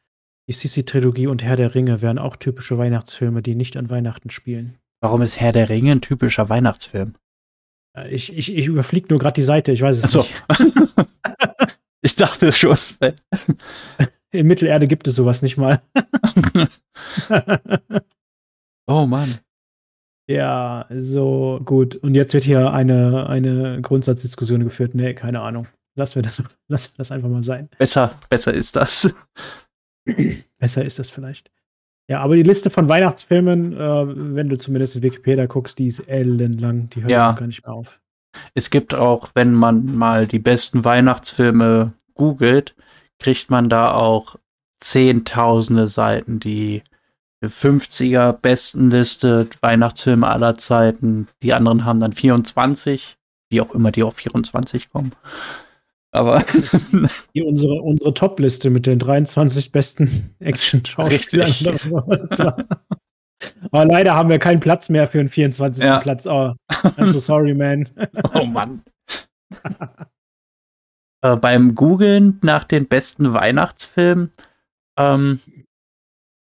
die 0.48 0.52
Sissi-Trilogie 0.52 1.26
und 1.26 1.42
Herr 1.42 1.56
der 1.56 1.74
Ringe 1.74 2.00
wären 2.02 2.18
auch 2.18 2.36
typische 2.36 2.78
Weihnachtsfilme, 2.78 3.42
die 3.42 3.54
nicht 3.54 3.76
an 3.76 3.90
Weihnachten 3.90 4.30
spielen. 4.30 4.78
Warum 5.00 5.22
ist 5.22 5.40
Herr 5.40 5.52
der 5.52 5.68
Ringe 5.68 5.92
ein 5.92 6.00
typischer 6.00 6.48
Weihnachtsfilm? 6.48 7.14
Äh, 7.96 8.10
ich, 8.10 8.34
ich, 8.36 8.54
ich 8.54 8.66
überfliege 8.66 9.08
nur 9.10 9.18
gerade 9.18 9.34
die 9.34 9.42
Seite, 9.42 9.72
ich 9.72 9.82
weiß 9.82 9.98
es 9.98 10.04
Achso. 10.04 10.20
nicht. 10.20 11.08
ich 12.04 12.16
dachte 12.16 12.52
schon. 12.52 12.76
In 14.30 14.46
Mittelerde 14.46 14.86
gibt 14.86 15.08
es 15.08 15.16
sowas 15.16 15.42
nicht 15.42 15.56
mal. 15.56 15.80
oh 18.86 19.06
Mann. 19.06 19.38
Ja, 20.28 20.86
so 20.90 21.60
gut. 21.64 21.96
Und 21.96 22.14
jetzt 22.14 22.34
wird 22.34 22.44
hier 22.44 22.72
eine, 22.72 23.26
eine 23.28 23.80
Grundsatzdiskussion 23.80 24.64
geführt. 24.64 24.94
Nee, 24.94 25.14
keine 25.14 25.40
Ahnung. 25.40 25.66
Lassen 25.96 26.16
wir 26.16 26.22
das, 26.22 26.42
lassen 26.68 26.92
wir 26.92 26.98
das 26.98 27.10
einfach 27.10 27.28
mal 27.28 27.42
sein. 27.42 27.68
Besser, 27.78 28.18
besser 28.28 28.52
ist 28.52 28.76
das. 28.76 29.14
besser 30.58 30.84
ist 30.84 30.98
das 30.98 31.10
vielleicht. 31.10 31.50
Ja, 32.10 32.20
aber 32.20 32.36
die 32.36 32.42
Liste 32.42 32.68
von 32.68 32.88
Weihnachtsfilmen, 32.88 33.72
äh, 33.72 34.36
wenn 34.36 34.50
du 34.50 34.58
zumindest 34.58 34.96
in 34.96 35.02
Wikipedia 35.02 35.46
guckst, 35.46 35.78
die 35.78 35.86
ist 35.86 36.00
ellenlang. 36.00 36.90
Die 36.90 37.00
hört 37.00 37.10
ja. 37.10 37.32
gar 37.32 37.46
nicht 37.46 37.64
mehr 37.64 37.72
auf. 37.72 38.00
Es 38.54 38.70
gibt 38.70 38.94
auch, 38.94 39.30
wenn 39.34 39.54
man 39.54 39.96
mal 39.96 40.26
die 40.26 40.38
besten 40.38 40.84
Weihnachtsfilme 40.84 41.92
googelt, 42.14 42.74
kriegt 43.18 43.50
man 43.50 43.68
da 43.68 43.94
auch 43.94 44.36
zehntausende 44.80 45.88
Seiten, 45.88 46.40
die 46.40 46.82
50er 47.42 48.32
Bestenliste 48.32 49.48
Weihnachtsfilme 49.60 50.26
aller 50.26 50.56
Zeiten. 50.56 51.28
Die 51.42 51.52
anderen 51.52 51.84
haben 51.84 52.00
dann 52.00 52.12
24, 52.12 53.16
wie 53.50 53.60
auch 53.60 53.74
immer 53.74 53.90
die 53.92 54.02
auf 54.02 54.16
24 54.16 54.90
kommen. 54.90 55.12
Aber 56.10 56.44
unsere, 57.34 57.74
unsere 57.82 58.14
Top-Liste 58.14 58.70
mit 58.70 58.86
den 58.86 59.00
23 59.00 59.72
besten 59.72 60.36
Action-Schauspielern 60.38 61.52
oder 62.06 62.24
so. 62.24 62.52
Aber 63.70 63.84
leider 63.84 64.14
haben 64.14 64.28
wir 64.28 64.38
keinen 64.38 64.60
Platz 64.60 64.88
mehr 64.88 65.06
für 65.06 65.20
einen 65.20 65.28
24. 65.28 65.84
Ja. 65.84 65.98
Platz. 65.98 66.26
Oh, 66.26 66.54
I'm 66.70 67.08
so 67.08 67.18
sorry, 67.18 67.54
man. 67.54 67.88
oh 68.34 68.44
Mann. 68.44 68.82
äh, 71.22 71.36
beim 71.36 71.74
Googlen 71.74 72.38
nach 72.42 72.64
den 72.64 72.86
besten 72.86 73.32
Weihnachtsfilmen 73.32 74.32
ähm, 74.98 75.40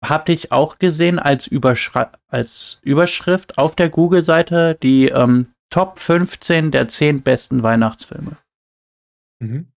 habe 0.03 0.31
ich 0.31 0.51
auch 0.51 0.79
gesehen 0.79 1.19
als, 1.19 1.47
Überschri 1.47 2.05
als 2.27 2.79
Überschrift 2.83 3.57
auf 3.57 3.75
der 3.75 3.89
Google-Seite 3.89 4.77
die 4.81 5.07
ähm, 5.07 5.47
Top 5.69 5.99
15 5.99 6.71
der 6.71 6.87
10 6.87 7.23
besten 7.23 7.63
Weihnachtsfilme. 7.63 8.37
Mhm. 9.39 9.67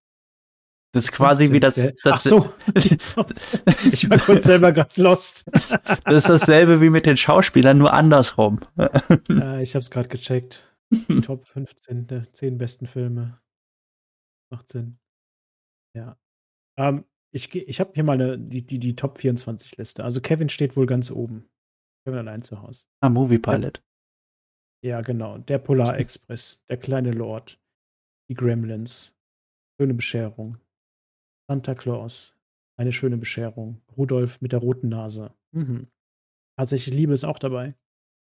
Das 0.93 1.05
ist 1.05 1.11
quasi 1.13 1.51
wie 1.51 1.59
das. 1.59 1.75
das 1.75 1.93
Ach 2.03 2.17
so. 2.17 2.53
ich 2.75 4.09
war 4.09 4.19
kurz 4.19 4.43
selber 4.43 4.73
gerade 4.73 5.01
lost. 5.01 5.45
das 5.53 6.15
ist 6.15 6.29
dasselbe 6.29 6.81
wie 6.81 6.89
mit 6.89 7.05
den 7.05 7.15
Schauspielern, 7.15 7.77
nur 7.77 7.93
andersrum. 7.93 8.59
ja, 9.29 9.59
ich 9.59 9.73
habe 9.73 9.81
es 9.81 9.89
gerade 9.89 10.09
gecheckt. 10.09 10.63
Top 11.23 11.47
15 11.47 12.07
der 12.07 12.31
10 12.33 12.57
besten 12.57 12.87
Filme. 12.87 13.39
Macht 14.51 14.67
Sinn. 14.67 14.99
Ja. 15.95 16.17
Ähm, 16.77 17.05
ich, 17.33 17.55
ich 17.55 17.79
habe 17.79 17.91
hier 17.93 18.03
mal 18.03 18.13
eine, 18.13 18.37
die, 18.37 18.65
die, 18.65 18.79
die 18.79 18.95
Top 18.95 19.19
24 19.19 19.77
Liste. 19.77 20.03
Also 20.03 20.19
Kevin 20.19 20.49
steht 20.49 20.75
wohl 20.75 20.85
ganz 20.85 21.09
oben. 21.09 21.49
Kevin 22.05 22.19
allein 22.19 22.41
zu 22.41 22.61
Hause. 22.61 22.85
Ah, 22.99 23.09
Movie 23.09 23.39
Pilot. 23.39 23.81
Ja, 24.83 25.01
genau. 25.01 25.37
Der 25.37 25.59
Polar 25.59 25.97
Express, 25.97 26.65
der 26.69 26.77
kleine 26.77 27.11
Lord, 27.11 27.61
die 28.29 28.33
Gremlins, 28.33 29.15
schöne 29.79 29.93
Bescherung, 29.93 30.57
Santa 31.51 31.75
Claus, 31.75 32.33
eine 32.79 32.93
schöne 32.93 33.17
Bescherung, 33.17 33.81
Rudolf 33.97 34.39
mit 34.39 34.53
der 34.53 34.59
roten 34.59 34.87
Nase. 34.87 35.35
Mhm. 35.51 35.91
Tatsächlich 36.57 36.95
Liebe 36.95 37.11
ist 37.11 37.25
auch 37.25 37.39
dabei. 37.39 37.75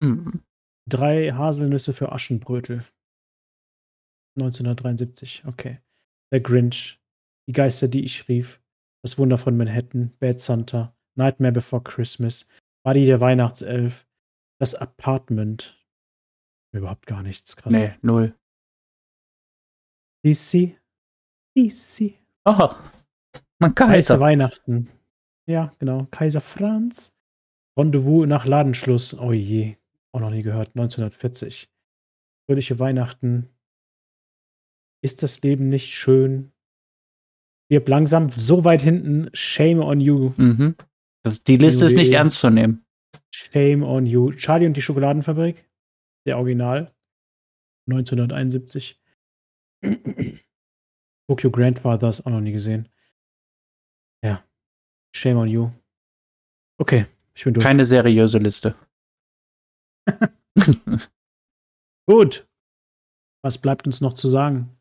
Mhm. 0.02 0.42
Drei 0.88 1.28
Haselnüsse 1.28 1.92
für 1.92 2.12
Aschenbrötel. 2.12 2.82
1973, 4.38 5.44
okay. 5.44 5.80
Der 6.32 6.40
Grinch, 6.40 6.98
Die 7.46 7.52
Geister, 7.52 7.88
die 7.88 8.04
ich 8.04 8.26
rief, 8.26 8.62
Das 9.04 9.18
Wunder 9.18 9.36
von 9.36 9.54
Manhattan, 9.54 10.16
Bad 10.18 10.40
Santa, 10.40 10.96
Nightmare 11.14 11.52
Before 11.52 11.82
Christmas, 11.82 12.48
Buddy 12.86 13.04
der 13.04 13.20
Weihnachtself, 13.20 14.08
Das 14.58 14.74
Apartment. 14.74 15.78
Überhaupt 16.72 17.04
gar 17.04 17.22
nichts, 17.22 17.54
krass. 17.54 17.74
Nee, 17.74 17.98
null. 18.00 18.34
DC. 20.24 20.80
DC. 21.54 22.14
Oh, 22.46 22.74
man 23.60 23.74
Kaiser 23.74 23.92
Kaiser. 23.92 24.20
Weihnachten. 24.20 24.90
Ja, 25.46 25.74
genau. 25.78 26.06
Kaiser 26.10 26.40
Franz. 26.40 27.12
Rendezvous 27.78 28.26
nach 28.26 28.46
Ladenschluss. 28.46 29.14
Oh 29.14 29.32
je. 29.32 29.76
Auch 30.12 30.20
noch 30.20 30.30
nie 30.30 30.42
gehört. 30.42 30.70
1940. 30.70 31.70
Fröhliche 32.46 32.78
Weihnachten. 32.78 33.48
Ist 35.02 35.22
das 35.22 35.40
Leben 35.42 35.68
nicht 35.68 35.94
schön? 35.94 36.52
Stirb 37.66 37.88
langsam 37.88 38.30
so 38.30 38.64
weit 38.64 38.82
hinten. 38.82 39.30
Shame 39.32 39.80
on 39.80 40.00
you. 40.00 40.32
Mhm. 40.36 40.74
Das, 41.22 41.44
die 41.44 41.56
Liste 41.56 41.84
ist 41.84 41.94
nicht 41.94 42.08
Juwel. 42.08 42.18
ernst 42.18 42.38
zu 42.38 42.50
nehmen. 42.50 42.84
Shame 43.32 43.82
on 43.84 44.06
you. 44.06 44.32
Charlie 44.32 44.66
und 44.66 44.76
die 44.76 44.82
Schokoladenfabrik. 44.82 45.68
Der 46.26 46.38
Original. 46.38 46.90
1971. 47.88 49.00
Tokyo 51.28 51.50
Grandfathers 51.50 52.26
auch 52.26 52.30
noch 52.30 52.40
nie 52.40 52.52
gesehen. 52.52 52.88
Shame 55.14 55.38
on 55.38 55.48
you. 55.48 55.70
Okay, 56.78 57.06
ich 57.34 57.44
bin 57.44 57.54
durch. 57.54 57.64
Keine 57.64 57.84
seriöse 57.84 58.38
Liste. 58.38 58.74
Gut. 62.06 62.46
Was 63.42 63.58
bleibt 63.58 63.86
uns 63.86 64.00
noch 64.00 64.14
zu 64.14 64.28
sagen? 64.28 64.76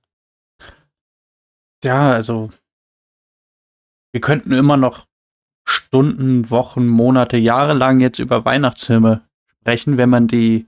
Ja, 1.83 2.11
also 2.11 2.51
wir 4.11 4.21
könnten 4.21 4.51
immer 4.53 4.77
noch 4.77 5.07
Stunden, 5.67 6.49
Wochen, 6.49 6.87
Monate, 6.87 7.37
Jahre 7.37 7.73
lang 7.73 7.99
jetzt 7.99 8.19
über 8.19 8.43
Weihnachtsfilme 8.43 9.27
sprechen, 9.45 9.97
wenn 9.97 10.09
man 10.09 10.27
die, 10.27 10.67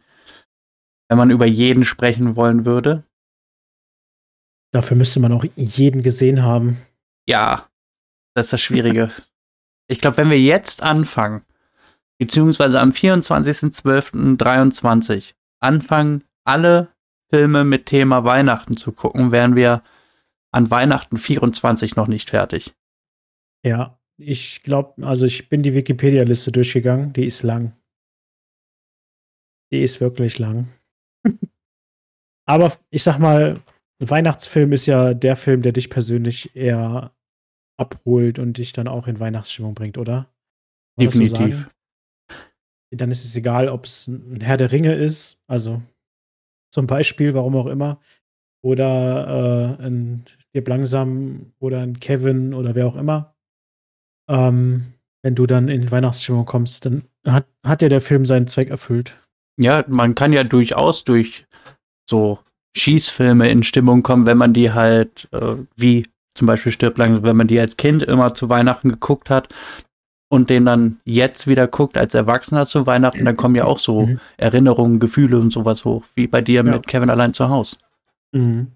wenn 1.10 1.18
man 1.18 1.32
über 1.32 1.46
jeden 1.46 1.84
sprechen 1.84 2.36
wollen 2.36 2.66
würde. 2.66 3.04
Dafür 4.72 4.96
müsste 4.96 5.20
man 5.20 5.34
auch 5.34 5.44
jeden 5.56 6.02
gesehen 6.04 6.44
haben. 6.44 6.78
Ja, 7.28 7.70
das 8.36 8.48
ist 8.48 8.54
das 8.54 8.62
Schwierige. 8.62 9.12
ich 9.92 10.00
glaube, 10.00 10.18
wenn 10.18 10.30
wir 10.30 10.40
jetzt 10.40 10.84
anfangen, 10.84 11.42
beziehungsweise 12.18 12.80
am 12.80 12.92
24.12.23 12.92 15.34
anfangen, 15.60 16.24
alle 16.46 16.94
Filme 17.30 17.66
mit 17.66 17.88
Thema 17.88 18.24
Weihnachten 18.24 18.78
zu 18.78 18.94
gucken, 18.94 19.34
wären 19.34 19.58
wir 19.58 19.84
an 20.52 20.72
Weihnachten 20.72 21.18
24 21.18 21.98
noch 21.98 22.08
nicht 22.08 22.30
fertig. 22.30 22.74
Ja, 23.66 24.00
ich 24.18 24.64
glaube, 24.64 25.06
also 25.06 25.26
ich 25.26 25.50
bin 25.50 25.62
die 25.62 25.74
Wikipedia-Liste 25.74 26.54
durchgegangen. 26.54 27.12
Die 27.12 27.26
ist 27.26 27.44
lang. 27.44 27.76
Die 29.72 29.84
ist 29.84 30.00
wirklich 30.00 30.40
lang. 30.40 30.70
Aber 32.46 32.72
ich 32.92 33.04
sag 33.04 33.20
mal, 33.20 33.60
ein 34.00 34.10
Weihnachtsfilm 34.10 34.72
ist 34.72 34.86
ja 34.86 35.14
der 35.14 35.36
Film, 35.36 35.62
der 35.62 35.74
dich 35.74 35.90
persönlich 35.90 36.56
eher 36.56 37.12
abholt 37.82 38.40
und 38.40 38.58
dich 38.58 38.72
dann 38.72 38.88
auch 38.88 39.08
in 39.08 39.20
Weihnachtsstimmung 39.20 39.74
bringt, 39.74 39.98
oder? 39.98 40.28
Kann 40.98 41.12
so 41.12 41.20
Definitiv. 41.20 41.56
sagen? 41.58 41.68
Dann 42.94 43.12
ist 43.12 43.26
es 43.26 43.36
egal, 43.36 43.70
ob 43.70 43.86
es 43.86 44.08
ein 44.08 44.42
Herr 44.42 44.58
der 44.58 44.72
Ringe 44.72 44.94
ist, 44.94 45.42
also 45.48 45.82
zum 46.74 46.88
Beispiel, 46.88 47.34
warum 47.34 47.56
auch 47.56 47.68
immer, 47.68 48.00
oder 48.64 49.78
äh, 49.80 49.86
ein 49.86 50.26
Stirb 50.28 50.68
langsam 50.68 51.54
oder 51.60 51.80
ein 51.82 52.00
Kevin 52.00 52.54
oder 52.54 52.76
wer 52.76 52.88
auch 52.88 52.96
immer. 52.96 53.34
Ähm, 54.30 54.94
wenn 55.24 55.36
du 55.36 55.46
dann 55.46 55.68
in 55.68 55.90
Weihnachtsstimmung 55.92 56.46
kommst, 56.46 56.86
dann 56.86 57.04
hat, 57.26 57.46
hat 57.64 57.82
ja 57.82 57.90
der 57.90 58.02
Film 58.02 58.26
seinen 58.26 58.48
Zweck 58.48 58.70
erfüllt. 58.70 59.18
Ja, 59.58 59.84
man 59.88 60.16
kann 60.16 60.34
ja 60.34 60.44
durchaus 60.44 61.04
durch 61.04 61.46
so 62.10 62.40
Schießfilme 62.76 63.50
in 63.50 63.64
Stimmung 63.64 64.04
kommen, 64.04 64.26
wenn 64.26 64.38
man 64.38 64.54
die 64.54 64.72
halt, 64.72 65.28
äh, 65.32 65.56
wie 65.76 66.06
zum 66.36 66.48
Beispiel 66.48 66.72
Stirb 66.72 66.98
langsam, 66.98 67.24
wenn 67.24 67.36
man 67.38 67.48
die 67.48 67.60
als 67.60 67.78
Kind 67.78 68.04
immer 68.04 68.34
zu 68.34 68.50
Weihnachten 68.50 68.90
geguckt 68.90 69.30
hat 69.30 69.50
und 70.30 70.50
den 70.50 70.66
dann 70.66 71.00
jetzt 71.04 71.48
wieder 71.48 71.68
guckt 71.68 71.98
als 71.98 72.14
Erwachsener 72.14 72.66
zu 72.66 72.86
Weihnachten, 72.86 73.26
dann 73.26 73.36
kommen 73.36 73.56
ja 73.56 73.66
auch 73.66 73.80
so 73.80 74.06
Mhm. 74.08 74.20
Erinnerungen, 74.38 75.00
Gefühle 75.00 75.40
und 75.40 75.52
sowas 75.52 75.84
hoch, 75.86 76.06
wie 76.16 76.28
bei 76.28 76.42
dir 76.42 76.64
Ja. 76.64 76.72
mit 76.72 76.88
Kevin 76.88 77.10
allein 77.10 77.34
zu 77.34 77.50
Hause. 77.50 77.76
Mhm. 78.32 78.72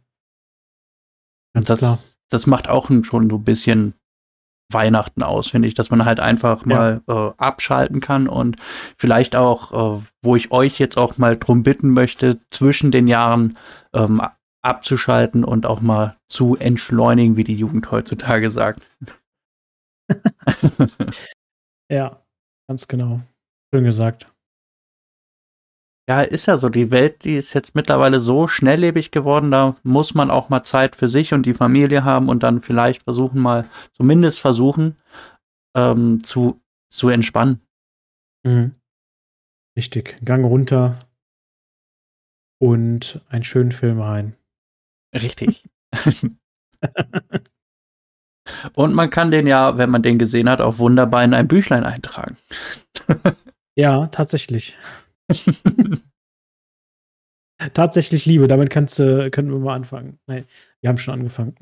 Ganz 1.54 1.68
das, 1.68 1.80
klar. 1.80 2.00
das 2.30 2.48
macht 2.48 2.68
auch 2.68 2.90
schon 3.04 3.30
so 3.30 3.38
ein 3.38 3.44
bisschen 3.44 3.94
Weihnachten 4.72 5.22
aus, 5.24 5.50
finde 5.50 5.68
ich, 5.68 5.76
dass 5.76 5.92
man 5.92 6.06
halt 6.06 6.20
einfach 6.20 6.66
mal 6.66 7.02
äh, 7.08 7.30
abschalten 7.38 8.02
kann 8.02 8.28
und 8.28 8.58
vielleicht 8.98 9.36
auch, 9.36 10.00
äh, 10.00 10.02
wo 10.24 10.36
ich 10.36 10.52
euch 10.52 10.80
jetzt 10.80 10.98
auch 10.98 11.18
mal 11.20 11.38
drum 11.38 11.62
bitten 11.64 11.92
möchte, 11.92 12.40
zwischen 12.50 12.90
den 12.92 13.08
Jahren 13.08 13.58
ähm, 13.94 14.22
abzuschalten 14.66 15.44
und 15.44 15.66
auch 15.66 15.82
mal 15.82 16.18
zu 16.28 16.56
entschleunigen, 16.56 17.38
wie 17.38 17.44
die 17.44 17.56
Jugend 17.56 17.92
heutzutage 17.92 18.50
sagt. 18.52 18.82
Ja, 21.92 22.26
ganz 22.68 22.88
genau. 22.88 23.22
Schön 23.74 23.84
gesagt. 23.84 24.32
Ja, 26.10 26.22
ist 26.22 26.46
ja 26.46 26.58
so. 26.58 26.70
Die 26.70 26.92
Welt, 26.92 27.24
die 27.24 27.36
ist 27.36 27.54
jetzt 27.54 27.76
mittlerweile 27.76 28.20
so 28.20 28.48
schnelllebig 28.48 29.12
geworden, 29.12 29.52
da 29.52 29.76
muss 29.84 30.14
man 30.14 30.30
auch 30.30 30.50
mal 30.50 30.64
Zeit 30.64 30.96
für 30.96 31.08
sich 31.08 31.34
und 31.34 31.46
die 31.46 31.54
Familie 31.54 32.04
haben 32.04 32.30
und 32.30 32.44
dann 32.44 32.62
vielleicht 32.62 33.04
versuchen 33.04 33.40
mal, 33.40 33.70
zumindest 33.94 34.40
versuchen, 34.40 34.98
ähm, 35.76 36.24
zu, 36.24 36.62
zu 36.90 37.10
entspannen. 37.10 37.62
Mhm. 38.44 38.76
Richtig. 39.78 40.18
Gang 40.24 40.46
runter 40.46 40.98
und 42.60 43.22
einen 43.30 43.44
schönen 43.44 43.72
Film 43.72 44.00
rein. 44.00 44.36
Richtig. 45.16 45.64
und 48.74 48.94
man 48.94 49.10
kann 49.10 49.32
den 49.32 49.48
ja, 49.48 49.78
wenn 49.78 49.90
man 49.90 50.04
den 50.04 50.20
gesehen 50.20 50.50
hat, 50.50 50.62
auch 50.62 50.78
wunderbar 50.78 51.24
in 51.24 51.34
ein 51.34 51.48
Büchlein 51.48 51.84
eintragen. 51.84 52.38
Ja, 53.78 54.08
tatsächlich. 54.08 54.78
Tatsächlich 57.74 58.26
Liebe, 58.26 58.48
damit 58.48 58.70
kannst 58.70 59.00
du, 59.00 59.32
können 59.32 59.52
wir 59.52 59.60
mal 59.60 59.76
anfangen. 59.76 60.20
Nein, 60.28 60.46
wir 60.82 60.90
haben 60.90 60.98
schon 60.98 61.14
angefangen. 61.14 61.56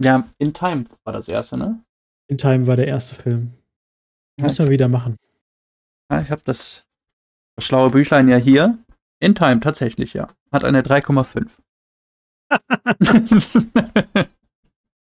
ja, 0.00 0.28
In 0.38 0.52
Time 0.52 0.84
war 1.04 1.12
das 1.12 1.28
erste, 1.28 1.56
ne? 1.56 1.82
In 2.28 2.36
Time 2.38 2.66
war 2.66 2.76
der 2.76 2.88
erste 2.88 3.14
Film. 3.14 3.52
Ja. 4.38 4.44
Müssen 4.44 4.66
wir 4.66 4.70
wieder 4.70 4.88
machen. 4.88 5.16
Ja, 6.10 6.20
ich 6.20 6.30
habe 6.30 6.42
das, 6.44 6.84
das 7.56 7.64
schlaue 7.64 7.90
Büchlein 7.90 8.28
ja 8.28 8.36
hier. 8.36 8.78
In 9.22 9.34
Time, 9.34 9.60
tatsächlich, 9.60 10.14
ja. 10.14 10.28
Hat 10.50 10.64
eine 10.64 10.82
3,5. 10.82 11.48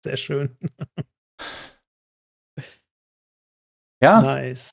Sehr 0.04 0.16
schön. 0.16 0.56
ja, 4.02 4.20
Nice. 4.20 4.70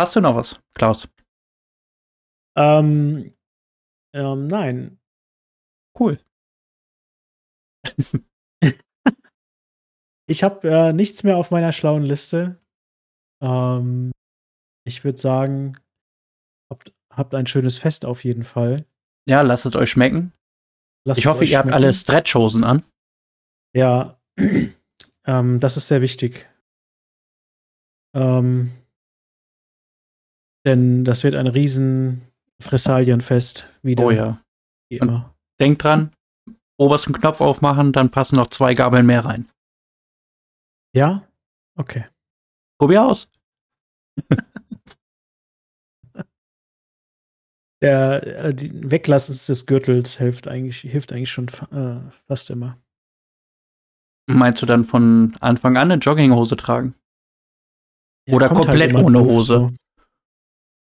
hast 0.00 0.16
du 0.16 0.20
noch 0.20 0.36
was, 0.36 0.60
Klaus? 0.74 1.08
Ähm, 2.56 3.34
ähm, 4.14 4.46
nein. 4.46 4.98
Cool. 5.98 6.18
Ich 10.30 10.44
habe 10.44 10.68
äh, 10.70 10.92
nichts 10.92 11.24
mehr 11.24 11.36
auf 11.36 11.50
meiner 11.50 11.72
schlauen 11.72 12.04
Liste. 12.04 12.60
Ähm, 13.42 14.12
ich 14.86 15.02
würde 15.02 15.18
sagen, 15.18 15.72
habt, 16.72 16.94
habt 17.12 17.34
ein 17.34 17.48
schönes 17.48 17.78
Fest 17.78 18.04
auf 18.06 18.22
jeden 18.22 18.44
Fall. 18.44 18.86
Ja, 19.28 19.40
lasst 19.42 19.66
es 19.66 19.74
euch 19.74 19.90
schmecken. 19.90 20.32
Lasst 21.06 21.18
ich 21.20 21.26
hoffe, 21.26 21.44
ihr 21.44 21.58
habt 21.58 21.72
alle 21.72 21.92
Stretchhosen 21.92 22.64
an. 22.64 22.82
Ja, 23.74 24.20
ähm, 25.26 25.60
das 25.60 25.76
ist 25.76 25.88
sehr 25.88 26.00
wichtig. 26.02 26.46
Ähm, 28.14 28.72
denn 30.66 31.04
das 31.04 31.24
wird 31.24 31.34
ein 31.34 31.46
riesen 31.46 32.22
Fressalienfest 32.60 33.68
wieder. 33.82 34.04
Oh 34.04 34.10
ja. 34.10 34.42
Wie 34.90 35.00
Und- 35.00 35.08
immer. 35.08 35.34
Denkt 35.60 35.84
dran, 35.84 36.14
obersten 36.78 37.12
Knopf 37.12 37.40
aufmachen, 37.42 37.92
dann 37.92 38.10
passen 38.10 38.36
noch 38.36 38.48
zwei 38.48 38.72
Gabeln 38.74 39.04
mehr 39.04 39.24
rein. 39.26 39.46
Ja? 40.94 41.28
Okay. 41.78 42.06
Probier 42.78 43.04
aus. 43.04 43.30
Der 47.82 48.44
äh, 48.44 48.54
die 48.54 48.70
Weglassen 48.90 49.38
des 49.48 49.66
Gürtels 49.66 50.18
hilft 50.18 50.48
eigentlich, 50.48 50.80
hilft 50.80 51.12
eigentlich 51.12 51.30
schon 51.30 51.48
äh, 51.72 52.00
fast 52.26 52.50
immer. 52.50 52.76
Meinst 54.26 54.62
du 54.62 54.66
dann 54.66 54.84
von 54.84 55.34
Anfang 55.40 55.76
an 55.76 55.90
eine 55.90 56.00
Jogginghose 56.00 56.56
tragen? 56.56 56.94
Ja, 58.28 58.34
Oder 58.34 58.48
kommt 58.48 58.66
komplett 58.66 58.90
immer 58.92 59.04
ohne 59.04 59.20
Hose. 59.20 59.44
so. 59.44 59.72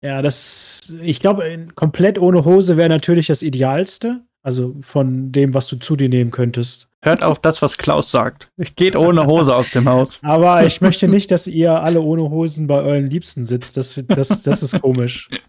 Ja, 0.01 0.21
das, 0.21 0.93
ich 1.01 1.19
glaube, 1.19 1.67
komplett 1.75 2.19
ohne 2.19 2.45
Hose 2.45 2.77
wäre 2.77 2.89
natürlich 2.89 3.27
das 3.27 3.41
Idealste, 3.41 4.21
Also 4.43 4.75
von 4.81 5.31
dem, 5.31 5.53
was 5.53 5.67
du 5.67 5.77
zu 5.77 5.95
dir 5.95 6.07
nehmen 6.09 6.31
könntest. 6.31 6.89
Hört 7.01 7.23
auf 7.23 7.39
das, 7.39 7.61
was 7.61 7.77
Klaus 7.77 8.11
sagt. 8.11 8.49
Ich 8.57 8.75
geht 8.75 8.95
ohne 8.95 9.25
Hose 9.25 9.55
aus 9.55 9.71
dem 9.71 9.89
Haus. 9.89 10.19
Aber 10.23 10.65
ich 10.65 10.79
möchte 10.81 11.07
nicht, 11.07 11.31
dass 11.31 11.47
ihr 11.47 11.81
alle 11.81 12.01
ohne 12.01 12.29
Hosen 12.29 12.67
bei 12.67 12.81
euren 12.81 13.07
Liebsten 13.07 13.45
sitzt. 13.45 13.77
Das, 13.77 13.99
das, 14.07 14.41
das 14.43 14.63
ist 14.63 14.79
komisch. 14.81 15.29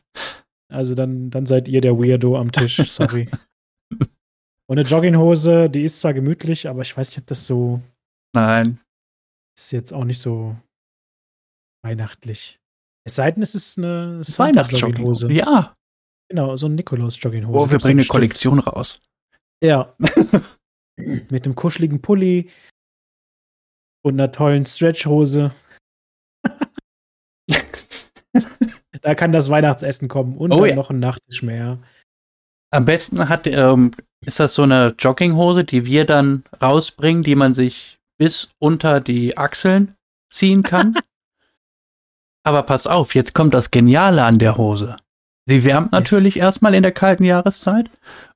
Also 0.71 0.95
dann, 0.95 1.31
dann 1.31 1.47
seid 1.47 1.69
ihr 1.69 1.81
der 1.81 1.99
Weirdo 1.99 2.39
am 2.39 2.53
Tisch. 2.53 2.77
Sorry. 2.91 3.29
Und 4.71 4.79
eine 4.79 4.83
Jogginghose, 4.83 5.69
die 5.69 5.85
ist 5.85 6.01
zwar 6.01 6.15
gemütlich, 6.15 6.69
aber 6.69 6.83
ich 6.83 6.97
weiß 6.97 7.11
nicht, 7.11 7.19
ob 7.19 7.27
das 7.27 7.47
so. 7.47 7.81
Nein. 8.35 8.81
Ist 9.59 9.73
jetzt 9.73 9.93
auch 9.93 10.05
nicht 10.05 10.21
so 10.21 10.57
weihnachtlich. 11.85 12.61
Es 13.05 13.17
sei 13.17 13.33
denn, 13.33 13.43
es 13.43 13.55
ist 13.55 13.79
eine 13.79 14.21
Weihnachtsjogginghose. 14.21 15.33
Ja. 15.33 15.75
Genau, 16.31 16.55
so 16.57 16.67
ein 16.67 16.77
Nikolaus-Jogginghose. 16.77 17.59
Oh, 17.59 17.71
wir 17.71 17.79
bringen 17.79 17.99
eine 17.99 18.07
Kollektion 18.07 18.61
raus. 18.61 19.01
Ja. 19.63 19.97
Mit 20.97 21.45
einem 21.45 21.57
kuscheligen 21.57 22.01
Pulli 22.01 22.51
und 24.03 24.15
einer 24.15 24.31
tollen 24.31 24.67
Stretchhose. 24.67 25.53
Da 29.01 29.15
kann 29.15 29.33
das 29.33 29.51
Weihnachtsessen 29.51 30.09
kommen 30.09 30.37
und 30.37 30.53
oh, 30.53 30.65
ja. 30.65 30.75
noch 30.75 30.91
ein 30.91 30.99
Nachtisch 30.99 31.43
mehr. 31.43 31.79
Am 32.73 32.85
besten 32.85 33.29
hat, 33.29 33.47
ähm, 33.47 33.93
ist 34.25 34.39
das 34.39 34.55
so 34.55 34.63
eine 34.63 34.95
Jogginghose, 34.99 35.65
die 35.65 35.87
wir 35.87 36.05
dann 36.05 36.45
rausbringen, 36.63 37.23
die 37.23 37.35
man 37.35 37.53
sich 37.55 37.99
bis 38.19 38.51
unter 38.59 39.01
die 39.01 39.37
Achseln 39.37 39.95
ziehen 40.31 40.63
kann. 40.63 40.95
Aber 42.45 42.63
pass 42.63 42.87
auf, 42.87 43.15
jetzt 43.15 43.35
kommt 43.35 43.55
das 43.55 43.71
Geniale 43.71 44.23
an 44.25 44.39
der 44.39 44.57
Hose. 44.57 44.97
Sie 45.47 45.65
wärmt 45.65 45.93
natürlich 45.93 46.39
erstmal 46.39 46.75
in 46.75 46.83
der 46.83 46.93
kalten 46.93 47.25
Jahreszeit 47.25 47.91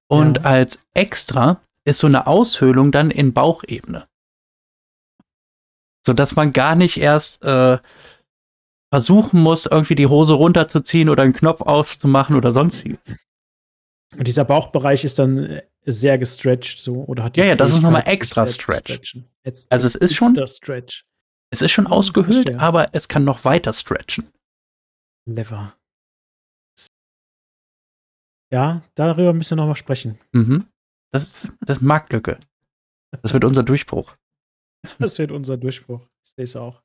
und 0.09 0.39
ja. 0.39 0.43
als 0.45 0.81
extra 0.95 1.61
ist 1.85 2.01
so 2.01 2.07
eine 2.07 2.27
Aushöhlung 2.27 2.93
dann 2.93 3.11
in 3.11 3.33
Bauchebene. 3.33 4.07
Sodass 6.07 6.37
man 6.37 6.53
gar 6.53 6.75
nicht 6.75 6.99
erst 6.99 7.43
äh, 7.45 7.79
versuchen 8.95 9.43
muss, 9.43 9.67
irgendwie 9.67 9.97
die 9.97 10.07
Hose 10.07 10.35
runterzuziehen 10.35 11.09
oder 11.09 11.25
einen 11.25 11.33
Knopf 11.33 11.63
aufzumachen 11.63 12.37
oder 12.37 12.53
sonstiges. 12.53 13.17
Und 14.17 14.29
dieser 14.29 14.45
Bauchbereich 14.45 15.05
ist 15.05 15.19
dann 15.19 15.37
äh, 15.37 15.63
sehr 15.85 16.17
gestretched 16.17 16.79
so 16.79 17.03
oder 17.07 17.25
hat 17.25 17.37
Ja, 17.37 17.45
ja, 17.45 17.57
das 17.57 17.73
ist 17.75 17.83
nochmal 17.83 18.05
extra 18.07 18.47
Stretch. 18.47 19.19
Jetzt, 19.43 19.73
also 19.73 19.89
es 19.89 19.97
ist 19.97 20.15
schon 20.15 20.37
Stretch. 20.47 21.05
Es 21.51 21.61
ist 21.61 21.73
schon 21.73 21.89
ausgehöhlt, 21.89 22.45
Verstehe. 22.45 22.61
aber 22.61 22.91
es 22.93 23.09
kann 23.09 23.25
noch 23.25 23.45
weiter 23.45 23.73
stretchen. 23.73 24.31
Never. 25.25 25.77
Ja, 28.53 28.85
darüber 28.95 29.33
müssen 29.33 29.57
wir 29.57 29.57
nochmal 29.57 29.75
sprechen. 29.75 30.21
Mhm. 30.31 30.69
Das 31.11 31.25
ist, 31.25 31.53
das 31.63 31.79
ist 31.79 31.83
Marktlücke. 31.83 32.39
Das 33.23 33.35
wird 33.35 33.45
unser 33.45 33.65
Durchbruch. 33.65 34.17
Das 35.01 35.19
wird 35.19 35.33
unser 35.33 35.57
Durchbruch. 35.57 36.07
Ich 36.25 36.31
sehe 36.37 36.45
es 36.45 36.55
auch. 36.55 36.83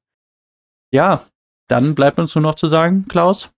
Ja, 0.92 1.24
dann 1.70 1.96
bleibt 1.96 2.18
uns 2.18 2.36
nur 2.36 2.42
noch 2.42 2.56
zu 2.56 2.68
sagen, 2.68 3.06
Klaus. 3.08 3.52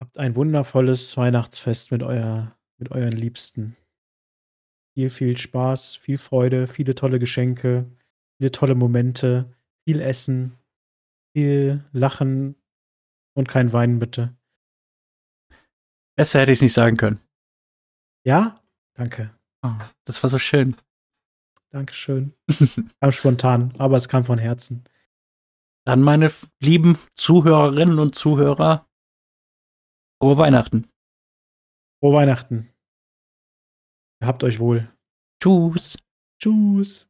Habt 0.00 0.18
ein 0.18 0.36
wundervolles 0.36 1.16
Weihnachtsfest 1.16 1.90
mit, 1.90 2.02
euer, 2.02 2.56
mit 2.78 2.90
euren 2.90 3.12
Liebsten. 3.12 3.76
Viel, 4.94 5.10
viel 5.10 5.36
Spaß, 5.36 5.96
viel 5.96 6.18
Freude, 6.18 6.66
viele 6.66 6.94
tolle 6.94 7.18
Geschenke, 7.18 7.86
viele 8.38 8.52
tolle 8.52 8.74
Momente, 8.74 9.52
viel 9.84 10.00
Essen, 10.00 10.58
viel 11.34 11.84
Lachen 11.92 12.56
und 13.34 13.48
kein 13.48 13.72
Weinen, 13.72 13.98
bitte. 13.98 14.34
Besser 16.16 16.40
hätte 16.40 16.52
ich 16.52 16.58
es 16.58 16.62
nicht 16.62 16.74
sagen 16.74 16.96
können. 16.96 17.20
Ja? 18.24 18.60
Danke. 18.94 19.34
Oh, 19.62 19.74
das 20.04 20.22
war 20.22 20.30
so 20.30 20.38
schön. 20.38 20.76
Dankeschön. 21.70 22.34
kam 23.00 23.12
spontan, 23.12 23.72
aber 23.78 23.96
es 23.96 24.08
kam 24.08 24.24
von 24.24 24.38
Herzen. 24.38 24.84
Dann, 25.84 26.02
meine 26.02 26.30
lieben 26.60 26.98
Zuhörerinnen 27.14 27.98
und 27.98 28.14
Zuhörer, 28.14 28.86
frohe 30.20 30.38
Weihnachten. 30.38 30.88
Frohe 32.00 32.14
Weihnachten. 32.14 32.72
Habt 34.22 34.44
euch 34.44 34.60
wohl. 34.60 34.92
Tschüss. 35.42 35.96
Tschüss. 36.40 37.08